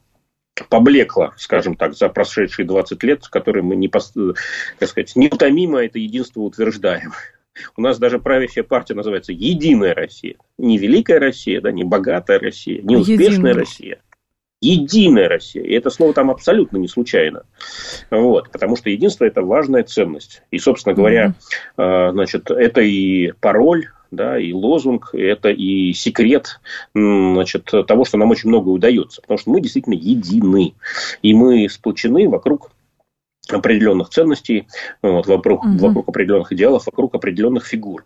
поблекло, 0.68 1.32
скажем 1.36 1.76
так, 1.76 1.94
за 1.94 2.08
прошедшие 2.08 2.66
20 2.66 3.02
лет, 3.02 3.26
которые 3.28 3.62
мы 3.62 3.76
не, 3.76 3.88
как 3.88 4.88
сказать, 4.88 5.14
неутомимо 5.16 5.84
это 5.84 5.98
единство 5.98 6.40
утверждаем. 6.40 7.12
У 7.76 7.82
нас 7.82 7.98
даже 7.98 8.18
правящая 8.18 8.64
партия 8.64 8.94
называется 8.94 9.32
«Единая 9.32 9.94
Россия». 9.94 10.36
Не 10.56 10.78
Великая 10.78 11.18
Россия, 11.18 11.60
да, 11.60 11.70
не 11.70 11.84
богатая 11.84 12.38
Россия, 12.38 12.80
не 12.82 12.96
успешная 12.96 13.28
Единая. 13.28 13.54
Россия. 13.54 13.98
Единая 14.62 15.28
Россия. 15.28 15.62
И 15.62 15.74
это 15.74 15.90
слово 15.90 16.14
там 16.14 16.30
абсолютно 16.30 16.78
не 16.78 16.88
случайно. 16.88 17.42
Вот, 18.10 18.50
потому 18.50 18.76
что 18.76 18.90
единство– 18.90 19.24
это 19.26 19.42
важная 19.42 19.82
ценность. 19.82 20.42
И, 20.50 20.58
собственно 20.58 20.94
говоря, 20.94 21.34
mm-hmm. 21.76 22.12
значит, 22.12 22.50
это 22.50 22.80
и 22.80 23.32
пароль 23.40 23.88
да, 24.12 24.38
и 24.38 24.52
лозунг, 24.52 25.14
это 25.14 25.48
и 25.48 25.92
секрет 25.94 26.60
значит, 26.94 27.70
того, 27.86 28.04
что 28.04 28.18
нам 28.18 28.30
очень 28.30 28.50
много 28.50 28.68
удается. 28.68 29.22
Потому 29.22 29.38
что 29.38 29.50
мы 29.50 29.60
действительно 29.60 29.94
едины. 29.94 30.74
И 31.22 31.34
мы 31.34 31.68
сплочены 31.68 32.28
вокруг 32.28 32.70
определенных 33.50 34.10
ценностей, 34.10 34.68
вот, 35.02 35.26
вокруг, 35.26 35.64
угу. 35.64 35.78
вокруг 35.78 36.08
определенных 36.08 36.52
идеалов, 36.52 36.86
вокруг 36.86 37.14
определенных 37.14 37.66
фигур. 37.66 38.04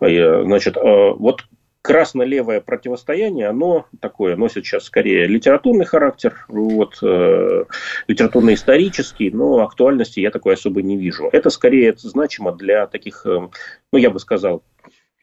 Э, 0.00 0.42
значит, 0.42 0.76
э, 0.76 1.12
вот 1.16 1.44
красно-левое 1.82 2.60
противостояние, 2.60 3.48
оно 3.48 3.86
такое, 4.00 4.36
носит 4.36 4.66
сейчас 4.66 4.84
скорее 4.84 5.26
литературный 5.26 5.86
характер, 5.86 6.44
вот, 6.48 6.98
э, 7.02 7.64
литературно-исторический, 8.06 9.30
но 9.30 9.60
актуальности 9.60 10.20
я 10.20 10.30
такой 10.30 10.54
особо 10.54 10.82
не 10.82 10.96
вижу. 10.96 11.28
Это 11.32 11.48
скорее 11.50 11.88
это 11.88 12.08
значимо 12.08 12.52
для 12.52 12.86
таких, 12.86 13.24
э, 13.24 13.48
ну, 13.92 13.98
я 13.98 14.10
бы 14.10 14.18
сказал, 14.18 14.62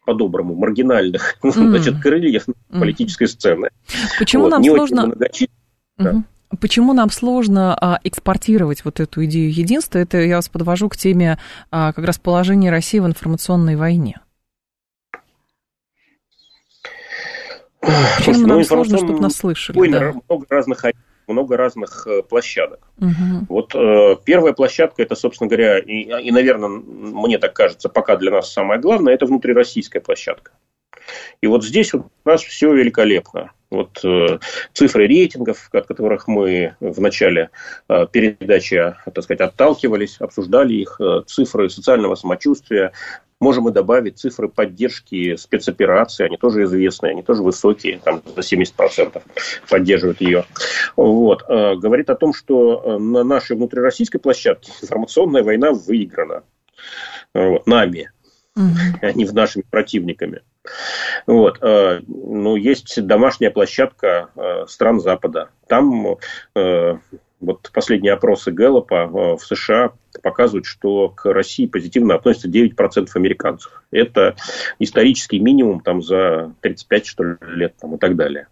по-доброму, 0.05 0.55
маргинальных 0.55 1.37
mm. 1.43 1.51
значит, 1.51 2.01
крыльев 2.01 2.47
mm. 2.47 2.79
политической 2.79 3.27
сцены. 3.27 3.69
Почему 4.17 4.43
вот, 4.43 4.49
нам 4.49 4.61
не 4.61 4.69
сложно... 4.69 5.13
Очень 5.19 5.47
mm-hmm. 5.99 6.21
Почему 6.61 6.93
нам 6.93 7.09
сложно 7.09 7.77
а, 7.79 7.99
экспортировать 8.05 8.85
вот 8.85 9.01
эту 9.01 9.25
идею 9.25 9.53
единства? 9.53 9.99
Это 9.99 10.19
я 10.19 10.37
вас 10.37 10.47
подвожу 10.47 10.87
к 10.87 10.95
теме 10.95 11.37
а, 11.71 11.91
как 11.91 12.05
раз 12.05 12.19
положения 12.19 12.71
России 12.71 12.99
в 12.99 13.05
информационной 13.05 13.75
войне. 13.75 14.21
Почему 17.79 18.47
ну, 18.47 18.47
нам 18.47 18.63
сложно, 18.63 18.97
чтобы 18.97 19.19
нас 19.19 19.35
слышали? 19.35 19.89
Да. 19.89 20.13
Много 20.27 20.45
разных 20.49 20.85
много 21.27 21.57
разных 21.57 22.07
э, 22.07 22.23
площадок. 22.23 22.79
Угу. 22.99 23.45
Вот 23.49 23.75
э, 23.75 24.15
первая 24.23 24.53
площадка, 24.53 25.03
это, 25.03 25.15
собственно 25.15 25.49
говоря, 25.49 25.77
и, 25.79 26.03
и, 26.03 26.31
наверное, 26.31 26.69
мне 26.69 27.37
так 27.37 27.53
кажется, 27.53 27.89
пока 27.89 28.15
для 28.15 28.31
нас 28.31 28.51
самое 28.51 28.79
главное, 28.79 29.13
это 29.13 29.25
внутрироссийская 29.25 30.01
площадка. 30.01 30.51
И 31.41 31.47
вот 31.47 31.63
здесь 31.63 31.93
у 31.93 32.09
нас 32.25 32.41
все 32.41 32.73
великолепно. 32.73 33.51
Вот 33.69 33.99
э, 34.03 34.39
цифры 34.73 35.07
рейтингов, 35.07 35.69
от 35.73 35.87
которых 35.87 36.27
мы 36.27 36.75
в 36.79 37.01
начале 37.01 37.49
э, 37.89 38.07
передачи, 38.09 38.95
так 39.13 39.23
сказать, 39.23 39.41
отталкивались, 39.41 40.21
обсуждали 40.21 40.73
их, 40.73 41.01
э, 41.01 41.23
цифры 41.27 41.69
социального 41.69 42.15
самочувствия, 42.15 42.93
можем 43.39 43.69
и 43.69 43.71
добавить 43.71 44.17
цифры 44.17 44.49
поддержки 44.49 45.35
спецоперации, 45.35 46.25
они 46.25 46.37
тоже 46.37 46.63
известные, 46.63 47.11
они 47.11 47.23
тоже 47.23 47.43
высокие, 47.43 47.99
там 47.99 48.21
за 48.25 48.41
70% 48.41 49.21
поддерживают 49.69 50.21
ее. 50.21 50.45
Вот. 50.95 51.43
Э, 51.47 51.75
говорит 51.75 52.09
о 52.09 52.15
том, 52.15 52.33
что 52.33 52.81
э, 52.83 52.97
на 52.97 53.23
нашей 53.23 53.55
внутрироссийской 53.55 54.19
площадке 54.19 54.71
информационная 54.81 55.43
война 55.43 55.71
выиграна 55.71 56.43
вот, 57.33 57.67
нами, 57.67 58.11
угу. 58.57 58.97
а 59.01 59.11
не 59.13 59.25
нашими 59.25 59.63
противниками. 59.69 60.41
Вот. 61.25 61.59
Э, 61.61 62.01
ну, 62.07 62.55
есть 62.55 63.05
домашняя 63.05 63.51
площадка 63.51 64.29
э, 64.35 64.65
стран 64.67 64.99
Запада. 64.99 65.49
Там 65.67 66.17
э, 66.55 66.97
вот 67.39 67.69
последние 67.71 68.13
опросы 68.13 68.51
Гэллопа 68.51 69.05
в 69.05 69.39
США 69.39 69.91
показывают, 70.23 70.65
что 70.65 71.09
к 71.09 71.31
России 71.31 71.67
позитивно 71.67 72.15
относятся 72.15 72.49
9% 72.49 73.09
американцев. 73.13 73.83
Это 73.91 74.35
исторический 74.79 75.39
минимум 75.39 75.81
там, 75.81 76.01
за 76.01 76.53
35 76.61 77.05
что 77.05 77.23
ли, 77.23 77.35
лет 77.41 77.75
там, 77.79 77.95
и 77.95 77.97
так 77.99 78.15
далее. 78.15 78.47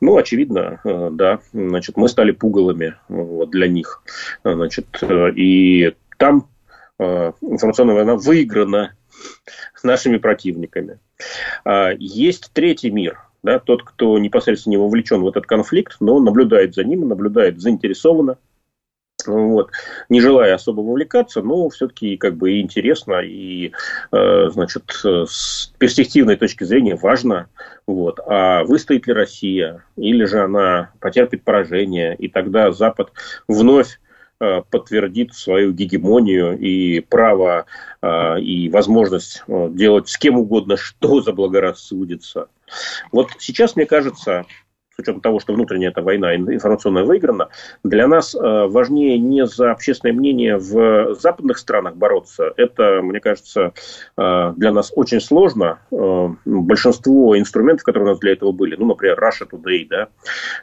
Ну, 0.00 0.18
очевидно, 0.18 0.80
да, 0.84 1.40
значит, 1.54 1.96
мы 1.96 2.08
стали 2.08 2.32
пугалами 2.32 2.96
вот, 3.08 3.50
для 3.50 3.66
них. 3.66 4.02
Значит, 4.44 5.02
и 5.34 5.94
там 6.18 6.48
информационная 6.98 7.94
война 7.94 8.16
выиграна 8.16 8.92
нашими 9.82 10.18
противниками. 10.18 10.98
А, 11.64 11.90
есть 11.98 12.50
третий 12.52 12.90
мир, 12.90 13.20
да, 13.42 13.58
тот, 13.58 13.82
кто 13.82 14.18
непосредственно 14.18 14.72
не 14.72 14.76
вовлечен 14.76 15.22
в 15.22 15.28
этот 15.28 15.46
конфликт, 15.46 15.96
но 16.00 16.18
наблюдает 16.20 16.74
за 16.74 16.84
ним, 16.84 17.08
наблюдает 17.08 17.60
заинтересованно, 17.60 18.38
вот, 19.26 19.70
не 20.08 20.20
желая 20.20 20.54
особо 20.54 20.80
вовлекаться, 20.80 21.42
но 21.42 21.68
все-таки 21.70 22.16
как 22.16 22.36
бы 22.36 22.52
и 22.52 22.60
интересно, 22.60 23.20
и, 23.20 23.72
э, 24.12 24.50
значит, 24.50 24.84
с 24.92 25.72
перспективной 25.78 26.36
точки 26.36 26.64
зрения 26.64 26.94
важно, 26.94 27.48
вот, 27.86 28.20
а 28.24 28.64
выстоит 28.64 29.06
ли 29.06 29.12
Россия, 29.12 29.84
или 29.96 30.24
же 30.24 30.42
она 30.42 30.92
потерпит 31.00 31.42
поражение, 31.42 32.14
и 32.16 32.28
тогда 32.28 32.70
Запад 32.70 33.12
вновь 33.48 33.98
Э, 33.98 34.07
подтвердит 34.70 35.34
свою 35.34 35.72
гегемонию 35.72 36.58
и 36.58 37.00
право 37.00 37.66
э, 38.00 38.40
и 38.40 38.68
возможность 38.70 39.42
э, 39.46 39.68
делать 39.70 40.08
с 40.08 40.16
кем 40.16 40.38
угодно, 40.38 40.76
что 40.76 41.20
заблагорассудится. 41.20 42.48
Вот 43.10 43.30
сейчас, 43.38 43.74
мне 43.74 43.86
кажется, 43.86 44.46
с 44.98 45.02
учетом 45.02 45.20
того, 45.20 45.38
что 45.38 45.52
внутренняя 45.52 45.90
эта 45.90 46.02
война 46.02 46.34
информационная 46.34 47.04
выиграна, 47.04 47.50
для 47.84 48.08
нас 48.08 48.34
э, 48.34 48.38
важнее 48.40 49.16
не 49.16 49.46
за 49.46 49.70
общественное 49.70 50.12
мнение 50.12 50.56
в 50.56 51.14
западных 51.14 51.58
странах 51.58 51.94
бороться. 51.94 52.52
Это, 52.56 53.00
мне 53.00 53.20
кажется, 53.20 53.74
э, 54.16 54.52
для 54.56 54.72
нас 54.72 54.92
очень 54.96 55.20
сложно. 55.20 55.78
Э, 55.92 56.30
большинство 56.44 57.38
инструментов, 57.38 57.84
которые 57.84 58.08
у 58.08 58.10
нас 58.10 58.18
для 58.18 58.32
этого 58.32 58.50
были, 58.50 58.74
ну, 58.74 58.86
например, 58.86 59.20
Russia 59.22 59.48
Today, 59.48 59.86
да, 59.88 60.08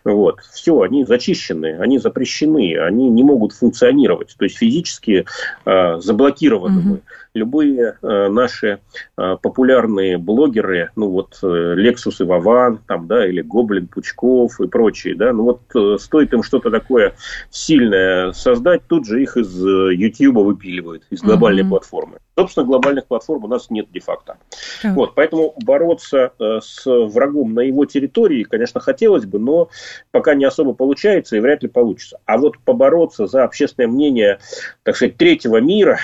вот, 0.03 0.41
все, 0.51 0.81
они 0.81 1.05
зачищены, 1.05 1.77
они 1.79 1.97
запрещены, 1.97 2.77
они 2.77 3.09
не 3.09 3.23
могут 3.23 3.53
функционировать. 3.53 4.35
То 4.37 4.43
есть 4.43 4.57
физически 4.57 5.25
заблокированы 5.65 6.81
мы. 6.81 7.01
Любые 7.35 7.97
э, 8.01 8.27
наши 8.29 8.79
э, 9.17 9.37
популярные 9.41 10.17
блогеры, 10.17 10.91
ну 10.95 11.09
вот 11.09 11.37
э, 11.43 11.45
Lexus 11.45 12.15
и 12.21 12.23
Вован, 12.23 12.79
там, 12.87 13.07
да, 13.07 13.27
или 13.27 13.41
Гоблин 13.41 13.87
Пучков 13.87 14.61
и 14.61 14.67
прочие, 14.67 15.15
да, 15.15 15.33
ну 15.33 15.43
вот 15.43 15.61
э, 15.75 15.97
стоит 15.99 16.33
им 16.33 16.43
что-то 16.43 16.71
такое 16.71 17.13
сильное 17.49 18.31
создать, 18.31 18.87
тут 18.87 19.05
же 19.05 19.21
их 19.21 19.35
из 19.35 19.53
э, 19.65 19.93
YouTube 19.93 20.37
выпиливают, 20.37 21.03
из 21.09 21.21
глобальной 21.21 21.63
mm-hmm. 21.63 21.69
платформы. 21.69 22.19
Собственно, 22.37 22.65
глобальных 22.65 23.05
платформ 23.05 23.43
у 23.43 23.47
нас 23.47 23.69
нет 23.69 23.87
де-факто. 23.91 24.37
Mm-hmm. 24.83 24.93
Вот, 24.93 25.13
поэтому 25.13 25.53
бороться 25.61 26.31
э, 26.39 26.59
с 26.61 26.85
врагом 26.85 27.53
на 27.53 27.59
его 27.59 27.85
территории, 27.85 28.43
конечно, 28.43 28.79
хотелось 28.79 29.25
бы, 29.25 29.39
но 29.39 29.67
пока 30.11 30.35
не 30.35 30.45
особо 30.45 30.73
получается 30.73 31.35
и 31.35 31.41
вряд 31.41 31.63
ли 31.63 31.69
получится. 31.69 32.17
А 32.25 32.37
вот 32.37 32.57
побороться 32.59 33.27
за 33.27 33.43
общественное 33.43 33.89
мнение, 33.89 34.39
так 34.83 34.95
сказать, 34.95 35.17
третьего 35.17 35.57
мира, 35.57 35.99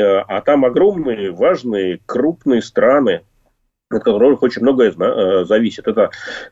а 0.00 0.40
там 0.40 0.64
огромные, 0.64 1.30
важные, 1.30 2.00
крупные 2.06 2.62
страны, 2.62 3.22
от 3.88 4.02
которых 4.02 4.42
очень 4.42 4.62
многое 4.62 4.92
э, 4.92 5.44
зависит. 5.44 5.86
Это 5.86 6.10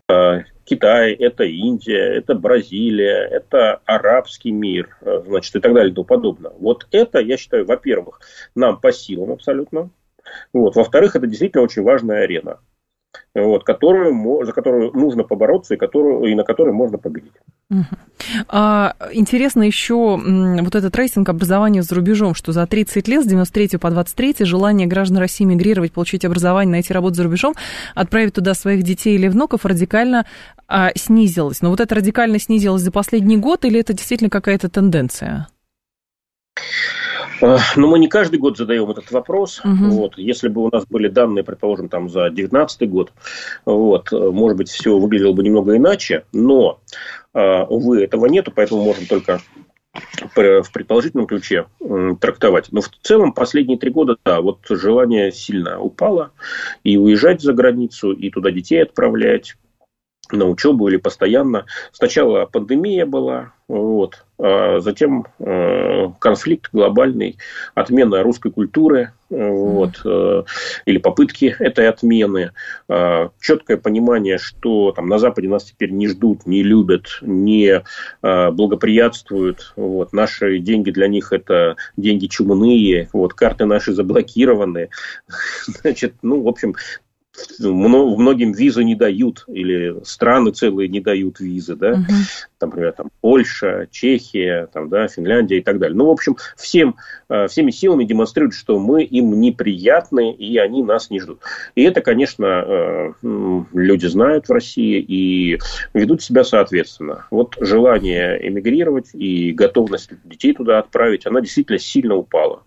э, 0.08 0.42
Китай, 0.64 1.12
это 1.12 1.44
Индия, 1.44 2.16
это 2.16 2.34
Бразилия, 2.34 3.26
это 3.30 3.80
арабский 3.84 4.52
мир, 4.52 4.96
значит, 5.26 5.56
и 5.56 5.60
так 5.60 5.74
далее 5.74 5.90
и 5.90 5.94
тому 5.94 6.04
подобное. 6.04 6.52
Вот 6.58 6.86
это, 6.90 7.18
я 7.18 7.36
считаю, 7.36 7.66
во-первых, 7.66 8.20
нам 8.54 8.80
по 8.80 8.92
силам 8.92 9.32
абсолютно. 9.32 9.90
Вот. 10.52 10.76
Во-вторых, 10.76 11.16
это 11.16 11.26
действительно 11.26 11.64
очень 11.64 11.82
важная 11.82 12.22
арена 12.22 12.60
вот, 13.34 13.64
которую, 13.64 14.44
за 14.44 14.52
которую 14.52 14.92
нужно 14.92 15.24
побороться 15.24 15.74
и, 15.74 15.76
которую, 15.76 16.24
и 16.30 16.34
на 16.34 16.44
которой 16.44 16.72
можно 16.72 16.98
победить. 16.98 17.32
А, 18.48 18.94
интересно 19.12 19.62
еще 19.62 20.16
вот 20.16 20.74
этот 20.74 20.94
рейтинг 20.96 21.28
образования 21.28 21.82
за 21.82 21.94
рубежом, 21.94 22.34
что 22.34 22.52
за 22.52 22.66
30 22.66 23.08
лет, 23.08 23.24
с 23.24 23.26
93 23.26 23.78
по 23.78 23.90
23, 23.90 24.36
желание 24.40 24.86
граждан 24.86 25.18
России 25.18 25.44
мигрировать, 25.44 25.92
получить 25.92 26.24
образование, 26.24 26.72
найти 26.72 26.92
работу 26.92 27.16
за 27.16 27.24
рубежом, 27.24 27.54
отправить 27.94 28.34
туда 28.34 28.54
своих 28.54 28.82
детей 28.82 29.16
или 29.16 29.28
внуков 29.28 29.64
радикально 29.64 30.26
а, 30.68 30.90
снизилось. 30.94 31.62
Но 31.62 31.70
вот 31.70 31.80
это 31.80 31.94
радикально 31.94 32.38
снизилось 32.38 32.82
за 32.82 32.92
последний 32.92 33.36
год 33.36 33.64
или 33.64 33.80
это 33.80 33.92
действительно 33.92 34.30
какая-то 34.30 34.68
тенденция? 34.68 35.48
Э, 37.44 37.58
Но 37.76 37.88
мы 37.88 37.98
не 37.98 38.08
каждый 38.08 38.38
год 38.38 38.56
задаем 38.56 38.90
этот 38.90 39.10
вопрос. 39.10 39.60
Угу. 39.64 39.90
Вот. 39.90 40.18
Если 40.18 40.48
бы 40.48 40.64
у 40.64 40.70
нас 40.72 40.86
были 40.86 41.08
данные, 41.08 41.44
предположим, 41.44 41.88
там 41.88 42.08
за 42.08 42.30
2019 42.30 42.90
год, 42.90 43.12
вот, 43.66 44.12
э, 44.12 44.16
может 44.16 44.56
быть, 44.56 44.70
все 44.70 44.98
выглядело 44.98 45.32
бы 45.32 45.42
немного 45.42 45.76
иначе. 45.76 46.24
Но, 46.32 46.80
э, 47.34 47.62
увы, 47.64 48.02
этого 48.02 48.26
нету, 48.26 48.52
поэтому 48.54 48.82
можем 48.82 49.06
только 49.06 49.40
в 50.34 50.72
предположительном 50.72 51.28
ключе 51.28 51.66
трактовать. 52.20 52.72
Но 52.72 52.80
в 52.80 52.88
целом 53.02 53.32
последние 53.32 53.78
три 53.78 53.90
года, 53.90 54.16
да, 54.24 54.40
вот 54.40 54.58
желание 54.68 55.30
сильно 55.30 55.78
упало. 55.78 56.32
И 56.82 56.96
уезжать 56.96 57.42
за 57.42 57.52
границу, 57.52 58.10
и 58.10 58.28
туда 58.30 58.50
детей 58.50 58.82
отправлять. 58.82 59.54
На 60.32 60.46
учебу 60.46 60.88
или 60.88 60.96
постоянно. 60.96 61.66
Сначала 61.92 62.46
пандемия 62.46 63.06
была, 63.06 63.52
вот, 63.68 64.24
а 64.38 64.80
затем 64.80 65.26
э, 65.38 66.08
конфликт 66.18 66.70
глобальный, 66.72 67.38
отмена 67.74 68.22
русской 68.22 68.50
культуры, 68.50 69.12
вот, 69.30 70.00
э, 70.04 70.42
или 70.86 70.98
попытки 70.98 71.54
этой 71.58 71.88
отмены, 71.88 72.52
э, 72.88 73.28
четкое 73.40 73.76
понимание, 73.76 74.38
что 74.38 74.92
там 74.92 75.08
на 75.08 75.18
Западе 75.18 75.48
нас 75.48 75.64
теперь 75.64 75.90
не 75.90 76.08
ждут, 76.08 76.46
не 76.46 76.62
любят, 76.62 77.18
не 77.22 77.82
э, 78.22 78.50
благоприятствуют, 78.50 79.72
вот, 79.76 80.12
наши 80.12 80.58
деньги 80.58 80.90
для 80.90 81.08
них 81.08 81.32
это 81.32 81.76
деньги 81.96 82.26
чумные, 82.26 83.08
вот, 83.12 83.34
карты 83.34 83.64
наши 83.64 83.92
заблокированы, 83.92 84.90
значит, 85.66 86.14
ну, 86.22 86.42
в 86.42 86.48
общем, 86.48 86.74
многим 87.58 88.52
визы 88.52 88.84
не 88.84 88.94
дают, 88.94 89.44
или 89.48 89.96
страны 90.04 90.52
целые 90.52 90.88
не 90.88 91.00
дают 91.00 91.40
визы, 91.40 91.74
да, 91.76 91.92
угу. 91.92 92.04
там, 92.58 92.70
например, 92.70 92.92
там, 92.92 93.10
Польша, 93.20 93.88
Чехия, 93.90 94.68
там, 94.72 94.88
да, 94.88 95.08
Финляндия 95.08 95.58
и 95.58 95.62
так 95.62 95.78
далее. 95.78 95.96
Ну, 95.96 96.06
в 96.06 96.10
общем, 96.10 96.36
всем, 96.56 96.96
э, 97.28 97.48
всеми 97.48 97.70
силами 97.70 98.04
демонстрируют, 98.04 98.54
что 98.54 98.78
мы 98.78 99.02
им 99.02 99.40
неприятны, 99.40 100.32
и 100.32 100.58
они 100.58 100.82
нас 100.82 101.10
не 101.10 101.20
ждут. 101.20 101.40
И 101.74 101.82
это, 101.82 102.00
конечно, 102.00 102.64
э, 102.66 103.12
люди 103.72 104.06
знают 104.06 104.48
в 104.48 104.52
России 104.52 105.00
и 105.00 105.58
ведут 105.92 106.22
себя 106.22 106.44
соответственно. 106.44 107.26
Вот 107.30 107.56
желание 107.60 108.48
эмигрировать 108.48 109.10
и 109.14 109.52
готовность 109.52 110.10
детей 110.24 110.54
туда 110.54 110.78
отправить, 110.78 111.26
она 111.26 111.40
действительно 111.40 111.78
сильно 111.78 112.14
упала. 112.14 112.62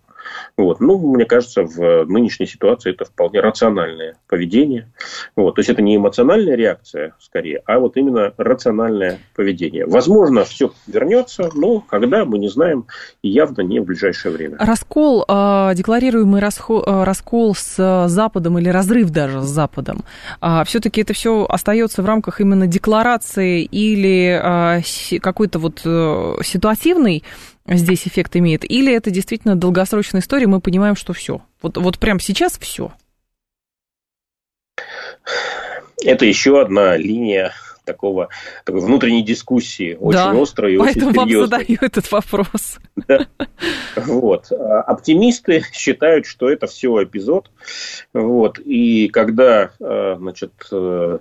Вот. 0.57 0.79
Ну, 0.79 0.97
мне 0.97 1.25
кажется, 1.25 1.63
в 1.63 2.05
нынешней 2.05 2.47
ситуации 2.47 2.91
это 2.91 3.05
вполне 3.05 3.39
рациональное 3.39 4.15
поведение. 4.27 4.91
Вот. 5.35 5.55
То 5.55 5.59
есть, 5.59 5.69
это 5.69 5.81
не 5.81 5.95
эмоциональная 5.95 6.55
реакция, 6.55 7.13
скорее, 7.19 7.61
а 7.65 7.79
вот 7.79 7.97
именно 7.97 8.33
рациональное 8.37 9.19
поведение. 9.35 9.85
Возможно, 9.85 10.43
все 10.45 10.71
вернется, 10.87 11.49
но 11.53 11.81
когда, 11.81 12.25
мы 12.25 12.37
не 12.39 12.49
знаем, 12.49 12.85
явно 13.21 13.61
не 13.61 13.79
в 13.79 13.85
ближайшее 13.85 14.33
время. 14.33 14.57
Раскол, 14.59 15.25
а, 15.27 15.73
декларируемый 15.73 16.41
а, 16.41 17.05
раскол 17.05 17.55
с 17.55 18.07
Западом 18.07 18.57
или 18.57 18.69
разрыв 18.69 19.09
даже 19.09 19.41
с 19.41 19.47
Западом, 19.47 20.03
а, 20.41 20.63
все-таки 20.63 21.01
это 21.01 21.13
все 21.13 21.45
остается 21.47 22.01
в 22.01 22.05
рамках 22.05 22.41
именно 22.41 22.67
декларации 22.67 23.63
или 23.63 24.41
какой-то 25.19 25.59
вот 25.59 25.81
э, 25.85 26.35
ситуативный 26.43 27.23
здесь 27.67 28.07
эффект 28.07 28.35
имеет, 28.35 28.69
или 28.69 28.93
это 28.93 29.11
действительно 29.11 29.55
долгосрочная 29.55 30.21
история, 30.21 30.47
мы 30.47 30.61
понимаем, 30.61 30.95
что 30.95 31.13
все. 31.13 31.41
Вот, 31.61 31.77
вот 31.77 31.99
прямо 31.99 32.19
сейчас 32.19 32.57
все. 32.57 32.93
Это 36.03 36.25
еще 36.25 36.61
одна 36.61 36.95
линия 36.95 37.53
такого, 37.87 38.29
такой 38.65 38.81
внутренней 38.81 39.23
дискуссии, 39.23 39.97
очень 39.99 40.17
да, 40.17 40.31
острой 40.39 40.75
и 40.75 40.77
очень 40.77 40.93
серьезной. 40.93 41.13
вам 41.15 41.29
задаю 41.29 41.77
этот 41.81 42.11
вопрос. 42.11 42.77
Да. 43.07 43.25
Вот. 43.95 44.51
А 44.51 44.81
оптимисты 44.81 45.63
считают, 45.73 46.25
что 46.25 46.49
это 46.49 46.67
все 46.67 47.03
эпизод. 47.03 47.49
Вот. 48.13 48.59
И 48.59 49.07
когда 49.09 49.71
а, 49.79 50.15
значит, 50.19 50.51
э, 50.71 51.17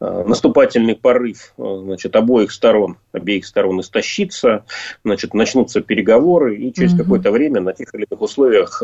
а, 0.00 0.24
наступательный 0.24 0.96
порыв 0.96 1.52
значит, 1.56 2.16
обоих 2.16 2.52
сторон, 2.52 2.96
обеих 3.12 3.46
сторон 3.46 3.80
истощится, 3.80 4.64
значит, 5.04 5.34
начнутся 5.34 5.80
переговоры, 5.80 6.56
и 6.56 6.72
через 6.72 6.92
угу. 6.92 7.02
какое-то 7.02 7.30
время 7.30 7.60
на 7.60 7.72
тех 7.72 7.94
или 7.94 8.06
иных 8.10 8.20
условиях 8.20 8.82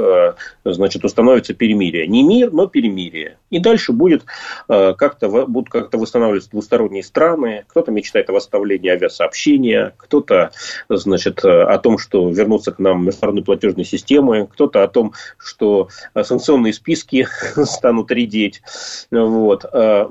значит, 0.64 1.04
установится 1.04 1.54
перемирие. 1.54 2.06
Не 2.06 2.22
мир, 2.22 2.52
но 2.52 2.66
перемирие. 2.66 3.38
И 3.50 3.58
дальше 3.58 3.92
будет 3.92 4.24
как-то, 4.68 5.28
будут 5.46 5.70
как-то 5.70 5.98
восстанавливаться 5.98 6.50
двусторонние 6.50 7.02
страны, 7.02 7.22
страны, 7.22 7.64
кто-то 7.68 7.92
мечтает 7.92 8.30
о 8.30 8.32
восстановлении 8.32 8.90
авиасообщения, 8.90 9.94
кто-то, 9.96 10.50
значит, 10.88 11.44
о 11.44 11.78
том, 11.78 11.98
что 11.98 12.28
вернутся 12.30 12.72
к 12.72 12.78
нам 12.78 13.04
международные 13.04 13.44
платежные 13.44 13.84
системы, 13.84 14.48
кто-то 14.50 14.82
о 14.82 14.88
том, 14.88 15.12
что 15.38 15.88
санкционные 16.20 16.72
списки 16.72 17.01
станут 17.64 18.10
редеть, 18.10 18.62
вот. 19.10 19.64
А, 19.72 20.08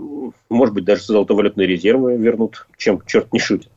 может 0.50 0.76
быть, 0.76 0.86
даже 0.86 1.04
золотовалютные 1.04 1.68
резервы 1.68 2.18
вернут, 2.18 2.68
чем 2.78 3.02
черт 3.06 3.32
не 3.34 3.40
шутит. 3.40 3.70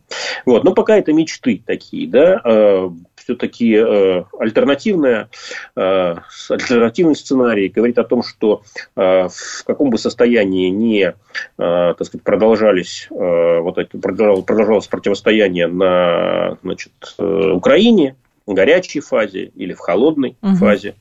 Вот. 0.47 0.65
Но 0.65 0.75
пока 0.75 0.97
это 0.97 1.13
мечты 1.13 1.63
такие, 1.65 2.09
да, 2.09 2.41
а, 2.45 2.93
все-таки 3.25 3.75
э, 3.75 4.25
альтернативная, 4.39 5.31
э, 5.77 6.15
альтернативный 6.51 7.17
сценарий 7.17 7.69
говорит 7.69 7.99
о 7.99 8.05
том, 8.05 8.23
что 8.23 8.63
э, 8.97 9.29
в 9.29 9.65
каком 9.65 9.91
бы 9.91 9.99
состоянии 9.99 10.69
не 10.69 11.15
так 11.57 12.05
сказать, 12.05 12.23
продолжались, 12.23 13.09
вот 13.11 13.79
это, 13.79 13.99
продолжалось 13.99 14.87
противостояние 14.87 15.67
на 15.67 16.59
значит, 16.63 16.93
Украине, 17.19 18.17
в 18.47 18.55
горячей 18.55 19.01
фазе 19.01 19.47
или 19.55 19.73
в 19.73 19.79
холодной 19.79 20.37
угу. 20.43 20.57
фазе 20.57 20.95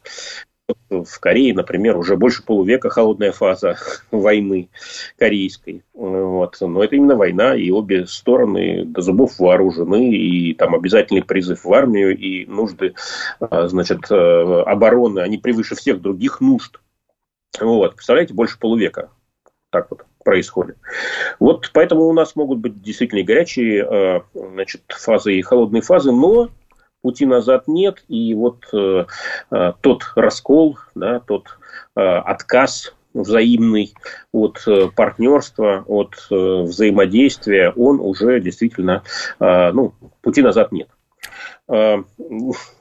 в 0.90 1.20
Корее, 1.20 1.54
например, 1.54 1.98
уже 1.98 2.16
больше 2.16 2.44
полувека 2.44 2.90
холодная 2.90 3.32
фаза 3.32 3.78
войны 4.12 4.70
корейской. 5.18 5.84
Вот. 5.94 6.58
Но 6.62 6.84
это 6.84 6.96
именно 6.96 7.16
война, 7.16 7.56
и 7.56 7.70
обе 7.70 8.06
стороны 8.06 8.86
до 8.86 9.02
зубов 9.02 9.40
вооружены, 9.40 10.14
и 10.14 10.54
там 10.54 10.76
обязательный 10.76 11.24
призыв 11.24 11.66
в 11.66 11.74
армию, 11.74 12.18
и 12.18 12.46
нужды 12.46 12.94
а, 13.40 13.68
значит, 13.68 14.10
э, 14.10 14.16
обороны, 14.16 15.20
они 15.20 15.38
превыше 15.38 15.76
всех 15.76 16.02
других 16.02 16.40
нужд. 16.42 16.80
Вот. 17.60 17.96
Представляете, 17.96 18.34
больше 18.34 18.58
полувека 18.58 19.10
так 19.70 19.88
вот 19.90 20.06
происходит. 20.24 20.78
Вот 21.40 21.72
поэтому 21.74 22.04
у 22.04 22.14
нас 22.14 22.36
могут 22.36 22.60
быть 22.60 22.82
действительно 22.82 23.24
горячие 23.24 23.84
э, 23.84 24.22
значит, 24.34 24.84
фазы 24.88 25.34
и 25.34 25.42
холодные 25.42 25.82
фазы, 25.82 26.12
но 26.12 26.50
пути 27.04 27.28
назад 27.28 27.68
нет. 27.68 28.04
И 28.08 28.34
вот 28.34 28.66
э, 28.74 29.06
э, 29.52 29.74
тот 29.82 30.04
раскол, 30.16 30.80
да, 30.96 31.20
тот 31.20 31.60
э, 31.96 32.02
отказ 32.02 32.96
взаимный 33.14 33.94
от 34.32 34.64
э, 34.66 34.90
партнерства, 34.96 35.84
от 35.86 36.16
э, 36.32 36.36
взаимодействия, 36.64 37.72
он 37.76 38.00
уже 38.00 38.40
действительно, 38.40 39.04
э, 39.40 39.72
ну, 39.72 39.94
пути 40.22 40.42
назад 40.42 40.72
нет. 40.72 40.88
Э, 41.70 41.98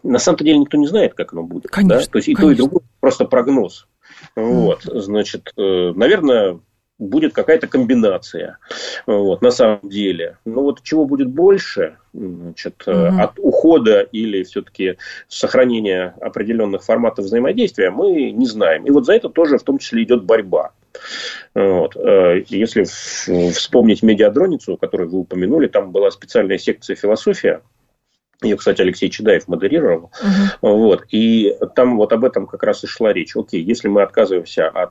на 0.02 0.18
самом-то 0.18 0.44
деле 0.44 0.58
никто 0.58 0.78
не 0.78 0.86
знает, 0.86 1.14
как 1.14 1.32
оно 1.32 1.42
будет. 1.42 1.70
Конечно, 1.70 2.00
да? 2.00 2.06
То 2.06 2.18
есть 2.18 2.28
и 2.28 2.34
конечно. 2.34 2.46
то, 2.48 2.52
и 2.52 2.56
другое 2.56 2.82
просто 3.00 3.24
прогноз. 3.26 3.86
Вот, 4.36 4.82
значит, 4.84 5.52
э, 5.56 5.92
наверное, 5.94 6.60
будет 6.98 7.32
какая-то 7.32 7.66
комбинация. 7.66 8.58
Вот, 9.06 9.42
на 9.42 9.50
самом 9.50 9.80
деле. 9.82 10.38
Но 10.44 10.62
вот 10.62 10.82
чего 10.82 11.04
будет 11.04 11.28
больше, 11.28 11.96
значит, 12.12 12.82
угу. 12.86 13.20
от 13.20 13.38
ухода 13.38 14.00
или 14.00 14.42
все-таки 14.44 14.96
сохранения 15.28 16.14
определенных 16.20 16.84
форматов 16.84 17.24
взаимодействия, 17.24 17.90
мы 17.90 18.30
не 18.30 18.46
знаем. 18.46 18.86
И 18.86 18.90
вот 18.90 19.06
за 19.06 19.14
это 19.14 19.28
тоже 19.28 19.58
в 19.58 19.62
том 19.62 19.78
числе 19.78 20.04
идет 20.04 20.24
борьба. 20.24 20.72
Вот. 21.54 21.96
Э, 21.96 22.42
если 22.48 22.84
вспомнить 22.84 24.02
медиадроницу, 24.02 24.76
которую 24.76 25.10
вы 25.10 25.18
упомянули, 25.20 25.66
там 25.66 25.90
была 25.90 26.10
специальная 26.10 26.58
секция 26.58 26.96
философия, 26.96 27.62
ее, 28.42 28.56
кстати, 28.56 28.82
Алексей 28.82 29.08
Чедаев 29.08 29.46
модерировал. 29.46 30.10
Uh-huh. 30.20 30.58
Вот. 30.62 31.04
И 31.10 31.56
там 31.76 31.96
вот 31.96 32.12
об 32.12 32.24
этом 32.24 32.48
как 32.48 32.64
раз 32.64 32.82
и 32.82 32.88
шла 32.88 33.12
речь. 33.12 33.36
Окей, 33.36 33.62
если 33.62 33.86
мы 33.86 34.02
отказываемся 34.02 34.68
от 34.68 34.90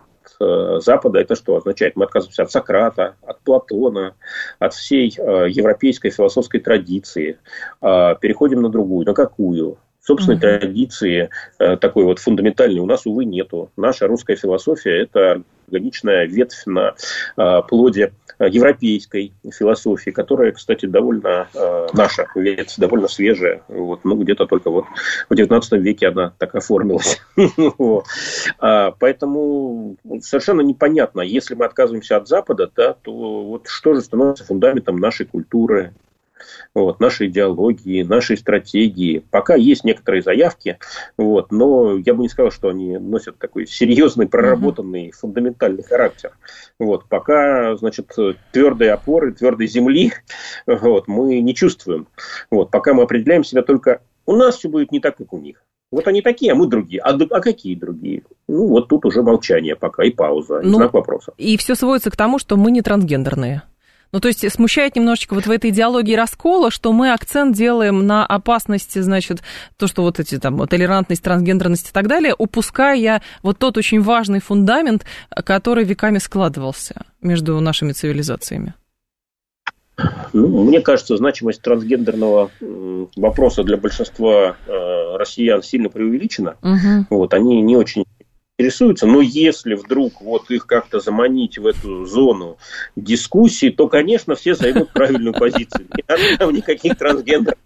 Запада, 0.82 1.20
это 1.20 1.36
что 1.36 1.56
означает? 1.56 1.96
Мы 1.96 2.06
отказываемся 2.06 2.44
от 2.44 2.52
Сократа, 2.52 3.16
от 3.22 3.40
Платона, 3.42 4.16
от 4.60 4.74
всей 4.74 5.14
э, 5.18 5.48
европейской 5.50 6.10
философской 6.10 6.60
традиции. 6.60 7.38
Э, 7.82 8.16
переходим 8.20 8.62
на 8.62 8.70
другую. 8.70 9.06
На 9.06 9.14
какую? 9.14 9.78
Собственной 10.04 10.38
uh-huh. 10.38 10.60
традиции 10.60 11.30
э, 11.60 11.78
такой 11.78 12.06
вот 12.06 12.20
фундаментальной 12.20 12.80
у 12.80 12.88
нас, 12.88 13.06
увы, 13.06 13.26
нету. 13.26 13.72
Наша 13.78 14.08
русская 14.08 14.36
философия– 14.36 15.02
это 15.04 15.44
органичная 15.72 16.26
ветвь 16.26 16.66
на 16.66 16.96
э, 17.38 17.62
плоде 17.68 18.14
европейской 18.40 19.34
философии, 19.52 20.10
которая, 20.10 20.52
кстати, 20.52 20.86
довольно 20.86 21.48
э, 21.54 21.88
наша 21.94 22.28
ветвь, 22.36 22.76
довольно 22.78 23.08
свежая. 23.08 23.64
Вот, 23.68 24.04
ну, 24.04 24.16
где-то 24.16 24.46
только 24.48 24.70
вот 24.70 24.86
в 25.30 25.34
XIX 25.34 25.62
веке 25.78 26.08
она 26.08 26.34
так 26.38 26.56
оформилась. 26.56 27.22
А, 28.60 28.92
поэтому 29.00 29.96
совершенно 30.22 30.62
непонятно, 30.62 31.22
если 31.22 31.56
мы 31.56 31.66
отказываемся 31.66 32.18
от 32.18 32.28
Запада, 32.28 32.70
да, 32.76 32.94
то 32.94 33.12
вот 33.44 33.68
что 33.68 33.94
же 33.94 34.02
становится 34.02 34.46
фундаментом 34.46 34.98
нашей 34.98 35.26
культуры, 35.26 35.94
вот, 36.74 37.00
нашей 37.00 37.28
идеологии, 37.28 38.04
нашей 38.04 38.38
стратегии. 38.38 39.24
Пока 39.32 39.56
есть 39.56 39.84
некоторые 39.84 40.22
заявки, 40.22 40.78
вот, 41.18 41.52
но 41.52 41.98
я 41.98 42.14
бы 42.14 42.24
не 42.24 42.30
сказал, 42.30 42.52
что 42.52 42.70
они 42.70 42.98
носят 42.98 43.38
такой 43.38 43.68
серьезный, 43.68 44.28
проработанный, 44.28 45.10
uh-huh. 45.10 45.16
фундаментальный 45.20 45.84
характер. 45.84 46.32
Вот, 46.80 47.06
пока, 47.06 47.76
значит, 47.78 48.12
твердой 48.52 48.90
опоры, 48.90 49.34
твердой 49.34 49.68
земли 49.68 50.14
вот, 50.68 51.08
мы 51.08 51.40
не 51.42 51.56
чувствуем. 51.56 52.08
Вот, 52.50 52.72
пока 52.72 52.94
мы 52.94 53.04
определяем 53.04 53.44
себя 53.44 53.62
только 53.62 54.02
у 54.26 54.36
нас 54.36 54.58
все 54.58 54.70
будет 54.70 54.92
не 54.92 55.00
так, 55.00 55.18
как 55.18 55.34
у 55.34 55.40
них. 55.40 55.64
Вот 55.92 56.08
они 56.08 56.22
такие, 56.22 56.54
а 56.54 56.56
мы 56.56 56.68
другие. 56.68 57.02
А, 57.02 57.10
а 57.10 57.42
какие 57.42 57.76
другие? 57.76 58.24
Ну, 58.48 58.68
вот 58.68 58.88
тут 58.88 59.06
уже 59.06 59.24
молчание 59.24 59.76
пока 59.76 60.04
и 60.06 60.12
пауза, 60.12 60.60
и 60.60 60.66
ну, 60.66 60.78
знак 60.78 60.94
вопроса. 60.94 61.34
И 61.38 61.58
все 61.58 61.76
сводится 61.76 62.10
к 62.10 62.16
тому, 62.16 62.40
что 62.40 62.56
мы 62.56 62.72
не 62.72 62.82
трансгендерные. 62.82 63.64
Ну, 64.12 64.20
то 64.20 64.28
есть 64.28 64.50
смущает 64.52 64.96
немножечко 64.96 65.34
вот 65.34 65.46
в 65.46 65.52
этой 65.52 65.70
идеологии 65.70 66.16
раскола, 66.16 66.72
что 66.72 66.92
мы 66.92 67.14
акцент 67.14 67.56
делаем 67.56 68.06
на 68.06 68.26
опасности, 68.26 69.00
значит, 69.00 69.42
то, 69.78 69.88
что 69.88 70.02
вот 70.02 70.20
эти 70.20 70.38
там 70.38 70.68
толерантность, 70.68 71.24
трансгендерность 71.24 71.90
и 71.90 71.92
так 71.94 72.08
далее, 72.08 72.36
упуская 72.38 73.22
вот 73.42 73.58
тот 73.58 73.78
очень 73.78 74.02
важный 74.02 74.42
фундамент, 74.42 75.06
который 75.30 75.86
веками 75.86 76.18
складывался 76.18 77.06
между 77.22 77.60
нашими 77.60 77.94
цивилизациями. 77.94 78.74
Ну, 80.34 80.64
мне 80.64 80.82
кажется, 80.82 81.18
значимость 81.18 81.62
трансгендерного 81.62 82.50
вопроса 83.16 83.64
для 83.64 83.78
большинства 83.78 84.56
э, 84.66 85.18
россиян 85.18 85.62
сильно 85.62 85.90
преувеличена. 85.90 86.56
Угу. 86.62 87.06
Вот, 87.10 87.34
они 87.34 87.62
не 87.62 87.76
очень 87.76 88.06
интересуются, 88.62 89.08
но 89.08 89.22
если 89.22 89.74
вдруг 89.74 90.22
вот 90.22 90.50
их 90.52 90.66
как-то 90.68 91.00
заманить 91.00 91.58
в 91.58 91.66
эту 91.66 92.06
зону 92.06 92.58
дискуссии, 92.96 93.70
то, 93.70 93.88
конечно, 93.88 94.36
все 94.36 94.54
займут 94.54 94.92
правильную 94.92 95.34
позицию. 95.34 95.88
Не 95.96 96.04
надо 96.08 96.38
там 96.38 96.54
никаких 96.54 96.98
трансгендеров. 96.98 97.58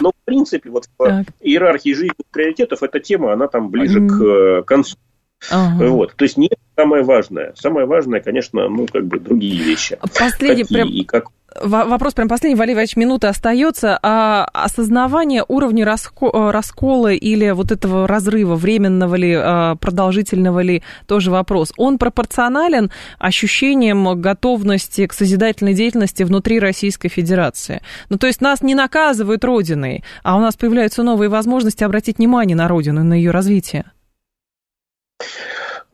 Но, 0.00 0.10
в 0.10 0.24
принципе, 0.24 0.70
вот 0.70 0.84
в 0.98 1.24
иерархии 1.40 1.94
жизненных 1.94 2.26
приоритетов 2.30 2.82
эта 2.82 3.00
тема, 3.00 3.32
она 3.32 3.48
там 3.48 3.70
ближе 3.70 4.06
к 4.06 4.22
э, 4.22 4.62
концу. 4.64 4.96
Ага. 5.50 5.86
Вот. 5.88 6.14
То 6.16 6.24
есть 6.24 6.36
не 6.36 6.50
самое 6.76 7.02
важное. 7.02 7.52
Самое 7.56 7.86
важное, 7.86 8.20
конечно, 8.20 8.68
ну, 8.68 8.86
как 8.86 9.06
бы 9.06 9.18
другие 9.18 9.62
вещи. 9.62 9.98
Последний 10.00 10.62
Какие 10.62 10.76
прям... 10.76 10.88
и 10.88 11.04
как 11.04 11.26
вопрос 11.62 12.14
прям 12.14 12.28
последний, 12.28 12.56
Валерий 12.56 12.74
Иванович, 12.74 12.96
минута 12.96 13.28
остается. 13.28 13.98
А 14.02 14.44
осознавание 14.52 15.44
уровня 15.46 15.84
раско- 15.84 16.30
э, 16.32 16.50
раскола 16.50 17.12
или 17.12 17.50
вот 17.50 17.72
этого 17.72 18.06
разрыва, 18.06 18.54
временного 18.54 19.14
ли, 19.14 19.34
а, 19.34 19.76
продолжительного 19.76 20.60
ли, 20.60 20.82
тоже 21.06 21.30
вопрос. 21.30 21.72
Он 21.76 21.98
пропорционален 21.98 22.90
ощущениям 23.18 24.20
готовности 24.20 25.06
к 25.06 25.12
созидательной 25.12 25.74
деятельности 25.74 26.22
внутри 26.22 26.60
Российской 26.60 27.08
Федерации. 27.08 27.82
Ну, 28.08 28.18
то 28.18 28.26
есть 28.26 28.40
нас 28.40 28.62
не 28.62 28.74
наказывают 28.74 29.44
Родиной, 29.44 30.04
а 30.22 30.36
у 30.36 30.40
нас 30.40 30.56
появляются 30.56 31.02
новые 31.02 31.28
возможности 31.28 31.84
обратить 31.84 32.18
внимание 32.18 32.56
на 32.56 32.68
Родину, 32.68 33.04
на 33.04 33.14
ее 33.14 33.30
развитие. 33.30 33.84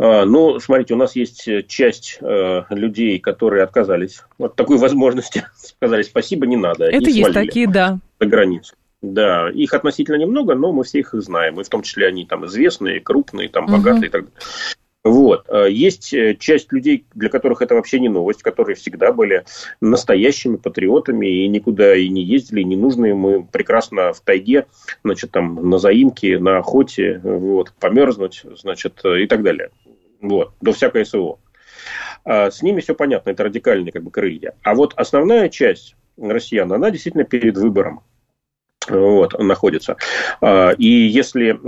А, 0.05 0.24
ну, 0.24 0.59
смотрите, 0.59 0.94
у 0.94 0.96
нас 0.96 1.14
есть 1.14 1.46
э, 1.46 1.62
часть 1.62 2.18
э, 2.20 2.64
людей, 2.70 3.20
которые 3.20 3.62
отказались 3.62 4.22
от 4.36 4.57
такой 4.57 4.76
возможности. 4.78 5.44
Сказали, 5.55 6.03
спасибо, 6.03 6.44
не 6.44 6.57
надо. 6.57 6.86
Это 6.86 7.09
есть 7.09 7.32
такие, 7.32 7.68
да. 7.68 8.00
За 8.18 8.26
границу. 8.26 8.74
Да, 9.00 9.48
их 9.50 9.72
относительно 9.74 10.16
немного, 10.16 10.57
но 10.57 10.72
мы 10.72 10.82
все 10.82 11.00
их 11.00 11.11
знаем. 11.12 11.61
И 11.61 11.64
в 11.64 11.68
том 11.68 11.82
числе 11.82 12.09
они 12.09 12.26
там 12.26 12.46
известные, 12.46 12.98
крупные, 12.98 13.48
там, 13.48 13.66
богатые 13.66 13.94
угу. 13.94 14.05
и 14.07 14.09
так 14.09 14.24
далее. 14.24 14.40
Вот. 15.05 15.46
А, 15.48 15.66
есть 15.66 16.12
э, 16.14 16.36
часть 16.38 16.72
людей, 16.72 17.05
для 17.14 17.28
которых 17.28 17.62
это 17.62 17.76
вообще 17.76 18.00
не 18.00 18.09
новость, 18.09 18.42
которые 18.42 18.74
всегда 18.74 19.12
были 19.12 19.44
настоящими 19.80 20.57
патриотами 20.57 21.26
и 21.26 21.48
никуда 21.48 21.94
и 21.94 22.09
не 22.09 22.22
ездили, 22.22 22.61
и 22.61 22.64
не 22.64 22.76
нужны. 22.76 23.14
Мы 23.14 23.44
прекрасно 23.44 24.12
в 24.12 24.20
тайге, 24.20 24.66
значит, 25.05 25.30
там 25.30 25.70
на 25.70 25.78
заимке, 25.78 26.40
на 26.40 26.59
охоте, 26.59 27.20
вот, 27.22 27.72
померзнуть, 27.78 28.42
значит, 28.57 29.00
и 29.05 29.26
так 29.26 29.42
далее. 29.42 29.70
Вот, 30.22 30.54
до 30.60 30.72
всякой 30.72 31.04
СВО. 31.04 31.38
А 32.24 32.50
с 32.50 32.62
ними 32.62 32.80
все 32.80 32.94
понятно, 32.94 33.30
это 33.30 33.44
радикальные 33.44 33.92
как 33.92 34.04
бы 34.04 34.10
крылья. 34.10 34.54
А 34.62 34.74
вот 34.74 34.94
основная 34.96 35.48
часть 35.48 35.96
россиян, 36.16 36.72
она 36.72 36.90
действительно 36.90 37.24
перед 37.24 37.56
выбором 37.56 38.02
вот, 38.88 39.38
находится. 39.38 39.96
А, 40.40 40.70
и 40.70 40.86
если 40.86 41.58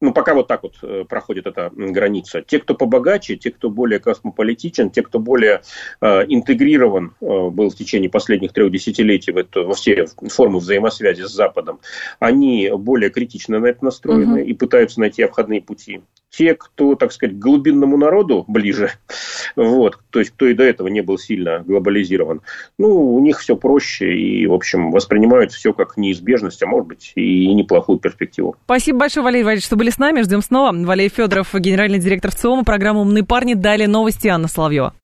ну, 0.00 0.12
пока 0.12 0.34
вот 0.34 0.46
так 0.46 0.62
вот 0.62 0.76
э, 0.82 1.04
проходит 1.08 1.46
эта 1.46 1.72
граница. 1.74 2.40
Те, 2.42 2.60
кто 2.60 2.74
побогаче, 2.74 3.36
те, 3.36 3.50
кто 3.50 3.68
более 3.68 3.98
космополитичен, 3.98 4.90
те, 4.90 5.02
кто 5.02 5.18
более 5.18 5.62
э, 6.00 6.24
интегрирован 6.28 7.14
э, 7.20 7.24
был 7.26 7.70
в 7.70 7.74
течение 7.74 8.08
последних 8.08 8.52
трех 8.52 8.70
десятилетий 8.70 9.32
в 9.32 9.36
эту, 9.36 9.66
во 9.66 9.74
все 9.74 10.06
формы 10.28 10.60
взаимосвязи 10.60 11.22
с 11.22 11.30
Западом, 11.30 11.80
они 12.20 12.70
более 12.72 13.10
критично 13.10 13.58
на 13.58 13.66
это 13.66 13.84
настроены 13.84 14.42
угу. 14.42 14.48
и 14.48 14.52
пытаются 14.54 15.00
найти 15.00 15.22
обходные 15.22 15.62
пути. 15.62 16.02
Те, 16.30 16.54
кто, 16.54 16.94
так 16.94 17.12
сказать, 17.12 17.38
глубинному 17.38 17.96
народу 17.96 18.44
ближе, 18.48 18.92
вот, 19.56 19.98
то 20.10 20.18
есть 20.18 20.32
кто 20.32 20.46
и 20.46 20.54
до 20.54 20.62
этого 20.62 20.88
не 20.88 21.00
был 21.00 21.18
сильно 21.18 21.60
глобализирован, 21.66 22.42
ну, 22.78 23.14
у 23.14 23.20
них 23.20 23.40
все 23.40 23.56
проще 23.56 24.14
и, 24.14 24.46
в 24.46 24.52
общем, 24.52 24.90
воспринимают 24.90 25.52
все 25.52 25.72
как 25.72 25.96
неизбежность, 25.96 26.62
а 26.62 26.66
может 26.66 26.86
быть 26.86 27.12
и 27.14 27.52
неплохую 27.54 27.98
перспективу. 27.98 28.56
Спасибо 28.64 28.98
большое, 29.00 29.24
Валерий 29.24 29.44
Валерьевич, 29.44 29.66
что 29.66 29.76
были 29.76 29.90
с 29.90 29.98
нами. 29.98 30.22
Ждем 30.22 30.42
снова. 30.42 30.72
Валерий 30.72 31.10
Федоров, 31.10 31.54
генеральный 31.54 31.98
директор 31.98 32.32
ЦИОМа, 32.34 32.64
программа 32.64 33.00
«Умные 33.00 33.24
парни». 33.24 33.54
Далее 33.54 33.88
новости 33.88 34.28
Анна 34.28 34.48
Соловьева. 34.48 34.94